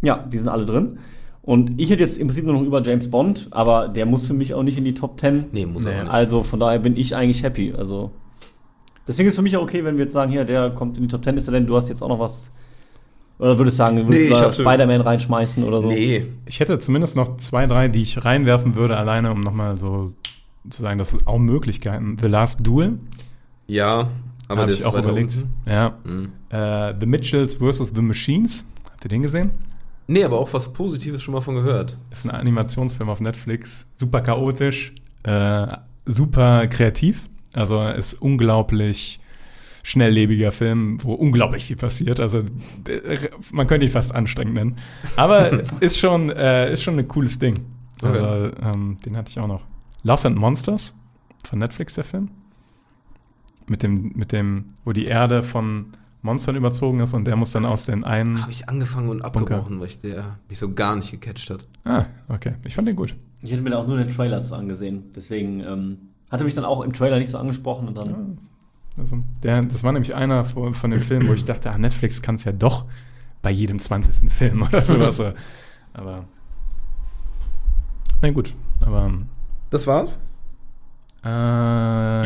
Ja, 0.04 0.18
die 0.32 0.38
sind 0.38 0.48
alle 0.50 0.66
drin. 0.66 1.00
Und 1.42 1.74
ich 1.80 1.90
hätte 1.90 2.02
jetzt 2.04 2.18
im 2.20 2.28
Prinzip 2.28 2.46
nur 2.46 2.54
noch 2.54 2.62
über 2.62 2.82
James 2.84 3.10
Bond, 3.10 3.48
aber 3.52 3.88
der 3.90 4.06
muss 4.06 4.28
für 4.28 4.34
mich 4.34 4.54
auch 4.54 4.64
nicht 4.64 4.78
in 4.78 4.86
die 4.86 4.94
Top 4.94 5.20
10. 5.20 5.46
Nee, 5.52 5.66
muss 5.66 5.84
Nee, 5.84 5.92
er 5.92 5.98
auch 6.00 6.04
nicht. 6.04 6.14
Also 6.14 6.44
von 6.44 6.60
daher 6.60 6.80
bin 6.80 6.96
ich 6.96 7.16
eigentlich 7.16 7.44
happy. 7.44 7.74
Also 7.78 8.12
deswegen 9.08 9.28
ist 9.28 9.36
für 9.36 9.42
mich 9.42 9.58
auch 9.58 9.64
okay, 9.64 9.84
wenn 9.84 9.98
wir 9.98 10.06
jetzt 10.06 10.14
sagen, 10.14 10.32
hier, 10.32 10.46
der 10.46 10.70
kommt 10.70 10.98
in 10.98 11.04
die 11.04 11.10
Top 11.10 11.24
10, 11.24 11.36
ist 11.36 11.48
er 11.48 11.52
denn, 11.54 11.66
du 11.68 11.76
hast 11.76 11.90
jetzt 11.90 12.02
auch 12.02 12.08
noch 12.10 12.20
was. 12.20 12.50
Oder 13.40 13.58
würdest 13.58 13.76
du 13.78 13.84
sagen, 13.84 13.98
du 13.98 14.04
Nee, 14.04 14.30
würdest 14.30 14.42
hatte- 14.42 14.62
Spider-Man 14.62 15.02
reinschmeißen 15.02 15.64
oder 15.66 15.82
so? 15.82 15.88
Nee. 15.90 16.28
Ich 16.46 16.60
hätte 16.62 16.80
zumindest 16.80 17.16
noch 17.18 17.36
zwei, 17.38 17.66
drei, 17.66 17.88
die 17.90 18.04
ich 18.04 18.24
reinwerfen 18.24 18.76
würde, 18.76 18.96
alleine, 18.96 19.32
um 19.32 19.42
nochmal 19.42 19.76
so 19.78 20.14
zu 20.70 20.82
sagen, 20.82 20.98
das 20.98 21.10
sind 21.12 21.28
auch 21.28 21.40
Möglichkeiten. 21.40 22.16
The 22.22 22.28
Last 22.28 22.66
Duel, 22.66 23.00
Ja, 23.68 24.08
aber 24.48 24.62
habe 24.62 24.66
der 24.68 24.76
ich 24.76 24.80
ist 24.82 24.86
auch 24.86 24.98
überlegt. 24.98 25.44
Ja. 25.66 25.96
Mhm. 26.06 26.30
Äh, 26.50 26.94
The 26.98 27.06
Mitchells 27.06 27.56
vs. 27.56 27.92
The 27.94 28.02
Machines. 28.02 28.66
Habt 28.90 29.04
ihr 29.04 29.10
den 29.10 29.24
gesehen? 29.24 29.52
Nee, 30.08 30.24
aber 30.24 30.40
auch 30.40 30.54
was 30.54 30.74
Positives 30.74 31.24
schon 31.24 31.34
mal 31.34 31.42
von 31.42 31.56
gehört. 31.56 31.98
Ist 32.12 32.26
ein 32.26 32.32
Animationsfilm 32.32 33.10
auf 33.10 33.20
Netflix. 33.20 33.88
Super 33.96 34.22
chaotisch, 34.22 34.94
äh, 35.24 35.68
super 36.06 36.68
kreativ. 36.68 37.28
Also 37.54 37.82
ist 37.88 38.16
unglaublich 38.16 39.20
schnelllebiger 39.84 40.52
Film, 40.52 40.98
wo 41.04 41.14
unglaublich 41.14 41.66
viel 41.66 41.76
passiert. 41.76 42.20
Also 42.20 42.40
äh, 42.88 43.30
man 43.52 43.68
könnte 43.68 43.86
ihn 43.86 43.92
fast 43.92 44.16
anstrengend 44.16 44.56
nennen. 44.56 44.78
Aber 45.16 45.62
ist 45.80 46.00
schon, 46.00 46.30
äh, 46.30 46.72
ist 46.74 46.84
schon 46.84 46.98
ein 46.98 47.08
cooles 47.08 47.40
Ding. 47.40 47.60
Also, 48.02 48.52
ähm, 48.62 48.98
den 49.06 49.16
hatte 49.16 49.30
ich 49.30 49.40
auch 49.40 49.48
noch. 49.48 49.64
Love 50.04 50.28
and 50.28 50.38
Monsters 50.38 50.94
von 51.46 51.60
Netflix, 51.60 51.94
der 51.94 52.04
Film. 52.04 52.32
Mit 53.68 53.84
dem, 53.84 54.12
mit 54.16 54.32
dem, 54.34 54.74
wo 54.84 54.92
die 54.92 55.06
Erde 55.06 55.42
von 55.42 55.94
Monstern 56.24 56.56
überzogen 56.56 57.02
ist 57.02 57.14
und 57.14 57.26
der 57.26 57.36
muss 57.36 57.52
dann 57.52 57.66
aus 57.66 57.86
den 57.86 58.06
einen. 58.06 58.42
Habe 58.42 58.52
ich 58.52 58.70
angefangen 58.70 59.10
und 59.10 59.22
abgebrochen, 59.22 59.80
weil 59.80 59.88
ich 59.88 60.00
der 60.00 60.38
mich 60.48 60.58
so 60.58 60.74
gar 60.74 60.96
nicht 60.96 61.12
gecatcht 61.12 61.50
hat. 61.50 61.68
Ah, 61.84 62.06
okay. 62.30 62.54
Ich 62.64 62.76
fand 62.76 62.88
den 62.88 62.96
gut. 62.96 63.14
Ich 63.42 63.52
hätte 63.52 63.62
mir 63.62 63.72
da 63.72 63.80
auch 63.80 63.88
nur 63.88 63.98
den 63.98 64.10
Trailer 64.10 64.42
zu 64.42 64.56
angesehen. 64.56 65.12
Deswegen 65.14 65.60
ähm, 65.60 65.98
hatte 66.32 66.46
mich 66.46 66.56
dann 66.56 66.64
auch 66.64 66.82
im 66.82 66.94
Trailer 66.94 67.20
nicht 67.20 67.30
so 67.30 67.38
angesprochen 67.38 67.90
und 67.90 67.96
dann. 67.96 68.38
Also, 68.98 69.18
der, 69.44 69.64
das 69.64 69.84
war 69.84 69.92
nämlich 69.92 70.16
einer 70.16 70.46
von, 70.46 70.74
von 70.74 70.92
den 70.92 71.02
Filmen, 71.02 71.28
wo 71.28 71.34
ich 71.34 71.44
dachte, 71.44 71.70
ah, 71.70 71.78
Netflix 71.78 72.22
kann 72.22 72.36
es 72.36 72.46
ja 72.46 72.54
doch 72.54 72.86
bei 73.42 73.52
jedem 73.52 73.80
20. 73.80 74.32
Film 74.32 74.62
oder 74.62 74.84
sowas. 74.86 75.20
aber. 75.94 76.26
Na 78.22 78.32
gut, 78.32 78.54
aber. 78.80 79.12
Das 79.70 79.88
war's? 79.88 80.22
Äh, 81.24 81.28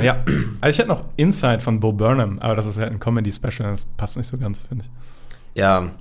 ja. 0.06 0.24
Also 0.60 0.70
ich 0.70 0.78
hätte 0.80 0.88
noch 0.88 1.06
Inside 1.18 1.60
von 1.60 1.80
Bo 1.80 1.92
Burnham, 1.92 2.40
aber 2.40 2.56
das 2.56 2.66
ist 2.66 2.80
halt 2.80 2.92
ein 2.92 3.00
Comedy-Special, 3.00 3.70
das 3.70 3.86
passt 3.98 4.18
nicht 4.18 4.28
so 4.28 4.38
ganz, 4.38 4.64
finde 4.64 4.86
ich. 4.86 5.60
Ja. 5.62 5.92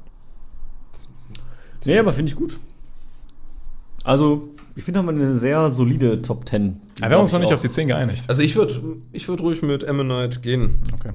Nee, 1.85 1.99
aber 1.99 2.13
finde 2.13 2.31
ich 2.33 2.37
gut. 2.37 2.59
Also, 4.03 4.49
ich 4.75 4.85
finde, 4.85 4.99
haben 4.99 5.07
wir 5.07 5.13
eine 5.13 5.37
sehr 5.37 5.71
solide 5.71 6.21
Top 6.23 6.49
10. 6.49 6.81
Aber 7.01 7.11
wir 7.11 7.17
haben 7.17 7.23
uns 7.23 7.33
noch 7.33 7.41
nicht 7.41 7.53
auf 7.53 7.61
die 7.61 7.71
10 7.71 7.89
geeinigt. 7.89 8.25
Also 8.29 8.43
ich 8.43 8.57
würde 8.57 8.81
ich 9.13 9.29
würd 9.29 9.41
ruhig 9.41 9.63
mit 9.63 9.87
Ammonite 9.87 10.41
gehen. 10.41 10.83
Okay. 10.95 11.13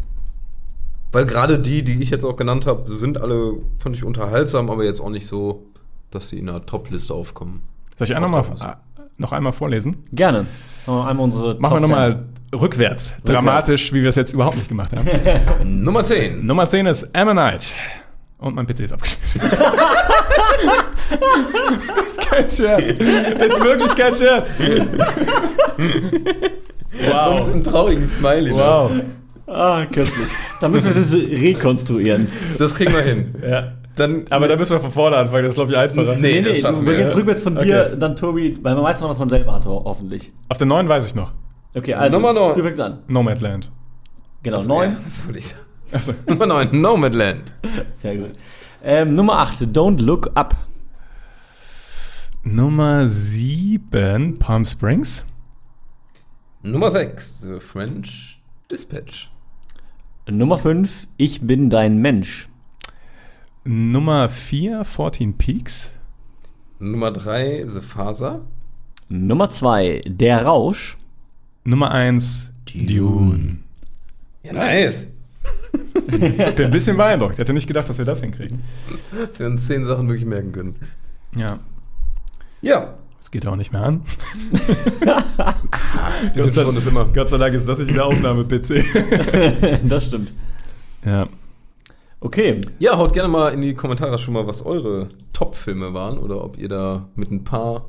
Weil 1.11 1.25
gerade 1.25 1.59
die, 1.59 1.83
die 1.83 2.01
ich 2.01 2.09
jetzt 2.09 2.23
auch 2.23 2.35
genannt 2.35 2.67
habe, 2.67 2.95
sind 2.95 3.19
alle, 3.19 3.53
fand 3.79 3.95
ich, 3.95 4.03
unterhaltsam, 4.03 4.69
aber 4.69 4.83
jetzt 4.85 5.01
auch 5.01 5.09
nicht 5.09 5.27
so, 5.27 5.63
dass 6.09 6.29
sie 6.29 6.39
in 6.39 6.49
einer 6.49 6.65
Top-Liste 6.65 7.13
aufkommen. 7.13 7.61
Soll 7.97 8.07
ich 8.07 8.15
einmal 8.15 8.33
Auf 8.39 8.49
mal, 8.49 8.55
der 8.55 8.69
äh, 8.69 9.09
noch 9.17 9.31
einmal 9.33 9.53
vorlesen? 9.53 9.97
Gerne. 10.11 10.45
Machen 10.85 10.97
wir 10.97 11.07
einmal 11.07 11.23
unsere 11.25 11.55
Machen 11.59 11.75
wir 11.75 11.79
nochmal 11.81 12.25
rückwärts. 12.53 13.13
Dramatisch, 13.23 13.93
wie 13.93 14.01
wir 14.01 14.09
es 14.09 14.15
jetzt 14.15 14.33
überhaupt 14.33 14.57
nicht 14.57 14.69
gemacht 14.69 14.91
haben. 14.95 15.07
Nummer 15.83 16.03
10. 16.03 16.45
Nummer 16.45 16.67
10 16.67 16.85
ist 16.87 17.15
Ammonite. 17.15 17.67
Und 18.39 18.55
mein 18.55 18.65
PC 18.65 18.79
ist 18.81 18.93
abgespielt. 18.93 19.43
das 21.95 22.07
ist 22.07 22.21
kein 22.21 22.49
Scherz. 22.49 22.83
Das 23.37 23.47
ist 23.47 23.63
wirklich 23.63 23.95
kein 23.95 24.15
Scherz. 24.15 24.49
Wow. 27.07 27.41
Und 27.41 27.53
einen 27.53 27.63
traurigen 27.63 28.07
Smiley. 28.07 28.51
Wow. 28.51 28.91
Ah, 29.45 29.85
köstlich. 29.85 30.29
Da 30.59 30.67
müssen 30.67 30.93
wir 30.93 31.01
das 31.01 31.13
rekonstruieren. 31.13 32.27
Das 32.57 32.73
kriegen 32.73 32.93
wir 32.93 33.01
hin. 33.01 33.35
Ja. 33.47 33.73
Dann, 33.95 34.23
Aber 34.29 34.47
da 34.47 34.55
müssen 34.55 34.71
wir 34.71 34.79
von 34.79 34.91
vorne 34.91 35.17
anfangen, 35.17 35.43
das 35.43 35.49
ist, 35.51 35.55
glaube 35.55 35.71
ich, 35.71 35.77
einfacher. 35.77 36.15
Nee, 36.15 36.41
das 36.41 36.59
schaffen 36.59 36.81
wir 36.85 36.91
wir. 36.91 36.97
gehen 36.97 37.07
jetzt 37.07 37.15
rückwärts 37.15 37.41
von 37.41 37.55
dir, 37.57 37.85
Okay. 37.87 37.95
dann 37.99 38.15
Tobi, 38.15 38.57
weil 38.61 38.75
man 38.75 38.83
weiß 38.85 39.01
noch, 39.01 39.09
was 39.09 39.19
man 39.19 39.27
selber 39.29 39.53
hatte, 39.53 39.69
ho- 39.69 39.83
hoffentlich. 39.85 40.31
Auf 40.49 40.57
den 40.57 40.69
neuen 40.69 40.87
weiß 40.87 41.05
ich 41.07 41.15
noch. 41.15 41.33
Okay, 41.75 41.93
also, 41.93 42.17
Nummer 42.17 42.33
neun. 42.33 42.55
du 42.55 42.63
fängst 42.63 42.79
an. 42.79 42.99
Nomadland. 43.07 43.71
Genau, 44.43 44.59
Ja, 44.59 44.65
neun. 44.67 44.97
das 45.03 45.25
wollte 45.25 45.39
ich 45.39 45.47
sagen. 45.49 45.61
Also, 45.93 46.13
Nummer 46.25 46.45
9, 46.45 46.79
Nomadland. 46.79 47.53
Sehr 47.91 48.15
gut. 48.15 48.31
Ähm, 48.81 49.13
Nummer 49.13 49.39
8, 49.39 49.63
Don't 49.63 49.99
Look 49.99 50.31
Up. 50.35 50.55
Nummer 52.43 53.07
7, 53.09 54.39
Palm 54.39 54.63
Springs. 54.65 55.25
Nummer 56.63 56.89
6, 56.89 57.41
The 57.41 57.59
French 57.59 58.41
Dispatch. 58.71 59.29
Nummer 60.29 60.57
5, 60.57 61.07
Ich 61.17 61.41
bin 61.41 61.69
dein 61.69 61.97
Mensch. 61.97 62.47
Nummer 63.63 64.27
4, 64.29 64.83
14 64.83 65.37
Peaks. 65.37 65.91
Nummer 66.79 67.11
3, 67.11 67.63
The 67.65 67.81
Faser. 67.81 68.41
Nummer 69.09 69.49
2, 69.49 70.01
Der 70.07 70.45
Rausch. 70.45 70.97
Nummer 71.63 71.91
1, 71.91 72.51
Dune. 72.65 73.57
Ja, 74.43 74.53
nice. 74.53 75.07
Ich 75.95 76.07
bin 76.55 76.65
ein 76.65 76.71
bisschen 76.71 76.97
beeindruckt. 76.97 77.33
Ich 77.33 77.39
hätte 77.39 77.53
nicht 77.53 77.67
gedacht, 77.67 77.87
dass 77.87 77.99
wir 77.99 78.05
das 78.05 78.21
hinkriegen. 78.21 78.61
Dass 79.11 79.39
wir 79.39 79.45
uns 79.47 79.67
10 79.67 79.85
Sachen 79.85 80.07
wirklich 80.07 80.25
merken 80.25 80.51
können. 80.51 80.75
Ja. 81.35 81.59
Ja. 82.61 82.95
Das 83.21 83.29
geht 83.29 83.47
auch 83.47 83.55
nicht 83.55 83.71
mehr 83.71 83.83
an. 83.83 84.01
Bisschen 86.33 86.53
schon 86.53 86.75
ist 86.75 86.87
immer. 86.87 87.05
Gott 87.05 87.29
sei 87.29 87.37
Dank 87.37 87.53
ist 87.53 87.67
das 87.67 87.77
nicht 87.77 87.93
der 87.93 88.05
Aufnahme-PC. 88.05 88.83
das 89.87 90.05
stimmt. 90.05 90.31
ja. 91.05 91.27
Okay, 92.23 92.61
Ja, 92.77 92.97
haut 92.97 93.13
gerne 93.13 93.29
mal 93.29 93.49
in 93.49 93.61
die 93.61 93.73
Kommentare 93.73 94.19
schon 94.19 94.35
mal, 94.35 94.45
was 94.45 94.63
eure 94.63 95.09
Top-Filme 95.33 95.95
waren 95.95 96.19
oder 96.19 96.43
ob 96.43 96.55
ihr 96.57 96.69
da 96.69 97.07
mit 97.15 97.31
ein 97.31 97.43
paar 97.43 97.87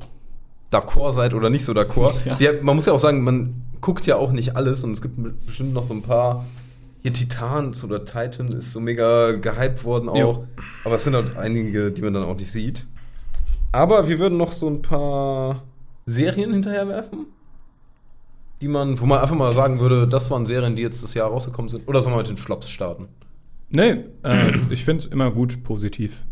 d'accord 0.71 1.13
seid 1.13 1.35
oder 1.35 1.51
nicht 1.51 1.63
so 1.63 1.71
d'accord. 1.71 2.15
Ja. 2.39 2.51
Man 2.63 2.75
muss 2.75 2.87
ja 2.87 2.93
auch 2.93 2.99
sagen, 2.99 3.23
man 3.23 3.61
guckt 3.79 4.07
ja 4.07 4.15
auch 4.15 4.31
nicht 4.31 4.55
alles 4.55 4.83
und 4.83 4.91
es 4.91 5.03
gibt 5.03 5.17
bestimmt 5.45 5.73
noch 5.73 5.85
so 5.85 5.93
ein 5.93 6.01
paar. 6.01 6.45
Hier 7.03 7.13
Titans 7.13 7.83
oder 7.83 8.05
Titan 8.05 8.47
ist 8.47 8.71
so 8.71 8.79
mega 8.79 9.33
gehypt 9.33 9.83
worden 9.83 10.09
auch. 10.09 10.15
Jo. 10.15 10.47
Aber 10.83 10.95
es 10.95 11.03
sind 11.03 11.15
halt 11.15 11.37
einige, 11.37 11.91
die 11.91 12.01
man 12.01 12.13
dann 12.13 12.23
auch 12.23 12.35
nicht 12.35 12.49
sieht. 12.49 12.87
Aber 13.71 14.07
wir 14.07 14.17
würden 14.19 14.37
noch 14.37 14.51
so 14.51 14.67
ein 14.67 14.81
paar 14.81 15.63
Serien 16.05 16.53
hinterherwerfen, 16.53 17.27
die 18.61 18.67
man, 18.67 18.99
wo 18.99 19.05
man 19.05 19.19
einfach 19.19 19.35
mal 19.35 19.53
sagen 19.53 19.79
würde, 19.79 20.07
das 20.07 20.31
waren 20.31 20.45
Serien, 20.45 20.75
die 20.75 20.81
jetzt 20.81 21.03
das 21.03 21.13
Jahr 21.13 21.29
rausgekommen 21.29 21.69
sind. 21.69 21.87
Oder 21.87 22.01
sollen 22.01 22.15
wir 22.15 22.19
mit 22.19 22.29
den 22.29 22.37
Flops 22.37 22.69
starten? 22.69 23.09
Nee, 23.73 24.05
äh, 24.23 24.53
ich 24.69 24.85
finde 24.85 25.07
immer 25.09 25.31
gut, 25.31 25.63
positiv 25.63 26.23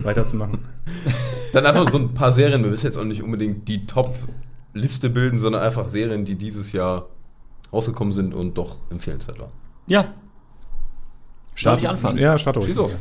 weiterzumachen. 0.00 0.60
Dann 1.52 1.66
einfach 1.66 1.88
so 1.90 1.98
ein 1.98 2.14
paar 2.14 2.32
Serien. 2.32 2.62
Wir 2.62 2.70
müssen 2.70 2.86
jetzt 2.86 2.96
auch 2.96 3.04
nicht 3.04 3.22
unbedingt 3.22 3.68
die 3.68 3.86
Top-Liste 3.86 5.10
bilden, 5.10 5.38
sondern 5.38 5.62
einfach 5.62 5.88
Serien, 5.88 6.24
die 6.24 6.34
dieses 6.34 6.72
Jahr 6.72 7.08
rausgekommen 7.72 8.12
sind 8.12 8.34
und 8.34 8.56
doch 8.56 8.78
empfehlenswert 8.90 9.38
waren. 9.38 9.52
ja. 9.86 10.14
Soll 11.54 11.74
ich 11.74 11.88
anfangen? 11.88 12.18
Ja, 12.18 12.38
starte 12.38 12.60
ruhig. 12.60 12.76
Los. 12.76 12.96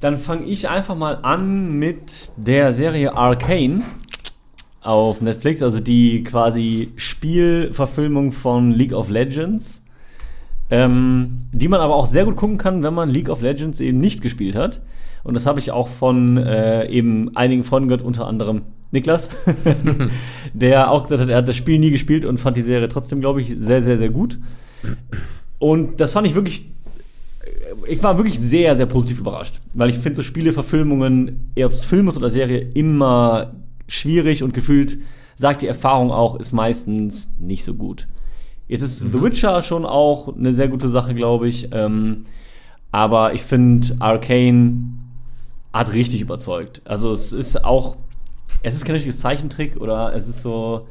Dann 0.00 0.18
fange 0.18 0.44
ich 0.44 0.68
einfach 0.68 0.94
mal 0.94 1.20
an 1.22 1.78
mit 1.78 2.30
der 2.36 2.74
Serie 2.74 3.14
Arcane 3.14 3.82
auf 4.82 5.22
Netflix, 5.22 5.62
also 5.62 5.80
die 5.80 6.22
quasi 6.22 6.92
Spielverfilmung 6.96 8.32
von 8.32 8.70
League 8.70 8.92
of 8.92 9.08
Legends, 9.08 9.82
ähm, 10.70 11.46
die 11.52 11.68
man 11.68 11.80
aber 11.80 11.94
auch 11.94 12.06
sehr 12.06 12.24
gut 12.24 12.36
gucken 12.36 12.58
kann, 12.58 12.82
wenn 12.82 12.94
man 12.94 13.10
League 13.10 13.28
of 13.28 13.42
Legends 13.42 13.80
eben 13.80 13.98
nicht 13.98 14.20
gespielt 14.20 14.56
hat. 14.56 14.82
Und 15.24 15.34
das 15.34 15.46
habe 15.46 15.58
ich 15.58 15.72
auch 15.72 15.88
von 15.88 16.36
äh, 16.36 16.88
eben 16.88 17.34
einigen 17.36 17.64
Freunden 17.64 17.88
gehört, 17.88 18.04
unter 18.04 18.26
anderem 18.26 18.62
Niklas, 18.92 19.28
der 20.52 20.90
auch 20.90 21.02
gesagt 21.02 21.22
hat, 21.22 21.28
er 21.28 21.38
hat 21.38 21.48
das 21.48 21.56
Spiel 21.56 21.78
nie 21.78 21.90
gespielt 21.90 22.24
und 22.24 22.38
fand 22.38 22.56
die 22.56 22.62
Serie 22.62 22.88
trotzdem, 22.88 23.20
glaube 23.20 23.40
ich, 23.40 23.54
sehr, 23.58 23.82
sehr, 23.82 23.98
sehr 23.98 24.10
gut. 24.10 24.38
Und 25.58 26.00
das 26.00 26.12
fand 26.12 26.26
ich 26.26 26.34
wirklich 26.34 26.70
ich 27.88 28.02
war 28.02 28.16
wirklich 28.18 28.38
sehr, 28.38 28.76
sehr 28.76 28.86
positiv 28.86 29.20
überrascht, 29.20 29.60
weil 29.74 29.90
ich 29.90 29.98
finde 29.98 30.16
so 30.16 30.22
Spieleverfilmungen, 30.22 31.52
ob 31.58 31.72
es 31.72 31.84
Film 31.84 32.08
ist 32.08 32.16
oder 32.16 32.30
Serie, 32.30 32.68
immer 32.74 33.52
schwierig 33.88 34.42
und 34.42 34.54
gefühlt 34.54 34.98
sagt 35.36 35.62
die 35.62 35.66
Erfahrung 35.66 36.10
auch, 36.10 36.36
ist 36.36 36.52
meistens 36.52 37.30
nicht 37.38 37.64
so 37.64 37.74
gut. 37.74 38.06
Jetzt 38.68 38.82
ist 38.82 38.98
The 38.98 39.22
Witcher 39.22 39.62
schon 39.62 39.84
auch 39.86 40.34
eine 40.36 40.52
sehr 40.52 40.68
gute 40.68 40.90
Sache, 40.90 41.14
glaube 41.14 41.46
ich. 41.48 41.68
Ähm, 41.72 42.24
aber 42.92 43.34
ich 43.34 43.42
finde, 43.42 43.96
Arcane 44.00 44.98
hat 45.72 45.92
richtig 45.92 46.20
überzeugt. 46.20 46.80
Also 46.84 47.10
es 47.12 47.32
ist 47.32 47.64
auch, 47.64 47.96
es 48.62 48.74
ist 48.76 48.84
kein 48.84 48.94
richtiges 48.94 49.20
Zeichentrick 49.20 49.76
oder 49.76 50.14
es 50.14 50.26
ist 50.28 50.42
so. 50.42 50.86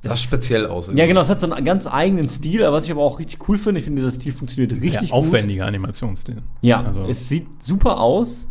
Sah 0.00 0.16
speziell 0.16 0.66
aus. 0.66 0.90
Ja, 0.94 1.06
genau, 1.06 1.20
es 1.20 1.30
hat 1.30 1.38
so 1.40 1.50
einen 1.50 1.64
ganz 1.64 1.86
eigenen 1.86 2.28
Stil, 2.28 2.64
aber 2.64 2.76
was 2.78 2.86
ich 2.86 2.90
aber 2.92 3.02
auch 3.02 3.20
richtig 3.20 3.48
cool 3.48 3.56
finde, 3.56 3.78
ich 3.78 3.84
finde, 3.84 4.00
dieser 4.02 4.12
Stil 4.12 4.32
funktioniert 4.32 4.72
richtig 4.72 4.90
Sehr 4.92 5.00
gut. 5.02 5.12
aufwendiger 5.12 5.64
Animationsstil. 5.66 6.38
Ja, 6.62 6.82
Also- 6.82 7.04
es 7.08 7.28
sieht 7.28 7.46
super 7.62 8.00
aus. 8.00 8.48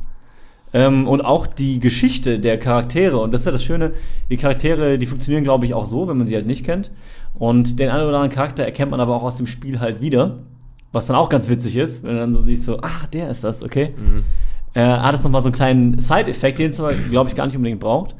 Ähm, 0.74 1.06
und 1.10 1.20
auch 1.20 1.48
die 1.48 1.82
Geschichte 1.82 2.40
der 2.40 2.58
Charaktere, 2.58 3.18
und 3.20 3.34
das 3.34 3.42
ist 3.42 3.46
ja 3.46 3.52
das 3.52 3.64
Schöne, 3.66 3.92
die 4.30 4.38
Charaktere, 4.38 4.98
die 4.98 5.06
funktionieren, 5.06 5.44
glaube 5.44 5.66
ich, 5.66 5.74
auch 5.74 5.86
so, 5.86 6.08
wenn 6.08 6.18
man 6.18 6.26
sie 6.26 6.36
halt 6.36 6.48
nicht 6.48 6.64
kennt. 6.66 6.90
Und 7.34 7.80
den 7.80 7.90
einen 7.90 8.08
oder 8.08 8.18
anderen 8.18 8.36
Charakter 8.36 8.64
erkennt 8.64 8.92
man 8.92 9.00
aber 9.00 9.16
auch 9.16 9.24
aus 9.24 9.36
dem 9.36 9.48
Spiel 9.48 9.80
halt 9.80 10.02
wieder. 10.02 10.40
Was 10.92 11.08
dann 11.08 11.16
auch 11.16 11.30
ganz 11.30 11.48
witzig 11.48 11.78
ist, 11.78 12.04
wenn 12.04 12.14
du 12.14 12.20
dann 12.20 12.34
so 12.34 12.42
siehst, 12.42 12.66
so, 12.66 12.78
ah, 12.80 13.08
der 13.14 13.30
ist 13.30 13.44
das, 13.44 13.64
okay. 13.64 13.94
Äh, 14.74 14.82
hat 14.82 15.16
es 15.16 15.24
nochmal 15.24 15.42
so 15.42 15.48
einen 15.48 15.56
kleinen 15.56 16.00
Side-Effekt, 16.00 16.60
den 16.60 16.68
es 16.68 16.80
aber, 16.80 16.94
glaube 16.94 17.30
ich, 17.30 17.36
gar 17.36 17.46
nicht 17.46 17.56
unbedingt 17.56 17.80
braucht. 17.80 18.16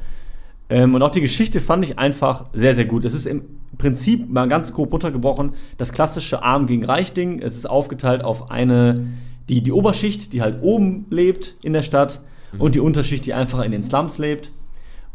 Ähm, 0.68 0.94
und 0.94 1.02
auch 1.02 1.10
die 1.10 1.20
Geschichte 1.20 1.60
fand 1.60 1.84
ich 1.84 1.98
einfach 1.98 2.46
sehr, 2.54 2.74
sehr 2.74 2.86
gut. 2.86 3.04
Es 3.04 3.14
ist 3.14 3.26
im 3.26 3.42
Prinzip 3.76 4.30
mal 4.30 4.48
ganz 4.48 4.72
grob 4.72 4.92
runtergebrochen, 4.92 5.52
das 5.76 5.92
klassische 5.92 6.42
Arm 6.42 6.66
gegen 6.66 6.84
Reich-Ding. 6.84 7.40
Es 7.40 7.56
ist 7.56 7.68
aufgeteilt 7.68 8.24
auf 8.24 8.50
eine, 8.50 9.06
die, 9.48 9.62
die 9.62 9.72
Oberschicht, 9.72 10.32
die 10.32 10.40
halt 10.40 10.62
oben 10.62 11.06
lebt 11.10 11.56
in 11.62 11.74
der 11.74 11.82
Stadt 11.82 12.20
und 12.58 12.74
die 12.74 12.80
Unterschicht, 12.80 13.26
die 13.26 13.34
einfach 13.34 13.62
in 13.62 13.72
den 13.72 13.82
Slums 13.82 14.18
lebt. 14.18 14.50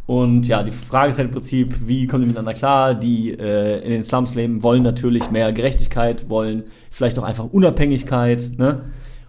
Und 0.07 0.47
ja, 0.47 0.63
die 0.63 0.71
Frage 0.71 1.09
ist 1.09 1.17
halt 1.17 1.27
im 1.27 1.33
Prinzip, 1.33 1.85
wie 1.85 2.07
kommen 2.07 2.23
die 2.23 2.27
miteinander 2.29 2.53
klar? 2.53 2.95
Die 2.95 3.31
äh, 3.31 3.83
in 3.83 3.91
den 3.91 4.03
Slums 4.03 4.35
leben, 4.35 4.63
wollen 4.63 4.81
natürlich 4.81 5.31
mehr 5.31 5.51
Gerechtigkeit, 5.51 6.29
wollen 6.29 6.63
vielleicht 6.91 7.19
auch 7.19 7.23
einfach 7.23 7.43
Unabhängigkeit, 7.51 8.53
ne? 8.57 8.85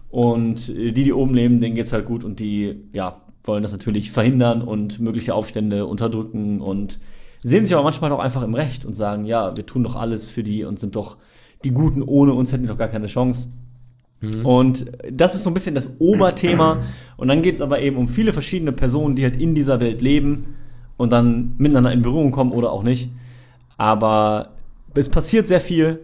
Und 0.09 0.69
äh, 0.69 0.93
die, 0.93 1.03
die 1.03 1.13
oben 1.13 1.33
leben, 1.33 1.59
denen 1.59 1.75
geht's 1.75 1.91
halt 1.91 2.05
gut 2.05 2.23
und 2.23 2.39
die, 2.39 2.85
ja, 2.93 3.21
wollen 3.43 3.61
das 3.61 3.73
natürlich 3.73 4.11
verhindern 4.11 4.61
und 4.61 5.01
mögliche 5.01 5.35
Aufstände 5.35 5.85
unterdrücken 5.85 6.61
und 6.61 6.99
sehen 7.39 7.65
sich 7.65 7.73
aber 7.73 7.83
manchmal 7.83 8.13
auch 8.13 8.19
einfach 8.19 8.43
im 8.43 8.53
Recht 8.53 8.85
und 8.85 8.93
sagen, 8.93 9.25
ja, 9.25 9.57
wir 9.57 9.65
tun 9.65 9.83
doch 9.83 9.97
alles 9.97 10.29
für 10.29 10.43
die 10.43 10.63
und 10.63 10.79
sind 10.79 10.95
doch 10.95 11.17
die 11.65 11.71
Guten, 11.71 12.01
ohne 12.01 12.33
uns 12.33 12.53
hätten 12.53 12.63
die 12.63 12.69
doch 12.69 12.77
gar 12.77 12.87
keine 12.87 13.07
Chance. 13.07 13.49
Und 14.43 14.85
das 15.11 15.35
ist 15.35 15.43
so 15.43 15.49
ein 15.49 15.53
bisschen 15.53 15.75
das 15.75 15.89
Oberthema. 15.99 16.83
Und 17.17 17.27
dann 17.29 17.41
geht 17.41 17.55
es 17.55 17.61
aber 17.61 17.81
eben 17.81 17.97
um 17.97 18.07
viele 18.07 18.33
verschiedene 18.33 18.71
Personen, 18.71 19.15
die 19.15 19.23
halt 19.23 19.39
in 19.39 19.55
dieser 19.55 19.79
Welt 19.79 20.01
leben 20.01 20.55
und 20.99 21.11
dann 21.11 21.53
miteinander 21.57 21.91
in 21.91 22.01
Berührung 22.03 22.29
kommen 22.31 22.51
oder 22.51 22.71
auch 22.71 22.83
nicht. 22.83 23.09
Aber 23.77 24.49
es 24.93 25.09
passiert 25.09 25.47
sehr 25.47 25.61
viel. 25.61 26.01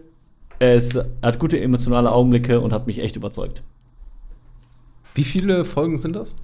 Es 0.58 0.98
hat 1.22 1.38
gute 1.38 1.60
emotionale 1.60 2.10
Augenblicke 2.10 2.60
und 2.60 2.72
hat 2.72 2.86
mich 2.86 2.98
echt 3.00 3.14
überzeugt. 3.14 3.62
Wie 5.14 5.24
viele 5.24 5.64
Folgen 5.66 5.98
sind 5.98 6.16
das? 6.16 6.34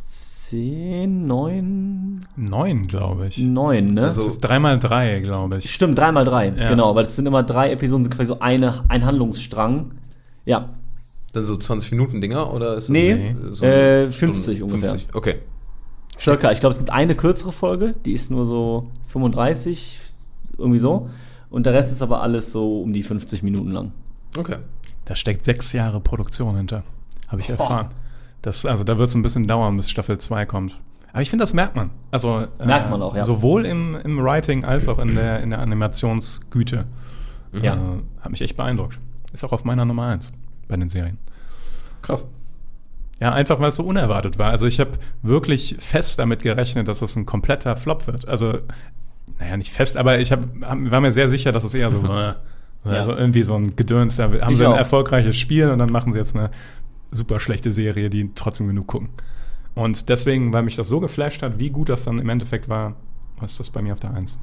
Zehn, 0.00 1.26
neun, 1.26 2.20
Neun, 2.36 2.86
glaube 2.86 3.26
ich. 3.28 3.38
neun, 3.38 3.88
ne? 3.94 4.04
Also- 4.04 4.20
Das 4.20 4.26
ist 4.28 4.40
dreimal 4.40 4.78
drei, 4.78 5.20
glaube 5.20 5.58
ich. 5.58 5.70
Stimmt, 5.72 5.98
drei 5.98 6.12
mal 6.12 6.24
drei, 6.24 6.48
Ja. 6.48 6.68
genau, 6.68 6.94
weil 6.94 7.04
es 7.06 7.16
sind 7.16 7.26
immer 7.26 7.42
drei 7.42 7.70
Episoden, 7.72 8.04
sind 8.04 8.14
quasi 8.14 8.28
so 8.28 8.40
eine, 8.40 8.84
ein 8.88 9.04
Handlungsstrang. 9.06 9.92
Ja, 10.44 10.68
Dann 11.32 11.46
so 11.46 11.56
20 11.56 11.92
Minuten 11.92 12.20
Dinger 12.20 12.52
oder 12.52 12.74
ist 12.76 12.84
das 12.88 12.90
Nee, 12.90 13.34
so 13.52 13.64
äh, 13.64 14.02
eine 14.04 14.12
50 14.12 14.56
Stunde? 14.58 14.74
ungefähr. 14.74 14.90
50, 14.90 15.14
okay. 15.14 15.34
Circa. 16.18 16.50
Ich 16.52 16.60
glaube, 16.60 16.72
es 16.72 16.78
gibt 16.78 16.90
eine 16.90 17.14
kürzere 17.14 17.52
Folge, 17.52 17.94
die 18.04 18.12
ist 18.12 18.30
nur 18.30 18.44
so 18.44 18.90
35, 19.06 20.00
irgendwie 20.58 20.78
so. 20.78 21.10
Und 21.50 21.66
der 21.66 21.74
Rest 21.74 21.92
ist 21.92 22.02
aber 22.02 22.22
alles 22.22 22.52
so 22.52 22.82
um 22.82 22.92
die 22.92 23.02
50 23.02 23.42
Minuten 23.42 23.70
lang. 23.70 23.92
Okay. 24.36 24.58
Da 25.04 25.14
steckt 25.16 25.44
sechs 25.44 25.72
Jahre 25.72 26.00
Produktion 26.00 26.56
hinter. 26.56 26.84
Habe 27.28 27.40
ich 27.40 27.50
erfahren. 27.50 27.88
Das, 28.40 28.66
also 28.66 28.84
da 28.84 28.98
wird 28.98 29.08
es 29.08 29.14
ein 29.14 29.22
bisschen 29.22 29.46
dauern, 29.46 29.76
bis 29.76 29.90
Staffel 29.90 30.18
2 30.18 30.46
kommt. 30.46 30.78
Aber 31.12 31.22
ich 31.22 31.30
finde, 31.30 31.42
das 31.42 31.52
merkt 31.52 31.76
man. 31.76 31.90
Also, 32.10 32.46
Merkt 32.64 32.90
man 32.90 33.02
auch, 33.02 33.14
ja. 33.14 33.22
Sowohl 33.22 33.66
im, 33.66 33.96
im 34.02 34.22
Writing 34.22 34.64
als 34.64 34.88
auch 34.88 34.98
in 34.98 35.14
der, 35.14 35.40
in 35.42 35.50
der 35.50 35.58
Animationsgüte. 35.58 36.86
Ja. 37.60 37.74
Äh, 37.74 37.78
hat 38.22 38.30
mich 38.30 38.40
echt 38.40 38.56
beeindruckt. 38.56 38.98
Ist 39.32 39.44
auch 39.44 39.52
auf 39.52 39.64
meiner 39.64 39.84
Nummer 39.84 40.06
1 40.06 40.32
bei 40.68 40.76
den 40.76 40.88
Serien. 40.88 41.18
Krass. 42.00 42.26
Ja, 43.22 43.32
einfach 43.32 43.60
weil 43.60 43.68
es 43.68 43.76
so 43.76 43.84
unerwartet 43.84 44.36
war. 44.40 44.50
Also 44.50 44.66
ich 44.66 44.80
habe 44.80 44.90
wirklich 45.22 45.76
fest 45.78 46.18
damit 46.18 46.42
gerechnet, 46.42 46.88
dass 46.88 47.02
es 47.02 47.14
ein 47.14 47.24
kompletter 47.24 47.76
Flop 47.76 48.08
wird. 48.08 48.26
Also, 48.26 48.58
naja, 49.38 49.56
nicht 49.56 49.72
fest, 49.72 49.96
aber 49.96 50.18
ich 50.18 50.32
hab, 50.32 50.40
war 50.60 51.00
mir 51.00 51.12
sehr 51.12 51.28
sicher, 51.30 51.52
dass 51.52 51.62
es 51.62 51.72
eher 51.72 51.92
so, 51.92 51.98
äh, 52.04 52.34
also 52.84 53.12
irgendwie 53.12 53.44
so 53.44 53.54
ein 53.54 53.76
Gedöns, 53.76 54.16
da 54.16 54.24
haben 54.24 54.50
Ich 54.50 54.58
sie 54.58 54.66
ein 54.66 54.72
auch. 54.72 54.76
erfolgreiches 54.76 55.36
Spiel 55.36 55.70
und 55.70 55.78
dann 55.78 55.92
machen 55.92 56.10
sie 56.10 56.18
jetzt 56.18 56.34
eine 56.34 56.50
super 57.12 57.38
schlechte 57.38 57.70
Serie, 57.70 58.10
die 58.10 58.32
trotzdem 58.34 58.66
genug 58.66 58.88
gucken. 58.88 59.10
Und 59.76 60.08
deswegen, 60.08 60.52
weil 60.52 60.64
mich 60.64 60.74
das 60.74 60.88
so 60.88 60.98
geflasht 60.98 61.42
hat, 61.42 61.60
wie 61.60 61.70
gut 61.70 61.90
das 61.90 62.04
dann 62.04 62.18
im 62.18 62.28
Endeffekt 62.28 62.68
war, 62.68 62.96
ist 63.40 63.60
das 63.60 63.70
bei 63.70 63.82
mir 63.82 63.92
auf 63.92 64.00
der 64.00 64.14
1. 64.14 64.36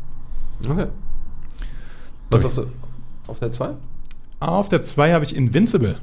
Okay. 0.70 0.88
Was 2.32 2.46
hast 2.46 2.60
du? 2.60 2.68
Auf 3.28 3.40
der 3.40 3.52
2? 3.52 3.72
Auf 4.40 4.70
der 4.70 4.84
2 4.84 5.12
habe 5.14 5.26
ich 5.26 5.36
Invincible. 5.36 5.98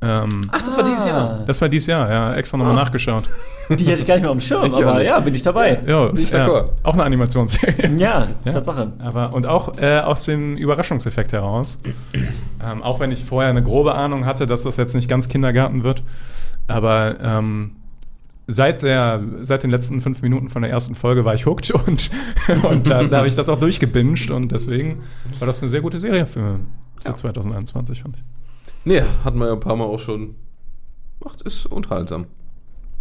Ähm, 0.00 0.48
Ach, 0.52 0.62
das 0.64 0.76
war 0.76 0.84
dieses 0.84 1.04
Jahr. 1.06 1.42
das 1.44 1.60
war 1.60 1.68
dieses 1.68 1.86
Jahr, 1.88 2.08
ja, 2.10 2.34
extra 2.36 2.56
nochmal 2.56 2.74
Ah. 2.74 2.80
nachgeschaut. 2.82 3.24
Die 3.70 3.84
hätte 3.84 4.00
ich 4.00 4.06
gar 4.06 4.14
nicht 4.14 4.22
mehr 4.22 4.30
auf 4.30 4.36
dem 4.38 4.40
Schirm, 4.40 4.64
Ich 4.72 4.72
aber 4.86 5.02
ja, 5.04 5.18
bin 5.20 5.34
ich 5.34 5.42
dabei. 5.42 5.80
Ja, 5.86 6.06
Bin 6.06 6.22
ich 6.22 6.30
ja, 6.30 6.64
auch 6.84 6.94
eine 6.94 7.02
Animationsserie. 7.02 7.90
Ja, 7.98 8.26
Ja. 8.44 8.52
Tatsache. 8.52 8.92
Aber, 9.00 9.32
und 9.34 9.44
auch 9.46 9.76
äh, 9.78 9.98
aus 9.98 10.24
dem 10.24 10.56
Überraschungseffekt 10.56 11.32
heraus. 11.32 11.78
ähm, 12.64 12.82
auch 12.82 13.00
wenn 13.00 13.10
ich 13.10 13.24
vorher 13.24 13.50
eine 13.50 13.62
grobe 13.62 13.94
Ahnung 13.94 14.24
hatte, 14.24 14.46
dass 14.46 14.62
das 14.62 14.76
jetzt 14.76 14.94
nicht 14.94 15.08
ganz 15.08 15.28
Kindergarten 15.28 15.82
wird. 15.82 16.02
Aber 16.68 17.16
ähm, 17.20 17.72
seit, 18.46 18.82
der, 18.84 19.20
seit 19.42 19.64
den 19.64 19.70
letzten 19.70 20.00
fünf 20.00 20.22
Minuten 20.22 20.48
von 20.48 20.62
der 20.62 20.70
ersten 20.70 20.94
Folge 20.94 21.24
war 21.24 21.34
ich 21.34 21.44
hooked 21.44 21.70
und, 21.86 22.08
und 22.62 22.88
da, 22.88 23.02
da 23.04 23.18
habe 23.18 23.28
ich 23.28 23.34
das 23.36 23.48
auch 23.48 23.58
durchgebinged 23.60 24.30
und 24.30 24.52
deswegen 24.52 25.02
war 25.40 25.46
das 25.46 25.60
eine 25.60 25.68
sehr 25.70 25.80
gute 25.82 25.98
Serie 25.98 26.24
für, 26.26 26.58
für 27.02 27.08
Ja. 27.08 27.16
2021, 27.16 28.00
fand 28.02 28.16
ich. 28.16 28.22
Nee, 28.88 29.02
hatten 29.24 29.38
wir 29.38 29.46
ja 29.48 29.52
ein 29.52 29.60
paar 29.60 29.76
Mal 29.76 29.84
auch 29.84 30.00
schon. 30.00 30.34
Macht, 31.22 31.42
ist 31.42 31.66
unterhaltsam. 31.66 32.26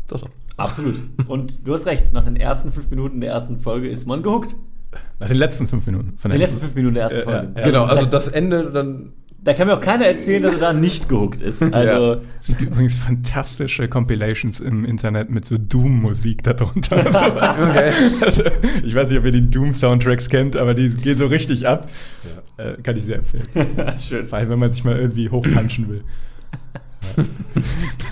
Doch, 0.08 0.22
doch. 0.22 0.30
Absolut. 0.58 0.96
Und 1.28 1.66
du 1.66 1.74
hast 1.74 1.86
recht, 1.86 2.12
nach 2.14 2.26
den 2.26 2.36
ersten 2.36 2.72
fünf 2.72 2.90
Minuten 2.90 3.22
der 3.22 3.32
ersten 3.32 3.60
Folge 3.60 3.88
ist 3.90 4.06
man 4.06 4.22
gehuckt. 4.24 4.56
Nach 5.20 5.28
den 5.28 5.38
letzten 5.38 5.68
fünf 5.68 5.86
Minuten 5.86 6.18
von 6.18 6.32
Die 6.32 6.38
der 6.38 6.48
letzten 6.48 6.62
fünf 6.62 6.76
Minuten 6.76 6.96
der 6.96 7.04
ersten 7.04 7.20
Äh, 7.20 7.24
Folge. 7.24 7.52
ja. 7.56 7.64
Genau, 7.64 7.84
also 7.86 8.06
das 8.06 8.28
Ende 8.28 8.72
dann. 8.72 9.14
Da 9.48 9.54
kann 9.54 9.70
mir 9.70 9.78
auch 9.78 9.82
keiner 9.82 10.08
erzählen, 10.08 10.44
dass 10.44 10.56
er 10.56 10.60
da 10.60 10.74
nicht 10.74 11.08
gehuckt 11.08 11.40
ist. 11.40 11.64
Also, 11.64 12.16
Ja. 12.16 12.22
Es 12.42 12.48
gibt 12.48 12.60
übrigens 12.60 12.96
fantastische 12.96 13.88
Compilations 13.88 14.60
im 14.60 14.84
Internet 14.84 15.30
mit 15.30 15.46
so 15.46 15.58
Doom-Musik 15.58 16.44
darunter. 16.44 16.98
und 16.98 17.14
so. 17.18 17.26
Okay. 17.70 17.94
also, 18.20 18.44
ich 18.84 18.94
weiß 18.94 19.10
nicht, 19.10 19.20
ob 19.20 19.24
ihr 19.24 19.32
die 19.32 19.50
Doom-Soundtracks 19.50 20.28
kennt, 20.28 20.58
aber 20.58 20.74
die 20.74 20.90
gehen 20.90 21.18
so 21.18 21.28
richtig 21.28 21.66
ab. 21.66 21.90
Äh, 22.58 22.74
kann 22.84 22.98
ich 22.98 23.06
sehr 23.06 23.20
empfehlen. 23.20 23.48
schön. 23.98 24.28
Vor 24.28 24.38
allem, 24.38 24.50
wenn 24.50 24.60
man 24.60 24.74
sich 24.74 24.84
mal 24.84 24.98
irgendwie 25.00 25.30
hochpunchen 25.30 25.88
will. 25.88 26.04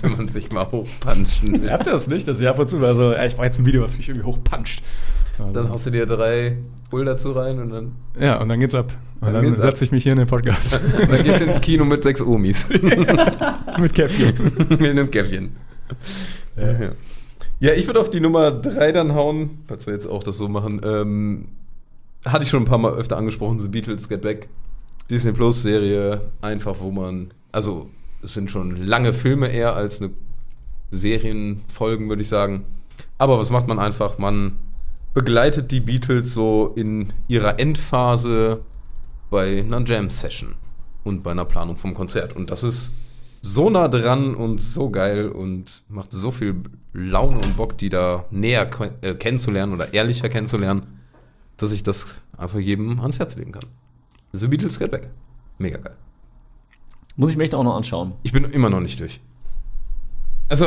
Wenn 0.00 0.16
man 0.16 0.28
sich 0.28 0.50
mal 0.50 0.72
hochpunchen 0.72 1.60
will. 1.60 1.70
Habt 1.70 1.86
ihr 1.86 1.92
das 1.92 2.06
nicht? 2.06 2.26
Dass 2.26 2.40
ihr 2.40 2.48
ab 2.48 2.58
und 2.58 2.70
zu 2.70 2.78
mal 2.78 2.94
so, 2.94 3.14
ich 3.14 3.34
brauche 3.34 3.44
jetzt 3.44 3.58
ein 3.58 3.66
Video, 3.66 3.82
was 3.82 3.98
mich 3.98 4.08
irgendwie 4.08 4.26
hochpuncht. 4.26 4.82
Also, 5.38 5.52
Dann 5.52 5.68
haust 5.68 5.84
du 5.84 5.90
dir 5.90 6.06
drei 6.06 6.56
Bull 6.88 7.04
dazu 7.04 7.32
rein 7.32 7.58
und 7.58 7.70
dann, 7.72 7.92
ja, 8.18 8.40
und 8.40 8.48
dann 8.48 8.60
geht's 8.60 8.74
ab. 8.74 8.92
Und 9.20 9.32
Dann 9.32 9.44
dann, 9.44 9.56
setze 9.56 9.84
ich 9.84 9.92
mich 9.92 10.02
hier 10.02 10.12
in 10.12 10.18
den 10.18 10.28
Podcast. 10.28 10.78
und 11.00 11.10
dann 11.10 11.24
gehst 11.24 11.40
du 11.40 11.44
ins 11.44 11.60
Kino 11.60 11.84
mit 11.84 12.02
sechs 12.02 12.20
Omis. 12.20 12.66
mit 13.78 13.94
Käffchen. 13.94 14.34
mit 14.68 14.82
einem 14.82 15.10
Käffchen. 15.10 15.56
Ja. 16.56 16.90
ja, 17.60 17.72
ich 17.72 17.86
würde 17.86 18.00
auf 18.00 18.10
die 18.10 18.20
Nummer 18.20 18.50
drei 18.50 18.92
dann 18.92 19.14
hauen, 19.14 19.62
falls 19.66 19.86
wir 19.86 19.94
jetzt 19.94 20.06
auch 20.06 20.22
das 20.22 20.36
so 20.36 20.48
machen. 20.48 20.80
Ähm, 20.84 21.48
hatte 22.26 22.44
ich 22.44 22.50
schon 22.50 22.62
ein 22.62 22.66
paar 22.66 22.78
Mal 22.78 22.92
öfter 22.92 23.16
angesprochen, 23.16 23.58
The 23.58 23.68
Beatles 23.68 24.08
Get 24.08 24.22
Back. 24.22 24.48
Disney 25.08 25.32
Plus 25.32 25.62
Serie, 25.62 26.20
einfach 26.42 26.76
wo 26.80 26.90
man, 26.90 27.28
also 27.52 27.88
es 28.22 28.34
sind 28.34 28.50
schon 28.50 28.76
lange 28.76 29.12
Filme 29.12 29.48
eher 29.48 29.76
als 29.76 30.00
eine 30.00 30.10
Serienfolgen, 30.90 32.08
würde 32.08 32.22
ich 32.22 32.28
sagen. 32.28 32.64
Aber 33.18 33.38
was 33.38 33.50
macht 33.50 33.68
man 33.68 33.78
einfach? 33.78 34.18
Man 34.18 34.56
begleitet 35.16 35.70
die 35.70 35.80
Beatles 35.80 36.34
so 36.34 36.74
in 36.76 37.10
ihrer 37.26 37.58
Endphase 37.58 38.60
bei 39.30 39.60
einer 39.60 39.82
Jam-Session 39.82 40.54
und 41.04 41.22
bei 41.22 41.30
einer 41.30 41.46
Planung 41.46 41.78
vom 41.78 41.94
Konzert. 41.94 42.36
Und 42.36 42.50
das 42.50 42.62
ist 42.62 42.92
so 43.40 43.70
nah 43.70 43.88
dran 43.88 44.34
und 44.34 44.60
so 44.60 44.90
geil 44.90 45.30
und 45.30 45.84
macht 45.88 46.12
so 46.12 46.30
viel 46.30 46.56
Laune 46.92 47.38
und 47.38 47.56
Bock, 47.56 47.78
die 47.78 47.88
da 47.88 48.26
näher 48.30 48.68
äh, 49.00 49.14
kennenzulernen 49.14 49.72
oder 49.72 49.94
ehrlicher 49.94 50.28
kennenzulernen, 50.28 50.82
dass 51.56 51.72
ich 51.72 51.82
das 51.82 52.16
einfach 52.36 52.58
jedem 52.58 53.00
ans 53.00 53.18
Herz 53.18 53.36
legen 53.36 53.52
kann. 53.52 53.64
The 54.34 54.48
Beatles 54.48 54.78
Get 54.78 54.90
Back. 54.90 55.08
Mega 55.56 55.78
geil. 55.78 55.96
muss 57.16 57.30
ich 57.30 57.38
mir 57.38 57.44
echt 57.44 57.54
auch 57.54 57.64
noch 57.64 57.76
anschauen. 57.76 58.12
Ich 58.22 58.32
bin 58.32 58.44
immer 58.44 58.68
noch 58.68 58.80
nicht 58.80 59.00
durch. 59.00 59.18
Also, 60.50 60.66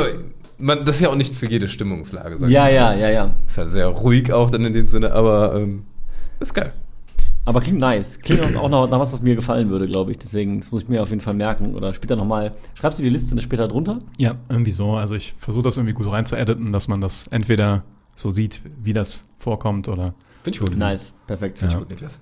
man, 0.60 0.84
das 0.84 0.96
ist 0.96 1.02
ja 1.02 1.08
auch 1.10 1.16
nichts 1.16 1.36
für 1.36 1.46
jede 1.46 1.68
Stimmungslage. 1.68 2.38
sag 2.38 2.48
Ja, 2.50 2.68
ich 2.68 2.74
ja, 2.74 2.94
ja, 2.94 3.10
ja. 3.10 3.34
Ist 3.46 3.58
halt 3.58 3.70
sehr 3.70 3.86
ruhig 3.86 4.32
auch 4.32 4.50
dann 4.50 4.64
in 4.64 4.72
dem 4.72 4.88
Sinne, 4.88 5.12
aber 5.12 5.56
ähm, 5.56 5.84
ist 6.38 6.54
geil. 6.54 6.72
Aber 7.46 7.60
klingt 7.60 7.78
nice. 7.80 8.18
Klingt 8.20 8.54
auch 8.56 8.68
noch 8.68 8.88
nach 8.88 9.00
was, 9.00 9.12
was 9.12 9.22
mir 9.22 9.34
gefallen 9.34 9.70
würde, 9.70 9.86
glaube 9.88 10.10
ich. 10.10 10.18
Deswegen, 10.18 10.60
das 10.60 10.70
muss 10.70 10.82
ich 10.82 10.88
mir 10.88 11.02
auf 11.02 11.08
jeden 11.10 11.22
Fall 11.22 11.34
merken. 11.34 11.74
Oder 11.74 11.92
später 11.94 12.14
nochmal. 12.14 12.52
Schreibst 12.74 12.98
du 12.98 13.02
die 13.02 13.08
Liste 13.08 13.40
später 13.40 13.66
drunter? 13.66 14.00
Ja, 14.18 14.36
irgendwie 14.48 14.72
so. 14.72 14.92
Also 14.92 15.14
ich 15.14 15.32
versuche 15.38 15.64
das 15.64 15.76
irgendwie 15.76 15.94
gut 15.94 16.12
rein 16.12 16.26
zu 16.26 16.36
editen, 16.36 16.70
dass 16.72 16.86
man 16.86 17.00
das 17.00 17.26
entweder 17.28 17.82
so 18.14 18.30
sieht, 18.30 18.60
wie 18.82 18.92
das 18.92 19.26
vorkommt, 19.38 19.88
oder 19.88 20.14
Finde 20.42 20.56
ich 20.56 20.60
gut. 20.60 20.76
Nice, 20.76 21.14
perfekt. 21.26 21.58
Finde 21.58 21.72
ich 21.72 21.74
Ja. 21.74 21.78
gut, 21.80 21.90
Niklas. 21.90 22.20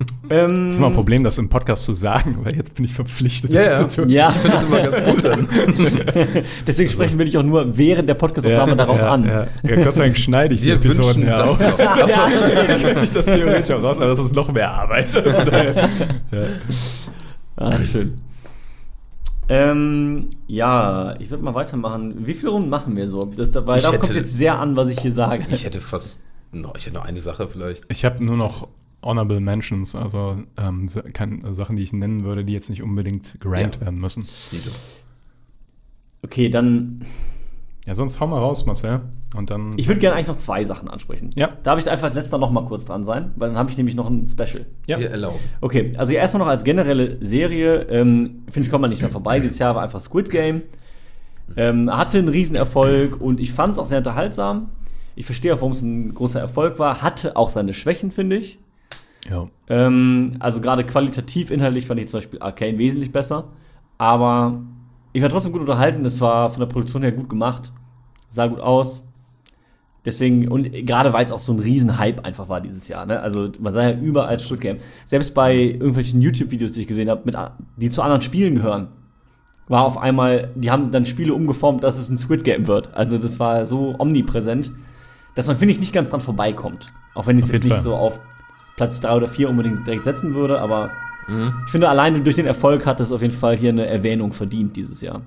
Ähm, 0.30 0.66
Das 0.66 0.74
ist 0.74 0.76
immer 0.76 0.88
ein 0.88 0.92
Problem, 0.94 1.24
das 1.24 1.38
im 1.38 1.48
Podcast 1.48 1.84
zu 1.84 1.94
sagen, 1.94 2.38
weil 2.42 2.54
jetzt 2.54 2.74
bin 2.74 2.84
ich 2.84 2.92
verpflichtet, 2.92 3.50
Ja, 3.50 3.62
das 3.64 3.80
ja. 3.80 3.88
zu 3.88 4.02
tun. 4.02 4.10
Ja, 4.10 4.28
Ich 4.30 4.36
finde 4.36 4.56
das 4.56 4.62
immer 4.64 4.82
ganz 4.82 5.04
gut 5.04 5.24
dann. 5.24 5.48
deswegen 6.66 6.90
sprechen 6.90 7.18
wir 7.18 7.24
dich 7.24 7.36
auch 7.38 7.42
nur 7.42 7.76
während 7.78 8.08
der 8.08 8.14
Podcastaufnahme 8.14 8.76
darauf 8.76 8.98
ja, 8.98 9.08
an. 9.10 9.24
Ja. 9.26 9.46
ja, 9.62 9.84
Gott 9.84 9.94
sei 9.94 10.04
Dank 10.04 10.18
schneide 10.18 10.54
ich 10.54 10.60
die 10.60 10.66
Wir 10.66 10.74
Episoden 10.74 11.22
wünschen 11.22 11.28
ja 11.28 11.44
auch. 11.44 11.58
auch. 11.58 11.58
Dann 11.58 12.80
kriege 12.80 13.00
ich 13.02 13.10
das 13.10 13.24
theoretisch 13.24 13.74
auch 13.74 13.82
raus, 13.82 13.96
aber 13.96 14.06
das 14.08 14.20
ist 14.20 14.34
noch 14.34 14.52
mehr 14.52 14.70
Arbeit. 14.70 15.06
Ja. 16.30 16.42
Ah, 17.56 17.78
schön. 17.90 18.20
Ähm, 19.48 20.28
ja, 20.46 21.14
ich 21.18 21.30
würde 21.30 21.42
mal 21.42 21.54
weitermachen. 21.54 22.26
Wie 22.26 22.34
viele 22.34 22.50
Runden 22.52 22.68
machen 22.68 22.94
wir 22.96 23.08
so? 23.08 23.24
Das, 23.24 23.52
weil 23.66 23.78
Ich 23.78 23.82
darauf 23.84 23.98
kommt 24.00 24.14
jetzt 24.14 24.36
sehr 24.36 24.58
an, 24.58 24.76
was 24.76 24.90
ich 24.90 25.00
hier 25.00 25.12
sage. 25.12 25.44
Ich 25.50 25.64
hätte 25.64 25.80
fast 25.80 26.20
noch, 26.52 26.76
ich 26.76 26.84
hätte 26.86 26.96
noch 26.96 27.06
eine 27.06 27.18
Sache 27.20 27.48
vielleicht. 27.48 27.84
Ich 27.88 28.04
habe 28.04 28.22
nur 28.22 28.36
noch 28.36 28.68
Honorable 29.02 29.40
Mentions, 29.40 29.94
also 29.94 30.36
ähm, 30.56 30.88
kann, 31.12 31.42
Sachen, 31.52 31.76
die 31.76 31.82
ich 31.82 31.92
nennen 31.92 32.24
würde, 32.24 32.44
die 32.44 32.52
jetzt 32.52 32.68
nicht 32.70 32.82
unbedingt 32.82 33.40
gerankt 33.40 33.76
Ja. 33.76 33.80
werden 33.82 34.00
müssen. 34.00 34.26
Okay, 36.22 36.48
dann. 36.48 37.02
Ja, 37.86 37.94
sonst 37.94 38.20
hau 38.20 38.26
mal 38.26 38.38
raus, 38.38 38.66
Marcel. 38.66 39.00
Und 39.36 39.50
dann. 39.50 39.74
Ich 39.78 39.86
würde 39.88 40.00
gerne 40.00 40.16
eigentlich 40.16 40.28
noch 40.28 40.36
zwei 40.36 40.64
Sachen 40.64 40.88
ansprechen. 40.88 41.30
Ja. 41.36 41.48
Darf 41.62 41.78
ich 41.78 41.88
einfach 41.88 42.06
als 42.06 42.14
letzter 42.16 42.38
noch 42.38 42.50
mal 42.50 42.64
kurz 42.64 42.84
dran 42.86 43.04
sein? 43.04 43.32
Weil 43.36 43.50
dann 43.50 43.58
habe 43.58 43.70
ich 43.70 43.76
nämlich 43.76 43.94
noch 43.94 44.08
ein 44.10 44.26
Special. 44.26 44.66
ja. 44.86 44.98
Wir 44.98 45.10
erlauben. 45.10 45.38
Okay, 45.60 45.92
also 45.96 46.12
erstmal 46.12 46.40
noch 46.40 46.48
als 46.48 46.64
generelle 46.64 47.18
Serie, 47.24 47.82
ähm, 47.90 48.42
finde 48.50 48.66
ich, 48.66 48.70
kommt 48.70 48.82
man 48.82 48.90
nicht 48.90 49.02
dran 49.02 49.10
vorbei. 49.10 49.38
Dieses 49.40 49.58
Jahr 49.58 49.74
war 49.74 49.82
einfach 49.82 50.00
Squid 50.00 50.28
Game. 50.30 50.62
Ähm, 51.56 51.90
hatte 51.96 52.18
einen 52.18 52.28
Riesenerfolg 52.28 53.20
und 53.20 53.40
ich 53.40 53.52
fand 53.52 53.72
es 53.72 53.78
auch 53.78 53.86
sehr 53.86 53.98
unterhaltsam. 53.98 54.70
Ich 55.14 55.24
verstehe 55.24 55.54
auch, 55.54 55.58
warum 55.58 55.72
es 55.72 55.80
ein 55.82 56.12
großer 56.14 56.40
Erfolg 56.40 56.78
war. 56.78 57.00
Hatte 57.00 57.36
auch 57.36 57.48
seine 57.48 57.72
Schwächen, 57.72 58.10
finde 58.10 58.36
ich. 58.36 58.58
Ja. 59.28 59.48
Ähm, 59.68 60.36
also 60.40 60.60
gerade 60.60 60.84
qualitativ, 60.84 61.50
inhaltlich 61.50 61.86
fand 61.86 62.00
ich 62.00 62.08
zum 62.08 62.18
Beispiel 62.18 62.40
Arcane 62.40 62.78
wesentlich 62.78 63.12
besser. 63.12 63.48
Aber 63.98 64.62
ich 65.12 65.22
war 65.22 65.28
trotzdem 65.28 65.52
gut 65.52 65.60
unterhalten. 65.60 66.04
Es 66.04 66.20
war 66.20 66.50
von 66.50 66.60
der 66.60 66.66
Produktion 66.66 67.02
her 67.02 67.12
gut 67.12 67.28
gemacht. 67.28 67.72
Sah 68.28 68.46
gut 68.46 68.60
aus. 68.60 69.04
Deswegen, 70.04 70.48
und 70.48 70.70
gerade 70.86 71.12
weil 71.12 71.24
es 71.24 71.32
auch 71.32 71.38
so 71.38 71.52
ein 71.52 71.58
Riesen-Hype 71.58 72.24
einfach 72.24 72.48
war 72.48 72.60
dieses 72.60 72.88
Jahr. 72.88 73.04
Ne? 73.04 73.20
Also 73.20 73.50
man 73.58 73.72
sah 73.72 73.90
ja 73.90 73.98
überall 73.98 74.38
Game. 74.58 74.78
Selbst 75.04 75.34
bei 75.34 75.54
irgendwelchen 75.54 76.22
YouTube-Videos, 76.22 76.72
die 76.72 76.82
ich 76.82 76.86
gesehen 76.86 77.10
habe, 77.10 77.52
die 77.76 77.90
zu 77.90 78.00
anderen 78.00 78.22
Spielen 78.22 78.54
gehören, 78.54 78.88
war 79.66 79.84
auf 79.84 79.98
einmal, 79.98 80.50
die 80.54 80.70
haben 80.70 80.92
dann 80.92 81.04
Spiele 81.04 81.34
umgeformt, 81.34 81.84
dass 81.84 81.98
es 81.98 82.08
ein 82.08 82.16
Squid 82.16 82.42
Game 82.44 82.66
wird. 82.66 82.94
Also 82.94 83.18
das 83.18 83.38
war 83.38 83.66
so 83.66 83.96
omnipräsent, 83.98 84.72
dass 85.34 85.46
man, 85.46 85.58
finde 85.58 85.72
ich, 85.72 85.80
nicht 85.80 85.92
ganz 85.92 86.10
dran 86.10 86.20
vorbeikommt. 86.20 86.86
Auch 87.14 87.26
wenn 87.26 87.38
ich 87.38 87.44
es 87.44 87.52
jetzt 87.52 87.64
nicht 87.64 87.74
Fall. 87.74 87.82
so 87.82 87.94
auf 87.94 88.18
Platz 88.78 89.00
3 89.00 89.14
oder 89.16 89.28
4 89.28 89.50
unbedingt 89.50 89.86
direkt 89.86 90.04
setzen 90.04 90.32
würde, 90.34 90.58
aber 90.60 90.90
ich 91.66 91.70
finde, 91.70 91.90
alleine 91.90 92.22
durch 92.22 92.36
den 92.36 92.46
Erfolg 92.46 92.86
hat 92.86 93.00
es 93.00 93.12
auf 93.12 93.20
jeden 93.20 93.34
Fall 93.34 93.54
hier 93.58 93.68
eine 93.68 93.84
Erwähnung 93.84 94.32
verdient 94.32 94.74
dieses 94.76 95.02
Jahr. 95.02 95.20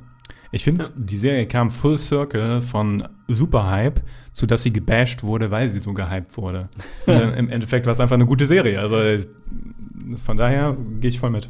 Ich 0.51 0.63
finde, 0.63 0.83
die 0.95 1.15
Serie 1.15 1.45
kam 1.45 1.69
full 1.69 1.99
circle 1.99 2.59
von 2.61 3.03
Superhype 3.27 4.01
zu 4.31 4.47
dass 4.47 4.63
sie 4.63 4.73
gebasht 4.73 5.21
wurde, 5.21 5.51
weil 5.51 5.69
sie 5.69 5.79
so 5.79 5.93
gehypt 5.93 6.35
wurde. 6.37 6.69
Und 7.05 7.13
dann 7.19 7.33
Im 7.35 7.49
Endeffekt 7.51 7.85
war 7.85 7.93
es 7.93 7.99
einfach 7.99 8.15
eine 8.15 8.25
gute 8.25 8.47
Serie. 8.47 8.79
Also 8.79 8.97
äh, 8.97 9.19
von 10.25 10.37
daher 10.37 10.75
gehe 10.99 11.09
ich 11.09 11.19
voll 11.19 11.29
mit. 11.29 11.49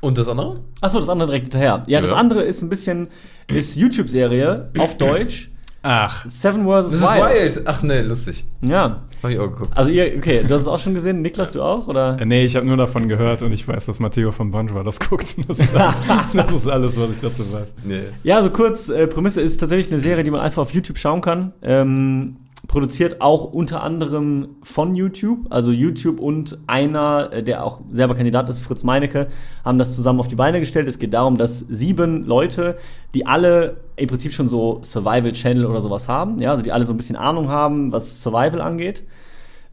Und 0.00 0.18
das 0.18 0.28
andere? 0.28 0.60
Achso, 0.82 1.00
das 1.00 1.08
andere 1.08 1.28
direkt 1.28 1.44
hinterher. 1.46 1.82
Ja, 1.86 2.00
das 2.02 2.10
Ja. 2.10 2.16
andere 2.16 2.42
ist 2.42 2.60
ein 2.62 2.68
bisschen, 2.68 3.08
ist 3.48 3.74
YouTube-Serie 3.76 4.70
auf 4.78 4.96
Deutsch. 4.98 5.50
Ach, 5.86 6.24
Seven 6.26 6.64
vs. 6.64 6.92
Wild. 7.02 7.56
wild. 7.56 7.68
Ach 7.68 7.82
nee, 7.82 8.00
lustig. 8.00 8.46
Ja. 8.62 9.02
Hab 9.22 9.30
ich 9.30 9.38
auch 9.38 9.50
geguckt. 9.50 9.70
Also 9.74 9.90
ihr, 9.90 10.14
okay, 10.16 10.42
du 10.42 10.54
hast 10.54 10.62
es 10.62 10.68
auch 10.68 10.78
schon 10.78 10.94
gesehen. 10.94 11.20
Niklas, 11.20 11.52
du 11.52 11.62
auch? 11.62 11.86
Oder? 11.88 12.18
äh, 12.18 12.24
nee, 12.24 12.46
ich 12.46 12.56
habe 12.56 12.64
nur 12.64 12.78
davon 12.78 13.06
gehört 13.06 13.42
und 13.42 13.52
ich 13.52 13.68
weiß, 13.68 13.84
dass 13.84 14.00
Matteo 14.00 14.32
von 14.32 14.50
Bonjour 14.50 14.82
das 14.82 14.98
guckt. 14.98 15.36
Das 15.46 15.58
ist 15.58 15.76
alles, 15.76 15.96
das 16.32 16.52
ist 16.52 16.68
alles 16.68 16.98
was 16.98 17.10
ich 17.10 17.20
dazu 17.20 17.52
weiß. 17.52 17.74
Nee. 17.84 18.00
Ja, 18.22 18.42
so 18.42 18.48
kurz, 18.48 18.88
äh, 18.88 19.06
Prämisse 19.06 19.42
ist 19.42 19.58
tatsächlich 19.58 19.92
eine 19.92 20.00
Serie, 20.00 20.24
die 20.24 20.30
man 20.30 20.40
einfach 20.40 20.62
auf 20.62 20.72
YouTube 20.72 20.98
schauen 20.98 21.20
kann. 21.20 21.52
Ähm, 21.62 22.36
produziert 22.66 23.20
auch 23.20 23.44
unter 23.44 23.82
anderem 23.82 24.56
von 24.62 24.94
YouTube. 24.94 25.46
Also 25.50 25.70
YouTube 25.70 26.20
und 26.20 26.58
einer, 26.66 27.30
äh, 27.32 27.42
der 27.42 27.64
auch 27.64 27.80
selber 27.90 28.14
Kandidat 28.14 28.48
ist, 28.48 28.60
Fritz 28.60 28.84
Meinecke, 28.84 29.28
haben 29.64 29.78
das 29.78 29.94
zusammen 29.94 30.20
auf 30.20 30.28
die 30.28 30.34
Beine 30.34 30.60
gestellt. 30.60 30.88
Es 30.88 30.98
geht 30.98 31.12
darum, 31.12 31.36
dass 31.36 31.60
sieben 31.60 32.24
Leute, 32.24 32.76
die 33.14 33.26
alle 33.26 33.76
im 33.96 34.08
Prinzip 34.08 34.32
schon 34.32 34.48
so 34.48 34.80
Survival-Channel 34.82 35.66
oder 35.66 35.80
sowas 35.80 36.08
haben, 36.08 36.38
ja, 36.38 36.50
also 36.50 36.62
die 36.62 36.72
alle 36.72 36.84
so 36.84 36.92
ein 36.92 36.96
bisschen 36.96 37.16
Ahnung 37.16 37.48
haben, 37.48 37.92
was 37.92 38.22
Survival 38.22 38.60
angeht, 38.60 39.04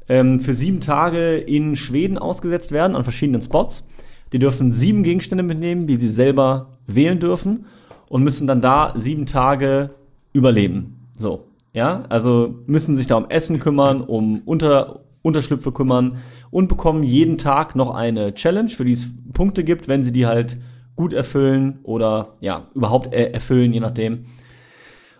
ähm, 0.10 0.40
für 0.40 0.54
sieben 0.54 0.82
Tage 0.82 1.38
in 1.38 1.76
Schweden 1.76 2.18
ausgesetzt 2.18 2.72
werden, 2.72 2.96
an 2.96 3.04
verschiedenen 3.04 3.42
Spots. 3.42 3.86
Die 4.34 4.40
dürfen 4.40 4.72
sieben 4.72 5.04
Gegenstände 5.04 5.44
mitnehmen, 5.44 5.88
die 5.88 5.98
sie 5.98 6.10
selber 6.10 6.70
wählen 6.88 7.20
dürfen 7.20 7.66
und 8.10 8.24
müssen 8.24 8.48
dann 8.48 8.62
da 8.62 8.94
sieben 8.98 9.26
Tage 9.26 9.92
überleben. 10.34 11.08
So, 11.18 11.46
ja, 11.74 12.04
also 12.10 12.64
müssen 12.68 12.96
sich 12.96 13.08
da 13.08 13.16
um 13.16 13.30
Essen 13.30 13.60
kümmern, 13.60 14.02
um 14.02 14.42
Unter 14.46 15.04
Unterschlüpfe 15.22 15.72
kümmern 15.72 16.18
und 16.50 16.68
bekommen 16.68 17.04
jeden 17.04 17.38
Tag 17.38 17.76
noch 17.76 17.94
eine 17.94 18.34
Challenge, 18.34 18.70
für 18.70 18.86
die 18.86 18.94
es 18.94 19.08
Punkte 19.34 19.64
gibt, 19.64 19.88
wenn 19.88 20.04
sie 20.04 20.12
die 20.12 20.26
halt 20.26 20.58
gut 20.96 21.14
erfüllen 21.14 21.80
oder 21.84 22.34
ja, 22.40 22.68
überhaupt 22.74 23.14
erfüllen, 23.14 23.74
je 23.74 23.80
nachdem. 23.80 24.26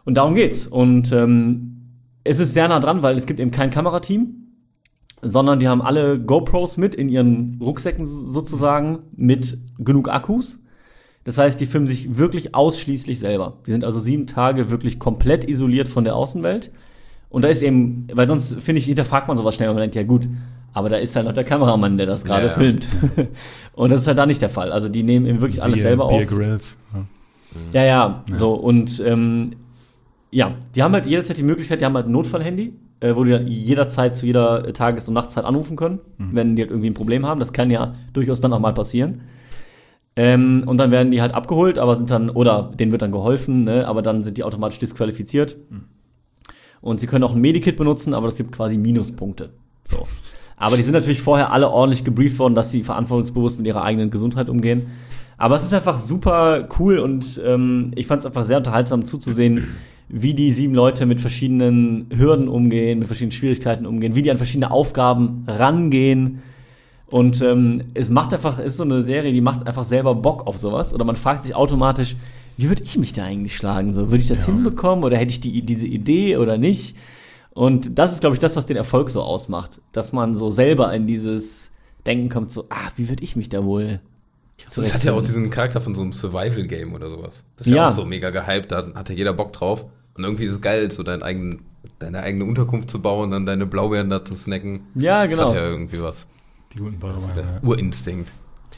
Und 0.04 0.16
darum 0.16 0.36
geht's. 0.36 0.68
Und 0.68 1.12
ähm, 1.12 1.72
es 2.24 2.40
ist 2.40 2.54
sehr 2.54 2.68
nah 2.68 2.80
dran, 2.80 3.04
weil 3.04 3.18
es 3.18 3.26
gibt 3.26 3.40
eben 3.40 3.52
kein 3.52 3.70
Kamerateam, 3.70 4.36
sondern 5.22 5.60
die 5.60 5.68
haben 5.68 5.82
alle 5.82 6.20
GoPros 6.20 6.78
mit 6.78 6.96
in 6.96 7.10
ihren 7.10 7.60
Rucksäcken 7.62 8.06
sozusagen 8.06 9.00
mit 9.16 9.58
genug 9.78 10.10
Akkus. 10.10 10.60
Das 11.24 11.38
heißt, 11.38 11.60
die 11.62 11.66
filmen 11.68 11.88
sich 11.88 12.18
wirklich 12.18 12.56
ausschließlich 12.56 13.20
selber. 13.20 13.54
Die 13.68 13.72
sind 13.72 13.84
also 13.84 14.00
sieben 14.00 14.26
Tage 14.28 14.72
wirklich 14.72 14.98
komplett 14.98 15.48
isoliert 15.48 15.88
von 15.88 16.04
der 16.04 16.16
Außenwelt. 16.16 16.72
Und 17.30 17.44
da 17.44 17.48
ist 17.48 17.62
eben, 17.62 18.08
weil 18.14 18.28
sonst 18.28 18.62
finde 18.62 18.80
ich, 18.80 18.86
hinterfragt 18.86 19.28
man 19.28 19.38
sowas 19.38 19.56
schnell 19.56 19.70
und 19.70 19.76
man 19.76 19.82
denkt, 19.82 19.96
ja 19.96 20.04
gut, 20.04 20.28
aber 20.74 20.90
da 20.90 20.98
ist 20.98 21.16
halt 21.16 21.26
noch 21.26 21.34
der 21.34 21.44
Kameramann, 21.44 21.98
der 21.98 22.08
das 22.08 22.24
gerade 22.24 22.44
Ja, 22.48 22.48
ja. 22.50 22.54
filmt. 22.58 22.88
und 23.74 23.90
das 23.90 24.02
ist 24.02 24.08
halt 24.08 24.18
da 24.18 24.26
nicht 24.26 24.42
der 24.42 24.50
Fall. 24.50 24.72
Also 24.72 24.90
die 24.90 25.04
nehmen 25.04 25.26
eben 25.26 25.42
wirklich 25.42 25.62
alles 25.62 25.76
Siehe 25.76 25.84
selber 25.84 26.08
Beer 26.08 26.24
auf. 26.24 26.28
Grylls. 26.28 26.78
Ja. 26.94 27.06
Ja, 27.74 27.84
ja, 27.86 28.24
so 28.34 28.54
und 28.54 29.04
ähm, 29.06 29.52
ja, 30.32 30.54
die 30.74 30.84
haben 30.84 30.94
halt 30.94 31.06
jederzeit 31.06 31.38
die 31.38 31.44
Möglichkeit, 31.44 31.82
die 31.82 31.86
haben 31.86 31.96
halt 31.96 32.06
ein 32.06 32.14
Notfallhandy, 32.14 32.74
äh, 33.02 33.14
wo 33.14 33.26
die 33.26 33.32
dann 33.32 33.48
jederzeit 33.48 34.16
zu 34.16 34.26
jeder 34.26 34.72
Tages- 34.72 35.10
und 35.10 35.16
Nachtzeit 35.16 35.44
anrufen 35.44 35.76
können, 35.76 36.00
wenn 36.18 36.56
die 36.56 36.62
halt 36.62 36.72
irgendwie 36.72 36.90
ein 36.90 36.94
Problem 36.94 37.26
haben. 37.26 37.40
Das 37.42 37.52
kann 37.52 37.70
ja 37.70 37.96
durchaus 38.14 38.40
dann 38.40 38.54
auch 38.54 38.60
mal 38.62 38.74
passieren. 38.74 39.22
Ähm, 40.16 40.64
und 40.66 40.78
dann 40.78 40.92
werden 40.92 41.12
die 41.12 41.22
halt 41.22 41.34
abgeholt, 41.34 41.80
aber 41.80 41.96
sind 41.96 42.12
dann, 42.12 42.30
oder 42.30 42.72
denen 42.78 42.92
wird 42.92 43.02
dann 43.02 43.12
geholfen, 43.12 43.64
ne, 43.64 43.88
aber 43.88 44.02
dann 44.02 44.24
sind 44.24 44.38
die 44.38 44.44
automatisch 44.44 44.80
disqualifiziert. 44.80 45.56
Und 46.82 47.00
sie 47.00 47.08
können 47.08 47.24
auch 47.24 47.34
ein 47.34 47.42
Medikit 47.42 47.78
benutzen, 47.78 48.14
aber 48.14 48.28
das 48.28 48.38
gibt 48.38 48.52
quasi 48.52 48.78
Minuspunkte. 48.78 49.52
So. 49.86 50.08
Aber 50.58 50.78
die 50.78 50.84
sind 50.84 50.94
natürlich 50.94 51.22
vorher 51.22 51.52
alle 51.52 51.70
ordentlich 51.70 52.04
gebrieft 52.04 52.38
worden, 52.40 52.56
dass 52.56 52.72
sie 52.72 52.84
verantwortungsbewusst 52.84 53.58
mit 53.58 53.68
ihrer 53.68 53.84
eigenen 53.84 54.12
Gesundheit 54.12 54.50
umgehen. 54.50 54.88
Aber 55.38 55.56
es 55.56 55.64
ist 55.64 55.74
einfach 55.74 56.00
super 56.00 56.68
cool 56.78 57.00
und 57.00 57.42
ähm, 57.44 57.92
ich 57.96 58.06
fand 58.06 58.20
es 58.20 58.28
einfach 58.28 58.44
sehr 58.44 58.58
unterhaltsam 58.58 59.06
zuzusehen, 59.06 59.76
wie 60.08 60.36
die 60.36 60.52
sieben 60.52 60.76
Leute 60.76 61.08
mit 61.08 61.20
verschiedenen 61.20 62.08
Hürden 62.14 62.48
umgehen, 62.48 63.00
mit 63.00 63.08
verschiedenen 63.08 63.32
Schwierigkeiten 63.32 63.88
umgehen, 63.88 64.14
wie 64.14 64.22
die 64.22 64.30
an 64.30 64.38
verschiedene 64.38 64.70
Aufgaben 64.70 65.46
rangehen. 65.48 66.44
Und 67.12 67.42
ähm, 67.42 67.84
es 67.94 68.10
macht 68.10 68.34
einfach, 68.34 68.58
ist 68.58 68.78
so 68.78 68.84
eine 68.84 69.04
Serie, 69.04 69.32
die 69.34 69.42
macht 69.42 69.68
einfach 69.68 69.84
selber 69.84 70.16
Bock 70.16 70.48
auf 70.48 70.58
sowas. 70.58 70.94
Oder 70.94 71.04
man 71.04 71.16
fragt 71.18 71.44
sich 71.44 71.54
automatisch, 71.54 72.16
wie 72.58 72.70
würde 72.70 72.84
ich 72.84 72.98
mich 72.98 73.12
da 73.14 73.24
eigentlich 73.26 73.56
schlagen? 73.56 73.94
So, 73.94 74.10
würde 74.10 74.22
ich 74.24 74.28
das 74.30 74.46
hinbekommen 74.46 75.04
oder 75.04 75.18
hätte 75.18 75.32
ich 75.34 75.42
die, 75.42 75.62
diese 75.62 75.86
Idee 75.86 76.38
oder 76.38 76.58
nicht? 76.58 76.96
Und 77.54 78.00
das 78.00 78.14
ist, 78.14 78.22
glaube 78.22 78.36
ich, 78.36 78.40
das, 78.40 78.56
was 78.56 78.66
den 78.66 78.78
Erfolg 78.78 79.10
so 79.10 79.22
ausmacht. 79.22 79.82
Dass 79.92 80.14
man 80.14 80.36
so 80.38 80.52
selber 80.52 80.94
in 80.94 81.06
dieses 81.06 81.72
Denken 82.06 82.30
kommt, 82.30 82.50
so, 82.52 82.66
ah, 82.70 82.90
wie 82.96 83.10
würde 83.10 83.24
ich 83.24 83.36
mich 83.36 83.50
da 83.50 83.66
wohl 83.66 84.00
Das 84.76 84.94
hat 84.94 85.04
ja 85.04 85.12
auch 85.14 85.22
diesen 85.22 85.50
Charakter 85.50 85.82
von 85.82 85.94
so 85.94 86.02
einem 86.02 86.14
Survival-Game 86.14 86.94
oder 86.94 87.10
sowas. 87.10 87.44
Das 87.58 87.68
ist 87.68 87.72
ja, 87.72 87.78
Ja. 87.78 87.88
auch 87.88 87.92
so 87.92 88.06
mega 88.06 88.30
gehypt, 88.30 88.72
da 88.72 88.88
hat 88.96 89.10
ja 89.10 89.16
jeder 89.16 89.34
Bock 89.34 89.52
drauf. 89.52 89.86
Und 90.16 90.24
irgendwie 90.24 90.46
ist 90.46 90.52
es 90.52 90.62
geil, 90.62 90.90
so 90.92 91.04
deinen 91.04 91.24
eigenen, 91.24 91.62
deine 92.00 92.22
eigene 92.22 92.46
Unterkunft 92.46 92.90
zu 92.90 93.02
bauen, 93.02 93.32
dann 93.32 93.46
deine 93.46 93.66
Blaubeeren 93.66 94.10
da 94.10 94.24
zu 94.24 94.36
snacken. 94.36 94.82
Ja, 94.96 95.24
Das 95.24 95.32
genau. 95.32 95.50
hat 95.50 95.56
ja 95.56 95.68
irgendwie 95.68 96.02
was. 96.02 96.26
Die 96.74 96.78
guten 96.80 97.00
Bauern. 97.00 97.20
Der 97.36 97.44
Ja. 97.44 97.60
Urinstinkt. 97.64 98.32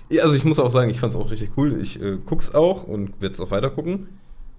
Ja, 0.10 0.24
also 0.24 0.36
ich 0.36 0.44
muss 0.44 0.60
auch 0.60 0.70
sagen, 0.72 0.89
ich 0.89 1.00
fand 1.00 1.14
es 1.14 1.20
auch 1.20 1.32
richtig 1.32 1.52
cool. 1.58 1.80
Ich 1.82 2.02
äh, 2.02 2.18
guck's 2.26 2.54
auch 2.54 2.84
und 2.84 3.22
werde 3.22 3.34
es 3.34 3.39
auch 3.39 3.52
weiter 3.52 3.70
gucken. 3.70 4.08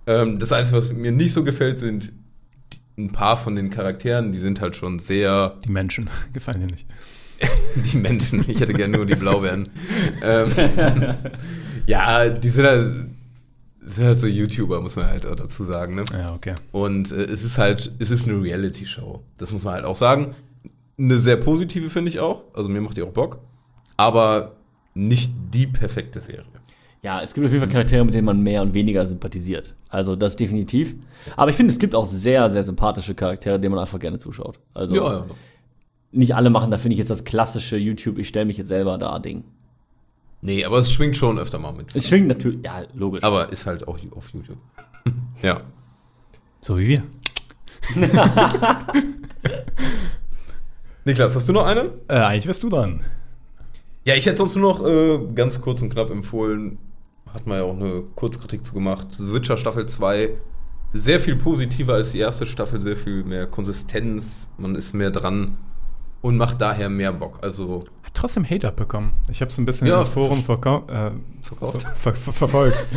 Ähm, 0.06 0.38
das 0.38 0.52
Einzige, 0.52 0.76
was 0.76 0.92
mir 0.92 1.12
nicht 1.12 1.32
so 1.32 1.44
gefällt, 1.44 1.78
sind 1.78 2.12
ein 2.96 3.10
paar 3.12 3.36
von 3.36 3.56
den 3.56 3.70
Charakteren, 3.70 4.32
die 4.32 4.38
sind 4.38 4.60
halt 4.60 4.76
schon 4.76 4.98
sehr 4.98 5.56
Die 5.66 5.72
Menschen 5.72 6.08
gefallen 6.32 6.60
dir 6.60 6.66
nicht. 6.66 6.86
die 7.92 7.96
Menschen. 7.96 8.44
Ich 8.48 8.60
hätte 8.60 8.72
gerne 8.72 8.96
nur 8.96 9.06
die 9.06 9.16
Blaubeeren. 9.16 9.68
ähm, 10.22 10.50
ja, 11.86 12.28
die 12.28 12.48
sind 12.48 12.64
halt, 12.64 12.94
sind 13.80 14.04
halt 14.06 14.18
so 14.20 14.26
YouTuber, 14.28 14.80
muss 14.80 14.94
man 14.96 15.06
halt 15.06 15.26
auch 15.26 15.34
dazu 15.34 15.64
sagen. 15.64 15.96
Ne? 15.96 16.04
Ja, 16.12 16.32
okay. 16.32 16.54
Und 16.70 17.10
äh, 17.10 17.22
es 17.24 17.42
ist 17.42 17.58
halt, 17.58 17.90
es 17.98 18.10
ist 18.10 18.28
eine 18.28 18.40
Reality-Show. 18.40 19.22
Das 19.36 19.52
muss 19.52 19.64
man 19.64 19.74
halt 19.74 19.84
auch 19.84 19.96
sagen. 19.96 20.34
Eine 20.98 21.18
sehr 21.18 21.36
positive 21.36 21.90
finde 21.90 22.10
ich 22.10 22.20
auch. 22.20 22.42
Also 22.54 22.68
mir 22.68 22.80
macht 22.80 22.96
die 22.96 23.02
auch 23.02 23.10
Bock. 23.10 23.40
Aber 23.96 24.56
nicht 24.94 25.32
die 25.52 25.66
perfekte 25.66 26.20
Serie. 26.20 26.44
Ja, 27.02 27.20
es 27.22 27.34
gibt 27.34 27.44
auf 27.44 27.52
jeden 27.52 27.62
Fall 27.62 27.70
Charaktere, 27.70 28.04
mit 28.04 28.14
denen 28.14 28.24
man 28.24 28.42
mehr 28.42 28.62
und 28.62 28.72
weniger 28.72 29.04
sympathisiert. 29.04 29.74
Also 29.90 30.16
das 30.16 30.36
definitiv. 30.36 30.94
Aber 31.36 31.50
ich 31.50 31.56
finde, 31.56 31.72
es 31.72 31.78
gibt 31.78 31.94
auch 31.94 32.06
sehr, 32.06 32.48
sehr 32.48 32.62
sympathische 32.62 33.14
Charaktere, 33.14 33.60
denen 33.60 33.74
man 33.74 33.82
einfach 33.82 33.98
gerne 33.98 34.18
zuschaut. 34.18 34.58
Also 34.72 34.94
Ja, 34.94 35.12
ja. 35.18 35.26
nicht 36.12 36.34
alle 36.34 36.48
machen 36.48 36.70
da, 36.70 36.78
finde 36.78 36.94
ich, 36.94 36.98
jetzt 36.98 37.10
das 37.10 37.24
klassische 37.24 37.76
YouTube, 37.76 38.18
ich 38.18 38.28
stelle 38.28 38.46
mich 38.46 38.56
jetzt 38.56 38.68
selber 38.68 38.96
da 38.96 39.18
Ding. 39.18 39.44
Nee, 40.40 40.64
aber 40.64 40.78
es 40.78 40.92
schwingt 40.92 41.16
schon 41.16 41.38
öfter 41.38 41.58
mal 41.58 41.72
mit. 41.72 41.94
Es 41.94 42.08
schwingt 42.08 42.28
natürlich, 42.28 42.64
ja, 42.64 42.82
logisch. 42.94 43.22
Aber 43.22 43.52
ist 43.52 43.66
halt 43.66 43.86
auch 43.86 43.98
auf 44.16 44.30
YouTube. 44.30 44.58
ja. 45.42 45.60
So 46.60 46.78
wie 46.78 46.88
wir. 46.88 47.02
Niklas, 51.04 51.36
hast 51.36 51.48
du 51.48 51.52
noch 51.52 51.66
einen? 51.66 51.90
Äh, 52.08 52.14
eigentlich 52.14 52.46
wärst 52.46 52.62
du 52.62 52.70
dran. 52.70 53.00
Ja, 54.04 54.14
ich 54.14 54.26
hätte 54.26 54.38
sonst 54.38 54.56
nur 54.56 54.72
noch 54.72 54.86
äh, 54.86 55.18
ganz 55.34 55.60
kurz 55.60 55.82
und 55.82 55.90
knapp 55.90 56.10
empfohlen. 56.10 56.78
Hat 57.32 57.46
man 57.46 57.58
ja 57.58 57.64
auch 57.64 57.76
eine 57.76 58.02
Kurzkritik 58.14 58.64
zu 58.64 58.74
gemacht. 58.74 59.12
Switcher 59.12 59.56
Staffel 59.56 59.86
2. 59.86 60.30
Sehr 60.92 61.18
viel 61.18 61.36
positiver 61.36 61.94
als 61.94 62.12
die 62.12 62.20
erste 62.20 62.46
Staffel, 62.46 62.80
sehr 62.80 62.96
viel 62.96 63.24
mehr 63.24 63.46
Konsistenz. 63.46 64.48
Man 64.58 64.76
ist 64.76 64.92
mehr 64.94 65.10
dran 65.10 65.58
und 66.20 66.36
macht 66.36 66.60
daher 66.60 66.88
mehr 66.88 67.12
Bock. 67.12 67.38
Also 67.42 67.84
Hat 68.04 68.14
trotzdem 68.14 68.48
Hate 68.48 68.68
abbekommen. 68.68 69.10
Ich 69.30 69.40
habe 69.40 69.50
es 69.50 69.58
ein 69.58 69.64
bisschen 69.64 69.88
Ja, 69.88 70.00
im 70.00 70.06
Forum 70.06 70.44
verkau 70.44 70.86
äh, 70.88 71.10
verkauft. 71.42 71.82
ver 71.82 72.14
ver 72.14 72.32
verfolgt. 72.32 72.86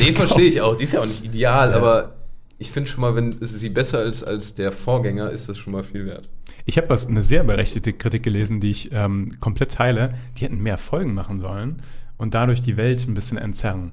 Nee, 0.00 0.12
verstehe 0.12 0.46
ich 0.48 0.62
auch. 0.62 0.74
Die 0.74 0.84
ist 0.84 0.94
ja 0.94 1.00
auch 1.00 1.06
nicht 1.06 1.22
ideal, 1.22 1.74
aber 1.74 2.14
ich 2.56 2.72
finde 2.72 2.88
schon 2.88 3.02
mal, 3.02 3.14
wenn 3.14 3.36
sie 3.42 3.68
besser 3.68 4.02
ist 4.04 4.22
als 4.24 4.54
der 4.54 4.72
Vorgänger, 4.72 5.28
ist 5.28 5.50
das 5.50 5.58
schon 5.58 5.74
mal 5.74 5.84
viel 5.84 6.06
wert. 6.06 6.30
Ich 6.66 6.76
habe 6.76 6.90
was 6.90 7.06
eine 7.06 7.22
sehr 7.22 7.44
berechtigte 7.44 7.92
Kritik 7.92 8.24
gelesen, 8.24 8.60
die 8.60 8.72
ich 8.72 8.90
ähm, 8.92 9.38
komplett 9.40 9.72
teile. 9.72 10.14
Die 10.36 10.44
hätten 10.44 10.62
mehr 10.62 10.78
Folgen 10.78 11.14
machen 11.14 11.38
sollen 11.38 11.80
und 12.18 12.34
dadurch 12.34 12.60
die 12.60 12.76
Welt 12.76 13.06
ein 13.06 13.14
bisschen 13.14 13.38
entzerren. 13.38 13.92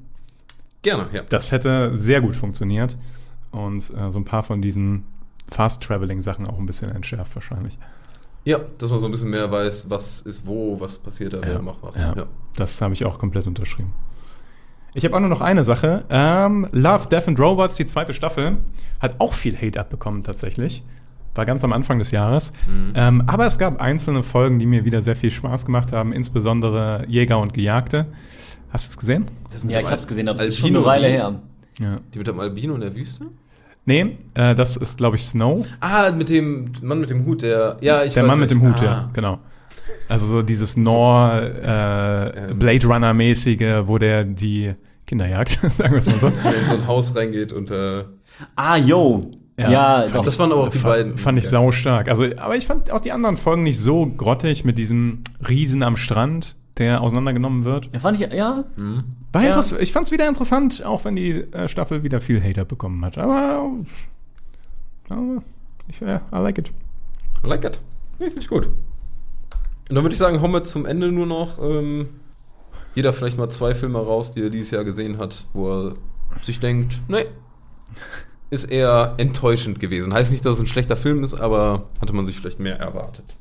Gerne, 0.82 1.08
ja. 1.14 1.22
Das 1.30 1.52
hätte 1.52 1.96
sehr 1.96 2.20
gut 2.20 2.36
funktioniert 2.36 2.98
und 3.52 3.78
äh, 3.96 4.12
so 4.12 4.18
ein 4.20 4.26
paar 4.26 4.44
von 4.44 4.62
diesen 4.62 5.04
Fast-Traveling-Sachen 5.50 6.48
auch 6.48 6.58
ein 6.58 6.66
bisschen 6.66 6.90
entschärft 6.90 7.36
wahrscheinlich. 7.36 7.78
Ja, 8.44 8.60
dass 8.78 8.90
man 8.90 9.00
so 9.00 9.06
ein 9.06 9.12
bisschen 9.12 9.30
mehr 9.30 9.50
weiß, 9.50 9.90
was 9.90 10.22
ist 10.22 10.46
wo, 10.46 10.80
was 10.80 10.98
passiert 10.98 11.34
da, 11.34 11.40
wer 11.44 11.62
macht 11.62 11.78
was. 11.82 12.02
Ja, 12.02 12.26
Das 12.56 12.82
habe 12.82 12.94
ich 12.94 13.06
auch 13.06 13.20
komplett 13.20 13.48
unterschrieben. 13.48 13.94
Ich 14.96 15.06
habe 15.06 15.16
auch 15.16 15.20
nur 15.20 15.30
noch 15.30 15.42
eine 15.42 15.64
Sache. 15.64 16.04
Ähm, 16.10 16.68
Love, 16.72 17.08
Death 17.08 17.28
and 17.28 17.40
Robots, 17.40 17.76
die 17.76 17.86
zweite 17.86 18.14
Staffel, 18.14 18.58
hat 19.00 19.20
auch 19.20 19.34
viel 19.34 19.56
Hate 19.56 19.80
abbekommen 19.80 20.24
tatsächlich. 20.24 20.84
War 21.36 21.46
ganz 21.46 21.64
am 21.64 21.74
Anfang 21.74 21.98
des 22.00 22.12
Jahres. 22.12 22.54
Ähm, 22.96 23.24
aber 23.28 23.48
es 23.48 23.58
gab 23.58 23.82
einzelne 23.82 24.22
Folgen, 24.24 24.60
die 24.60 24.66
mir 24.68 24.86
wieder 24.86 25.02
sehr 25.02 25.16
viel 25.16 25.32
Spaß 25.32 25.66
gemacht 25.66 25.92
haben, 25.92 26.14
insbesondere 26.14 27.06
Jäger 27.08 27.40
und 27.40 27.54
Gejagte. 27.54 28.06
Hast 28.70 28.88
du 28.88 28.90
es 28.92 28.98
gesehen? 28.98 29.26
Ja, 29.68 29.80
ich 29.80 29.90
hab's 29.90 30.08
gesehen, 30.08 30.28
aber 30.30 30.42
es 30.42 30.50
ist 30.56 30.60
schon 30.60 30.70
eine 30.76 30.86
Weile 30.86 31.08
die- 31.08 31.14
her. 31.14 31.40
Ja. 31.80 31.98
Die 32.14 32.18
mit 32.20 32.28
dem 32.28 32.40
Albino 32.40 32.76
in 32.76 32.82
der 32.82 32.96
Wüste? 32.96 33.26
Nee, 33.86 34.18
äh, 34.36 34.54
das 34.56 34.78
ist, 34.78 34.98
glaube 34.98 35.16
ich, 35.18 35.26
Snow. 35.26 35.66
Ah, 35.80 36.12
mit 36.12 36.30
dem 36.30 36.72
Mann 36.84 37.00
mit 37.00 37.10
dem 37.10 37.26
Hut, 37.26 37.42
der. 37.42 37.78
Ja, 37.82 38.04
ich 38.04 38.14
Der 38.14 38.24
weiß 38.24 38.30
Mann 38.30 38.40
mit 38.40 38.52
dem. 38.52 38.62
Hut, 38.62 38.80
ah. 38.80 38.84
ja, 38.86 39.10
genau. 39.12 39.40
Also 40.08 40.26
so 40.28 40.42
dieses 40.44 40.78
Nor 40.78 41.42
äh, 41.42 42.54
Blade 42.54 42.86
Runner-mäßige, 42.88 43.84
wo 43.88 43.98
der 43.98 44.24
die 44.24 44.72
Kinder 45.08 45.28
jagt, 45.28 45.60
sagen 45.70 45.92
wir 45.94 46.00
es 46.00 46.06
mal 46.08 46.16
so. 46.20 46.30
Der 46.30 46.62
in 46.62 46.68
so 46.70 46.76
ein 46.76 46.88
Haus 46.88 47.16
reingeht 47.16 47.52
und. 47.52 47.72
Äh, 47.72 48.04
Ah, 48.56 48.78
yo. 48.78 49.30
Ja, 49.58 49.70
Ja, 49.72 50.02
fand 50.04 50.16
doch. 50.16 50.26
das 50.26 50.40
waren 50.40 50.52
aber 50.52 50.62
auch 50.64 50.70
die 50.70 50.80
Fa- 50.80 50.90
beiden. 50.90 51.18
Fand 51.18 51.38
ich 51.38 51.48
sau 51.48 51.72
stark. 51.72 52.08
Also, 52.10 52.26
aber 52.38 52.56
ich 52.56 52.66
fand 52.66 52.92
auch 52.92 53.00
die 53.02 53.12
anderen 53.12 53.38
Folgen 53.38 53.64
nicht 53.64 53.80
so 53.80 54.06
grottig 54.08 54.66
mit 54.66 54.78
diesem 54.80 55.20
Riesen 55.48 55.84
am 55.84 55.96
Strand, 55.96 56.56
der 56.78 57.02
auseinandergenommen 57.02 57.64
wird. 57.66 57.88
Ja, 57.94 58.00
fand 58.00 58.20
ich, 58.20 58.32
ja. 58.34 58.64
War 59.32 59.44
Ja. 59.44 59.60
Ich 59.80 59.92
fand 59.94 60.08
es 60.08 60.12
wieder 60.12 60.28
interessant, 60.28 60.84
auch 60.84 61.06
wenn 61.06 61.16
die 61.16 61.32
äh, 61.54 61.68
Staffel 61.70 62.02
wieder 62.04 62.20
viel 62.20 62.42
Hater 62.44 62.66
bekommen 62.66 63.06
hat. 63.06 63.18
Aber, 63.20 63.72
aber 65.10 65.44
ich, 65.88 66.02
äh, 66.02 66.16
I 66.16 66.38
like 66.38 66.58
it. 66.58 66.72
I 67.44 67.48
like 67.48 67.64
it. 67.64 67.80
Ja, 68.20 68.26
Finde 68.28 68.40
ich 68.42 68.48
gut. 68.48 68.68
Und 68.68 69.96
dann 69.96 70.04
würde 70.04 70.14
ich 70.14 70.20
sagen, 70.20 70.42
hauen 70.42 70.52
wir 70.52 70.64
zum 70.64 70.86
Ende 70.88 71.12
nur 71.12 71.26
noch 71.28 71.60
ähm, 71.62 72.08
jeder 72.96 73.14
vielleicht 73.14 73.38
mal 73.38 73.50
zwei 73.50 73.76
Filme 73.76 74.00
raus, 74.00 74.32
die 74.32 74.42
er 74.42 74.50
dieses 74.50 74.72
Jahr 74.72 74.84
gesehen 74.84 75.18
hat, 75.20 75.46
wo 75.54 75.70
er 75.72 75.94
sich 76.42 76.60
denkt, 76.60 77.02
nee, 77.08 77.26
ist 78.54 78.66
eher 78.66 79.16
enttäuschend 79.18 79.80
gewesen. 79.80 80.14
Heißt 80.14 80.32
nicht, 80.32 80.46
dass 80.46 80.56
es 80.56 80.62
ein 80.62 80.68
schlechter 80.68 80.96
Film 80.96 81.24
ist, 81.24 81.34
aber 81.34 81.90
hatte 82.00 82.14
man 82.14 82.26
sich 82.26 82.38
vielleicht 82.38 82.60
mehr 82.60 82.80
erwartet. 82.80 83.36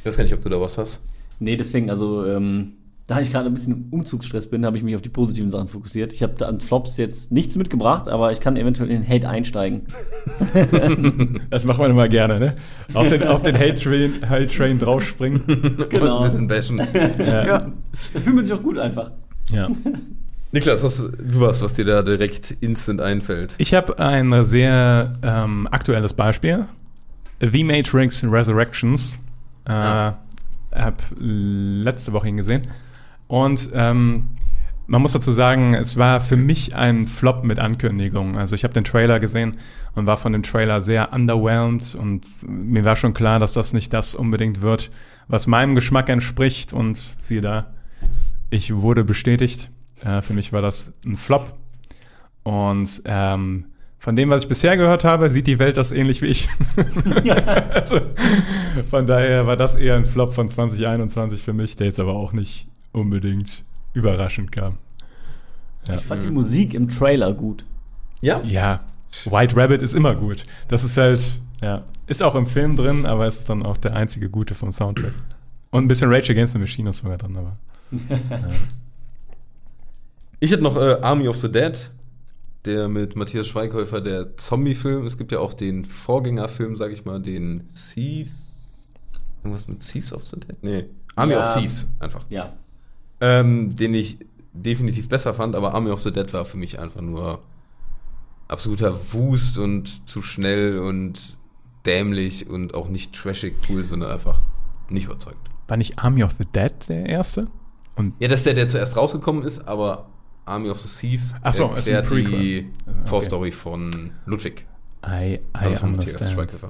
Ich 0.00 0.06
weiß 0.06 0.16
gar 0.16 0.24
nicht, 0.24 0.34
ob 0.34 0.42
du 0.42 0.48
da 0.48 0.60
was 0.60 0.78
hast. 0.78 1.00
Nee, 1.38 1.56
deswegen, 1.56 1.90
also, 1.90 2.24
ähm, 2.26 2.72
da 3.06 3.20
ich 3.20 3.30
gerade 3.30 3.46
ein 3.46 3.52
bisschen 3.54 3.72
im 3.74 3.86
Umzugsstress 3.90 4.48
bin, 4.48 4.64
habe 4.64 4.78
ich 4.78 4.82
mich 4.82 4.96
auf 4.96 5.02
die 5.02 5.10
positiven 5.10 5.50
Sachen 5.50 5.68
fokussiert. 5.68 6.14
Ich 6.14 6.22
habe 6.22 6.34
da 6.38 6.46
an 6.46 6.60
Flops 6.60 6.96
jetzt 6.96 7.30
nichts 7.30 7.54
mitgebracht, 7.54 8.08
aber 8.08 8.32
ich 8.32 8.40
kann 8.40 8.56
eventuell 8.56 8.90
in 8.90 9.02
den 9.02 9.08
Hate 9.08 9.28
einsteigen. 9.28 9.82
Das 11.50 11.64
macht 11.64 11.78
man 11.78 11.90
immer 11.90 12.08
gerne, 12.08 12.40
ne? 12.40 12.54
Auf 12.94 13.08
den, 13.08 13.22
auf 13.24 13.42
den 13.42 13.56
Hate-Train 13.56 14.28
Hate 14.28 14.46
-Train 14.46 14.78
draufspringen. 14.78 15.42
Genau. 15.90 16.16
Und 16.16 16.22
ein 16.22 16.24
bisschen 16.24 16.46
bashen. 16.46 16.78
Ja. 17.18 17.44
Da 18.12 18.20
fühlt 18.20 18.34
man 18.34 18.44
sich 18.44 18.54
auch 18.54 18.62
gut 18.62 18.78
einfach. 18.78 19.12
ja. 19.50 19.68
Niklas, 20.54 20.84
hast 20.84 21.00
du, 21.00 21.08
du 21.08 21.40
was, 21.40 21.60
was 21.62 21.74
dir 21.74 21.84
da 21.84 22.02
direkt 22.02 22.52
instant 22.60 23.00
einfällt? 23.00 23.56
Ich 23.58 23.74
habe 23.74 23.98
ein 23.98 24.44
sehr 24.44 25.18
ähm, 25.20 25.66
aktuelles 25.68 26.14
Beispiel. 26.14 26.64
The 27.40 27.64
Matrix 27.64 28.22
Resurrections. 28.24 29.18
Äh, 29.66 29.72
Ah. 29.72 30.18
Hab 30.72 31.02
letzte 31.18 32.12
Woche 32.12 32.28
ihn 32.28 32.36
gesehen. 32.36 32.62
Und 33.26 33.70
ähm, 33.74 34.28
man 34.86 35.02
muss 35.02 35.12
dazu 35.12 35.32
sagen, 35.32 35.74
es 35.74 35.96
war 35.96 36.20
für 36.20 36.36
mich 36.36 36.76
ein 36.76 37.08
Flop 37.08 37.42
mit 37.42 37.58
Ankündigung. 37.58 38.36
Also 38.38 38.54
ich 38.54 38.62
habe 38.62 38.74
den 38.74 38.84
Trailer 38.84 39.18
gesehen 39.18 39.56
und 39.96 40.06
war 40.06 40.18
von 40.18 40.32
dem 40.32 40.44
Trailer 40.44 40.80
sehr 40.82 41.12
underwhelmed 41.12 41.96
und 41.96 42.26
mir 42.42 42.84
war 42.84 42.94
schon 42.94 43.12
klar, 43.14 43.40
dass 43.40 43.54
das 43.54 43.72
nicht 43.72 43.92
das 43.92 44.14
unbedingt 44.14 44.62
wird, 44.62 44.92
was 45.26 45.48
meinem 45.48 45.74
Geschmack 45.74 46.08
entspricht. 46.08 46.72
Und 46.72 47.14
siehe 47.22 47.40
da, 47.40 47.72
ich 48.50 48.72
wurde 48.74 49.02
bestätigt. 49.02 49.70
Äh, 50.02 50.22
für 50.22 50.32
mich 50.32 50.52
war 50.52 50.62
das 50.62 50.92
ein 51.04 51.16
Flop. 51.16 51.52
Und 52.42 53.02
ähm, 53.04 53.66
von 53.98 54.16
dem, 54.16 54.28
was 54.28 54.42
ich 54.42 54.48
bisher 54.48 54.76
gehört 54.76 55.02
habe, 55.02 55.30
sieht 55.30 55.46
die 55.46 55.58
Welt 55.58 55.78
das 55.78 55.90
ähnlich 55.90 56.20
wie 56.20 56.26
ich. 56.26 56.48
also, 57.72 58.00
von 58.90 59.06
daher 59.06 59.46
war 59.46 59.56
das 59.56 59.76
eher 59.76 59.96
ein 59.96 60.04
Flop 60.04 60.34
von 60.34 60.48
2021 60.48 61.42
für 61.42 61.54
mich, 61.54 61.76
der 61.76 61.86
jetzt 61.86 61.98
aber 61.98 62.14
auch 62.14 62.34
nicht 62.34 62.66
unbedingt 62.92 63.64
überraschend 63.94 64.52
kam. 64.52 64.76
Ja. 65.88 65.94
Ich 65.94 66.02
fand 66.02 66.22
die 66.22 66.30
Musik 66.30 66.74
im 66.74 66.90
Trailer 66.90 67.32
gut. 67.32 67.64
Ja? 68.20 68.42
ja, 68.42 68.80
White 69.24 69.56
Rabbit 69.56 69.80
ist 69.80 69.94
immer 69.94 70.14
gut. 70.14 70.44
Das 70.68 70.84
ist 70.84 70.96
halt, 70.96 71.40
ja, 71.62 71.82
ist 72.06 72.22
auch 72.22 72.34
im 72.34 72.46
Film 72.46 72.76
drin, 72.76 73.06
aber 73.06 73.26
es 73.26 73.38
ist 73.38 73.48
dann 73.48 73.62
auch 73.62 73.78
der 73.78 73.96
einzige 73.96 74.28
gute 74.28 74.54
vom 74.54 74.72
Soundtrack. 74.72 75.14
Und 75.70 75.84
ein 75.84 75.88
bisschen 75.88 76.12
Rage 76.12 76.32
Against 76.32 76.52
the 76.52 76.58
Machine 76.58 76.90
ist 76.90 76.98
sogar 76.98 77.16
drin, 77.16 77.36
aber. 77.36 77.54
Ich 80.40 80.50
hätte 80.50 80.62
noch 80.62 80.76
äh, 80.76 80.98
Army 81.00 81.28
of 81.28 81.36
the 81.36 81.50
Dead, 81.50 81.90
der 82.64 82.88
mit 82.88 83.16
Matthias 83.16 83.46
Schweighöfer, 83.46 84.00
der 84.00 84.36
Zombie-Film. 84.36 85.06
Es 85.06 85.16
gibt 85.16 85.32
ja 85.32 85.38
auch 85.38 85.54
den 85.54 85.84
Vorgängerfilm, 85.84 86.76
sag 86.76 86.92
ich 86.92 87.04
mal, 87.04 87.20
den 87.20 87.68
Thieves. 87.68 88.90
Irgendwas 89.42 89.68
mit 89.68 89.80
Thieves 89.80 90.12
of 90.12 90.24
the 90.26 90.40
Dead? 90.40 90.56
Nee. 90.62 90.84
Army 91.16 91.34
Ja. 91.34 91.40
of 91.40 91.54
Thieves, 91.54 91.88
einfach. 92.00 92.24
Ja. 92.30 92.54
Ähm, 93.20 93.74
den 93.76 93.94
ich 93.94 94.18
definitiv 94.52 95.08
besser 95.08 95.34
fand, 95.34 95.54
aber 95.56 95.74
Army 95.74 95.90
of 95.90 96.00
the 96.02 96.10
Dead 96.10 96.32
war 96.32 96.44
für 96.44 96.56
mich 96.56 96.78
einfach 96.78 97.00
nur 97.00 97.42
absoluter 98.48 99.12
Wust 99.12 99.58
und 99.58 100.08
zu 100.08 100.22
schnell 100.22 100.78
und 100.78 101.36
dämlich 101.86 102.48
und 102.48 102.74
auch 102.74 102.88
nicht 102.88 103.14
trashig 103.14 103.54
cool, 103.68 103.84
sondern 103.84 104.10
einfach 104.10 104.40
nicht 104.90 105.06
überzeugt. 105.06 105.40
War 105.68 105.76
nicht 105.76 105.98
Army 105.98 106.24
of 106.24 106.32
the 106.38 106.44
Dead 106.46 106.72
der 106.88 107.06
erste? 107.06 107.48
Und 107.96 108.14
Ja, 108.18 108.28
das 108.28 108.40
ist 108.40 108.46
der, 108.46 108.54
der 108.54 108.68
zuerst 108.68 108.96
rausgekommen 108.96 109.44
ist, 109.44 109.66
aber 109.66 110.08
Army 110.46 110.68
of 110.70 110.78
the 110.80 110.88
Thieves 110.88 111.34
Ach 111.42 111.54
so, 111.54 111.72
ist 111.74 111.88
ein 111.88 111.94
erklärt 111.94 112.08
Prequel. 112.08 112.40
die 112.42 112.70
Okay. 112.86 112.96
Vorstory 113.06 113.52
von 113.52 114.10
Ludwig, 114.26 114.66
I, 115.06 115.08
I 115.34 115.40
also 115.52 115.76
von 115.76 115.96
Matthias 115.96 116.20
understand. 116.22 116.62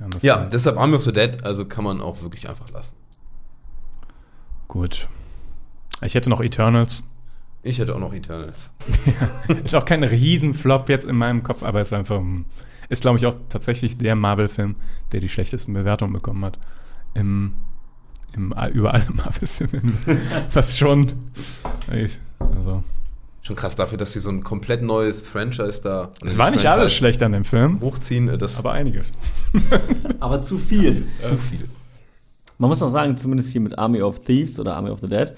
I 0.00 0.04
understand. 0.04 0.22
Ja, 0.24 0.44
deshalb 0.44 0.76
Army 0.78 0.94
of 0.96 1.02
the 1.02 1.12
Dead, 1.12 1.42
also 1.44 1.64
kann 1.64 1.84
man 1.84 2.00
auch 2.00 2.20
wirklich 2.22 2.48
einfach 2.48 2.70
lassen. 2.70 2.94
Gut. 4.68 5.06
Ich 6.00 6.14
hätte 6.14 6.30
noch 6.30 6.40
Eternals. 6.40 7.04
Ich 7.62 7.78
hätte 7.78 7.94
auch 7.94 8.00
noch 8.00 8.12
Eternals. 8.12 8.74
Ist 9.64 9.74
auch 9.74 9.84
kein 9.84 10.02
Riesenflop 10.02 10.88
jetzt 10.88 11.04
in 11.06 11.16
meinem 11.16 11.42
Kopf, 11.44 11.62
aber 11.62 11.80
ist 11.80 11.92
einfach, 11.92 12.18
ein- 12.18 12.44
ist 12.88 13.02
glaube 13.02 13.18
ich 13.18 13.26
auch 13.26 13.36
tatsächlich 13.48 13.96
der 13.98 14.16
Marvel-Film, 14.16 14.74
der 15.12 15.20
die 15.20 15.28
schlechtesten 15.28 15.72
Bewertungen 15.72 16.12
bekommen 16.12 16.44
hat. 16.44 16.58
Im, 17.14 17.52
im, 18.32 18.52
über 18.72 18.92
alle 18.94 19.06
Marvel-Filme. 19.14 19.80
Fast 20.50 20.76
schon. 20.76 21.12
Also. 21.88 22.82
Schon 23.42 23.56
krass 23.56 23.74
dafür, 23.74 23.98
dass 23.98 24.12
die 24.12 24.20
so 24.20 24.30
ein 24.30 24.44
komplett 24.44 24.82
neues 24.82 25.20
Franchise 25.20 25.80
da. 25.82 26.10
Es 26.24 26.38
war 26.38 26.52
nicht 26.52 26.64
alles 26.64 26.94
schlecht 26.94 27.20
an 27.24 27.32
dem 27.32 27.44
Film, 27.44 27.80
Hochziehen, 27.80 28.28
äh, 28.28 28.38
das 28.38 28.56
aber 28.58 28.70
einiges. 28.72 29.12
Aber 30.20 30.40
zu 30.42 30.58
viel. 30.58 31.08
zu 31.18 31.36
viel. 31.36 31.68
Man 32.58 32.68
muss 32.70 32.80
auch 32.82 32.90
sagen, 32.90 33.16
zumindest 33.16 33.50
hier 33.50 33.60
mit 33.60 33.76
Army 33.76 34.00
of 34.02 34.20
Thieves 34.20 34.60
oder 34.60 34.76
Army 34.76 34.90
of 34.90 35.00
the 35.00 35.08
Dead, 35.08 35.32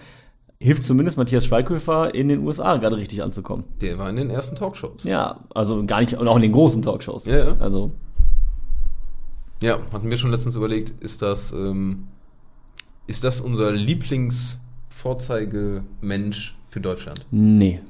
hilft 0.61 0.83
zumindest 0.83 1.17
Matthias 1.17 1.47
Schweighöfer 1.47 2.15
in 2.15 2.29
den 2.29 2.47
USA 2.47 2.77
gerade 2.77 2.99
richtig 2.99 3.23
anzukommen. 3.23 3.65
Der 3.81 3.97
war 3.99 4.11
in 4.11 4.17
den 4.17 4.29
ersten 4.29 4.55
Talkshows. 4.57 5.05
Ja, 5.05 5.41
also 5.55 5.87
gar 5.87 6.01
nicht, 6.03 6.13
und 6.15 6.29
auch 6.29 6.37
in 6.37 6.43
den 6.43 6.53
großen 6.53 6.83
Talkshows. 6.83 7.25
Ja, 7.25 7.39
ja. 7.39 7.57
Also, 7.59 7.93
Ja, 9.63 9.79
hatten 9.95 10.11
wir 10.11 10.19
schon 10.19 10.31
letztens 10.31 10.55
überlegt, 10.57 10.93
ist 11.03 11.23
das, 11.23 11.53
ähm, 11.53 12.09
ist 13.07 13.25
das 13.25 13.41
unser 13.41 13.73
Lieblingsvorzeigemensch 13.73 16.55
für 16.69 16.81
Deutschland? 16.81 17.25
nee. 17.31 17.81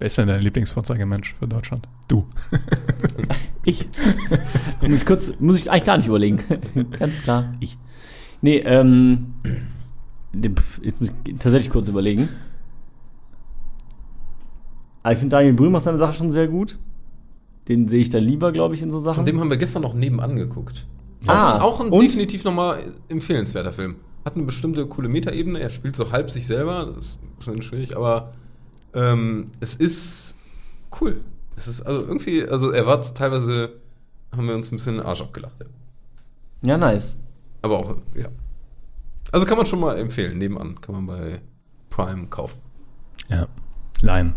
Wer 0.00 0.06
ist 0.06 0.16
denn 0.16 0.28
dein 0.28 0.40
Lieblingsvorzeigemensch 0.40 1.34
für 1.38 1.46
Deutschland? 1.46 1.86
Du. 2.08 2.26
Ich. 3.62 3.86
muss, 4.80 5.00
ich 5.02 5.04
kurz, 5.04 5.34
muss 5.38 5.58
ich 5.58 5.70
eigentlich 5.70 5.84
gar 5.84 5.98
nicht 5.98 6.06
überlegen. 6.06 6.42
Ganz 6.98 7.20
klar, 7.22 7.52
ich. 7.60 7.76
Nee, 8.40 8.56
ähm. 8.56 9.34
Jetzt 10.32 10.98
muss 10.98 11.12
ich 11.26 11.34
tatsächlich 11.38 11.70
kurz 11.70 11.86
überlegen. 11.86 12.30
Aber 15.02 15.12
ich 15.12 15.18
finde 15.18 15.36
Daniel 15.36 15.52
Brühl 15.52 15.68
macht 15.68 15.84
seine 15.84 15.98
Sache 15.98 16.14
schon 16.14 16.30
sehr 16.30 16.48
gut. 16.48 16.78
Den 17.68 17.86
sehe 17.86 18.00
ich 18.00 18.08
da 18.08 18.16
lieber, 18.16 18.50
glaube 18.50 18.74
ich, 18.74 18.80
in 18.80 18.90
so 18.90 18.98
Sachen. 18.98 19.16
Von 19.16 19.26
dem 19.26 19.38
haben 19.38 19.50
wir 19.50 19.58
gestern 19.58 19.82
noch 19.82 19.92
nebenan 19.92 20.36
geguckt. 20.36 20.86
Ah, 21.26 21.58
auch, 21.58 21.62
auch 21.62 21.80
ein 21.80 21.90
und? 21.90 22.02
definitiv 22.02 22.44
nochmal 22.44 22.80
empfehlenswerter 23.10 23.72
Film. 23.72 23.96
Hat 24.24 24.36
eine 24.36 24.46
bestimmte 24.46 24.86
coole 24.86 25.10
Metaebene, 25.10 25.60
er 25.60 25.68
spielt 25.68 25.96
so 25.96 26.10
halb 26.10 26.30
sich 26.30 26.46
selber, 26.46 26.94
das 26.96 27.04
ist 27.04 27.22
ein 27.22 27.36
bisschen 27.36 27.62
schwierig, 27.62 27.94
aber 27.94 28.32
ähm, 28.94 29.50
es 29.60 29.74
ist 29.74 30.34
cool. 31.00 31.20
Es 31.56 31.68
ist 31.68 31.82
also 31.82 32.06
irgendwie, 32.06 32.46
also 32.46 32.70
er 32.70 32.86
war 32.86 33.02
teilweise, 33.02 33.72
haben 34.34 34.46
wir 34.46 34.54
uns 34.54 34.72
ein 34.72 34.76
bisschen 34.76 34.96
den 34.96 35.06
Arsch 35.06 35.20
abgelacht. 35.20 35.54
Ja. 35.60 35.66
ja, 36.70 36.78
nice. 36.78 37.16
Aber 37.62 37.78
auch, 37.78 37.96
ja. 38.14 38.28
Also 39.32 39.46
kann 39.46 39.56
man 39.56 39.66
schon 39.66 39.80
mal 39.80 39.98
empfehlen, 39.98 40.38
nebenan 40.38 40.80
kann 40.80 40.94
man 40.94 41.06
bei 41.06 41.40
Prime 41.90 42.26
kaufen. 42.28 42.58
Ja. 43.28 43.46
Line. 44.00 44.34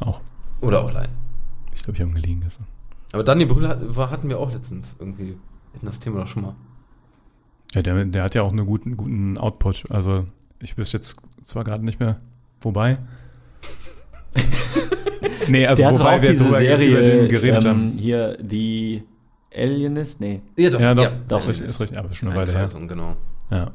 Auch. 0.00 0.20
Oder 0.60 0.84
auch 0.84 0.92
leihen. 0.92 1.12
Ich 1.74 1.82
glaube, 1.82 1.96
ich 1.96 2.00
habe 2.00 2.10
ihn 2.10 2.14
geliehen 2.14 2.40
gestern. 2.40 2.66
Aber 3.12 3.22
Daniel 3.22 3.48
Brühl 3.48 3.68
hat, 3.68 3.96
war, 3.96 4.10
hatten 4.10 4.28
wir 4.28 4.38
auch 4.38 4.52
letztens 4.52 4.96
irgendwie. 4.98 5.36
Hatten 5.74 5.86
das 5.86 6.00
Thema 6.00 6.20
doch 6.20 6.26
schon 6.26 6.42
mal. 6.42 6.54
Ja, 7.72 7.82
der, 7.82 8.04
der 8.04 8.22
hat 8.22 8.34
ja 8.34 8.42
auch 8.42 8.52
einen 8.52 8.66
guten, 8.66 8.96
guten 8.96 9.38
Output. 9.38 9.90
Also, 9.90 10.24
ich 10.60 10.76
wüsste 10.76 10.96
jetzt 10.96 11.16
zwar 11.42 11.64
gerade 11.64 11.84
nicht 11.84 12.00
mehr, 12.00 12.20
wobei. 12.60 12.98
nee, 15.48 15.66
also 15.66 15.84
wobei 15.84 16.22
wir 16.22 16.30
diese 16.30 16.50
Serie, 16.50 16.88
über 16.88 17.02
den 17.02 17.28
geredet 17.28 17.64
ähm, 17.64 17.70
haben. 17.70 17.92
hier, 17.98 18.36
The 18.48 19.02
Alienist? 19.54 20.20
Nee. 20.20 20.40
Ja, 20.58 20.70
doch. 20.70 20.80
Ja, 20.80 20.94
doch, 20.94 21.12
das 21.28 21.42
doch, 21.42 21.50
ist, 21.50 21.60
ist 21.60 21.80
richtig, 21.80 21.98
aber 21.98 22.10
ist 22.10 22.16
schon 22.16 22.28
eine 22.28 22.38
Weile 22.38 22.52
her. 22.52 22.68
Genau. 22.86 23.16
Ja. 23.50 23.70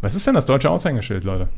Was 0.00 0.14
ist 0.14 0.26
denn 0.26 0.34
das 0.34 0.46
deutsche 0.46 0.70
Aushängeschild, 0.70 1.24
Leute? 1.24 1.48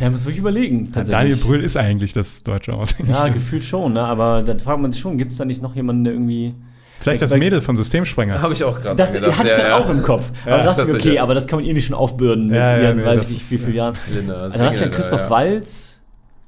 Ja, 0.00 0.10
muss 0.10 0.24
wirklich 0.24 0.38
überlegen. 0.38 0.92
Daniel. 0.92 1.36
Brühl 1.36 1.62
ist 1.62 1.76
eigentlich 1.76 2.12
das 2.12 2.42
deutsche 2.42 2.72
Ja, 2.72 2.76
Aushängeschild. 2.78 3.34
gefühlt 3.34 3.64
schon, 3.64 3.94
ne? 3.94 4.02
aber 4.02 4.42
dann 4.42 4.60
fragt 4.60 4.80
man 4.80 4.92
sich 4.92 5.00
schon, 5.00 5.16
gibt 5.16 5.32
es 5.32 5.38
da 5.38 5.44
nicht 5.44 5.62
noch 5.62 5.74
jemanden, 5.74 6.04
der 6.04 6.12
irgendwie. 6.12 6.54
Vielleicht 7.00 7.22
das 7.22 7.34
Mädel 7.36 7.60
von 7.60 7.76
Systemsprenger. 7.76 8.40
Habe 8.42 8.54
ich 8.54 8.64
auch 8.64 8.80
gerade 8.80 8.96
Das 8.96 9.12
gedacht. 9.12 9.38
hatte 9.38 9.48
ich 9.48 9.52
Ja, 9.52 9.58
dann 9.58 9.66
ja. 9.68 9.76
auch 9.78 9.90
im 9.90 10.02
Kopf. 10.02 10.30
Ja, 10.46 10.54
aber 10.54 10.62
da 10.62 10.64
dachte 10.70 10.82
ich 10.82 10.88
mir, 10.88 10.94
okay, 10.94 11.14
ja. 11.14 11.22
aber 11.22 11.34
das 11.34 11.46
kann 11.46 11.58
man 11.58 11.66
ihr 11.66 11.74
nicht 11.74 11.86
schon 11.86 11.94
aufbürden 11.96 12.46
mit 12.46 12.56
Ja, 12.56 12.76
ja, 12.76 12.82
ihren, 12.84 12.96
nee, 12.98 13.04
weiß 13.04 13.22
ich 13.24 13.28
nicht, 13.30 13.50
wie 13.50 13.58
vielen 13.58 13.74
ja. 13.76 13.84
Jahren. 13.84 13.96
Linda 14.10 14.34
Also, 14.34 14.58
da 14.58 14.64
dachte 14.64 14.76
ich 14.76 14.82
an 14.82 14.90
Christoph 14.90 15.20
ja. 15.20 15.30
Walz, 15.30 15.98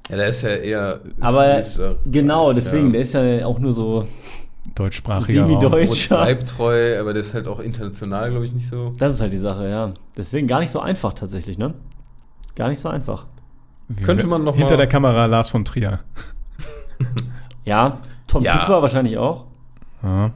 Ja, 0.09 0.17
der 0.17 0.27
ist 0.27 0.41
ja 0.41 0.49
eher. 0.49 0.93
Ist, 0.95 1.01
aber 1.21 1.57
ist, 1.59 1.77
äh, 1.79 1.95
genau, 2.05 2.51
deswegen, 2.53 2.87
ja. 2.87 2.91
der 2.93 3.01
ist 3.01 3.13
ja 3.13 3.45
auch 3.45 3.59
nur 3.59 3.73
so. 3.73 4.07
Deutschsprachiger 4.75 5.41
Raum. 5.41 5.49
Semi-Deutsch. 5.61 5.89
Rot 6.11 6.19
bleibt 6.19 6.49
treu, 6.49 6.99
aber 6.99 7.13
der 7.13 7.21
ist 7.21 7.33
halt 7.33 7.47
auch 7.47 7.59
international, 7.59 8.29
glaube 8.29 8.45
ich, 8.45 8.53
nicht 8.53 8.67
so. 8.67 8.93
Das 8.97 9.15
ist 9.15 9.21
halt 9.21 9.33
die 9.33 9.37
Sache, 9.37 9.67
ja. 9.69 9.89
Deswegen 10.17 10.47
gar 10.47 10.59
nicht 10.59 10.69
so 10.71 10.79
einfach 10.79 11.13
tatsächlich, 11.13 11.57
ne? 11.57 11.73
Gar 12.55 12.69
nicht 12.69 12.79
so 12.79 12.89
einfach. 12.89 13.25
Wie- 13.87 14.03
Könnte 14.03 14.27
man 14.27 14.43
noch 14.43 14.55
Hinter 14.55 14.73
mal- 14.73 14.77
der 14.77 14.87
Kamera 14.87 15.25
Lars 15.25 15.49
von 15.49 15.65
Trier. 15.65 15.99
Ja, 17.65 17.97
Tom 18.27 18.43
Ja. 18.43 18.57
Tykwer 18.59 18.81
wahrscheinlich 18.81 19.17
auch. 19.17 19.45
Ja. 20.03 20.31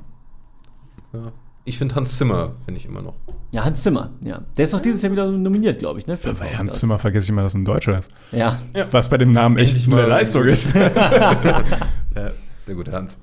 Ja. 1.14 1.32
Ich 1.66 1.78
finde 1.78 1.96
Hans 1.96 2.18
Zimmer, 2.18 2.54
finde 2.66 2.80
ich 2.80 2.86
immer 2.86 3.02
noch. 3.02 3.14
Ja, 3.52 3.64
Hans 3.64 3.84
Zimmer, 3.84 4.10
ja. 4.26 4.42
Der 4.58 4.66
ist 4.66 4.74
noch 4.74 4.82
dieses 4.82 5.02
Jahr 5.02 5.12
wieder 5.14 5.32
nominiert, 5.32 5.80
glaube 5.80 6.00
ich, 6.00 6.08
ne? 6.08 6.18
für 6.18 6.30
den 6.34 6.38
Bei. 6.40 6.56
Hans 6.58 6.80
Zimmer 6.80 7.00
vergesse 7.00 7.26
ich 7.26 7.32
mal, 7.32 7.44
dass 7.44 7.54
ein 7.54 7.64
Deutscher 7.64 7.98
ist. 8.00 8.12
Ja. 8.32 8.60
Was 8.92 9.10
bei 9.10 9.18
dem 9.18 9.32
Namen 9.32 9.58
echt 9.58 9.76
Endlich 9.76 9.88
eine 9.94 10.02
mal- 10.02 10.10
Leistung 10.10 10.44
ist. 10.46 10.70
Ja, 10.76 12.30
der 12.68 12.76
gute 12.76 12.92
Hans. 12.92 13.18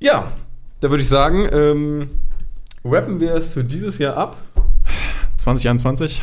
Ja, 0.00 0.30
da 0.80 0.90
würde 0.90 1.02
ich 1.02 1.08
sagen, 1.08 1.46
ähm, 1.52 2.10
rappen 2.84 3.18
wir 3.20 3.34
es 3.34 3.48
für 3.50 3.64
dieses 3.64 3.96
Jahr 3.98 4.16
ab. 4.16 4.36
2021. 5.38 6.22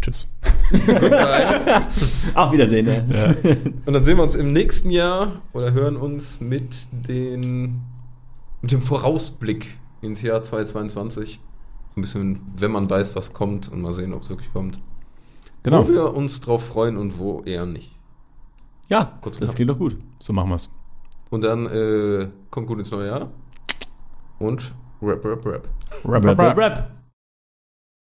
Tschüss. 0.00 0.26
Auf 2.34 2.52
Wiedersehen, 2.52 2.86
ne? 2.86 3.04
Ja. 3.12 3.50
Und 3.86 3.92
dann 3.92 4.02
sehen 4.04 4.16
wir 4.16 4.22
uns 4.22 4.34
im 4.36 4.52
nächsten 4.52 4.90
Jahr 4.90 5.42
oder 5.52 5.72
hören 5.72 5.96
uns 5.96 6.40
mit, 6.40 6.86
den, 6.92 7.80
mit 8.66 8.72
dem 8.72 8.82
Vorausblick 8.82 9.78
ins 10.00 10.22
Jahr 10.22 10.42
2022. 10.42 11.40
So 11.86 11.94
ein 11.96 12.00
bisschen, 12.00 12.40
wenn 12.56 12.72
man 12.72 12.90
weiß, 12.90 13.14
was 13.14 13.32
kommt 13.32 13.70
und 13.70 13.80
mal 13.80 13.94
sehen, 13.94 14.12
ob 14.12 14.22
es 14.22 14.28
wirklich 14.28 14.52
kommt. 14.52 14.80
Genau. 15.62 15.86
Wo 15.86 15.92
wir 15.92 16.14
uns 16.16 16.40
drauf 16.40 16.66
freuen 16.66 16.96
und 16.96 17.16
wo 17.16 17.42
eher 17.42 17.64
nicht. 17.64 17.94
Ja, 18.88 19.18
Kurz 19.20 19.38
das 19.38 19.54
klingt 19.54 19.70
doch 19.70 19.78
gut. 19.78 19.96
So 20.18 20.32
machen 20.32 20.50
wir's. 20.50 20.68
Und 21.30 21.42
dann 21.42 21.66
äh, 21.66 22.28
kommt 22.50 22.66
gut 22.66 22.80
ins 22.80 22.90
neue 22.90 23.06
Jahr. 23.06 23.30
Und 24.40 24.74
rap, 25.00 25.24
rap, 25.24 25.46
rap. 25.46 25.68
Rap, 26.04 26.24
Rap, 26.24 26.38
rap, 26.40 26.58
rap. 26.58 26.90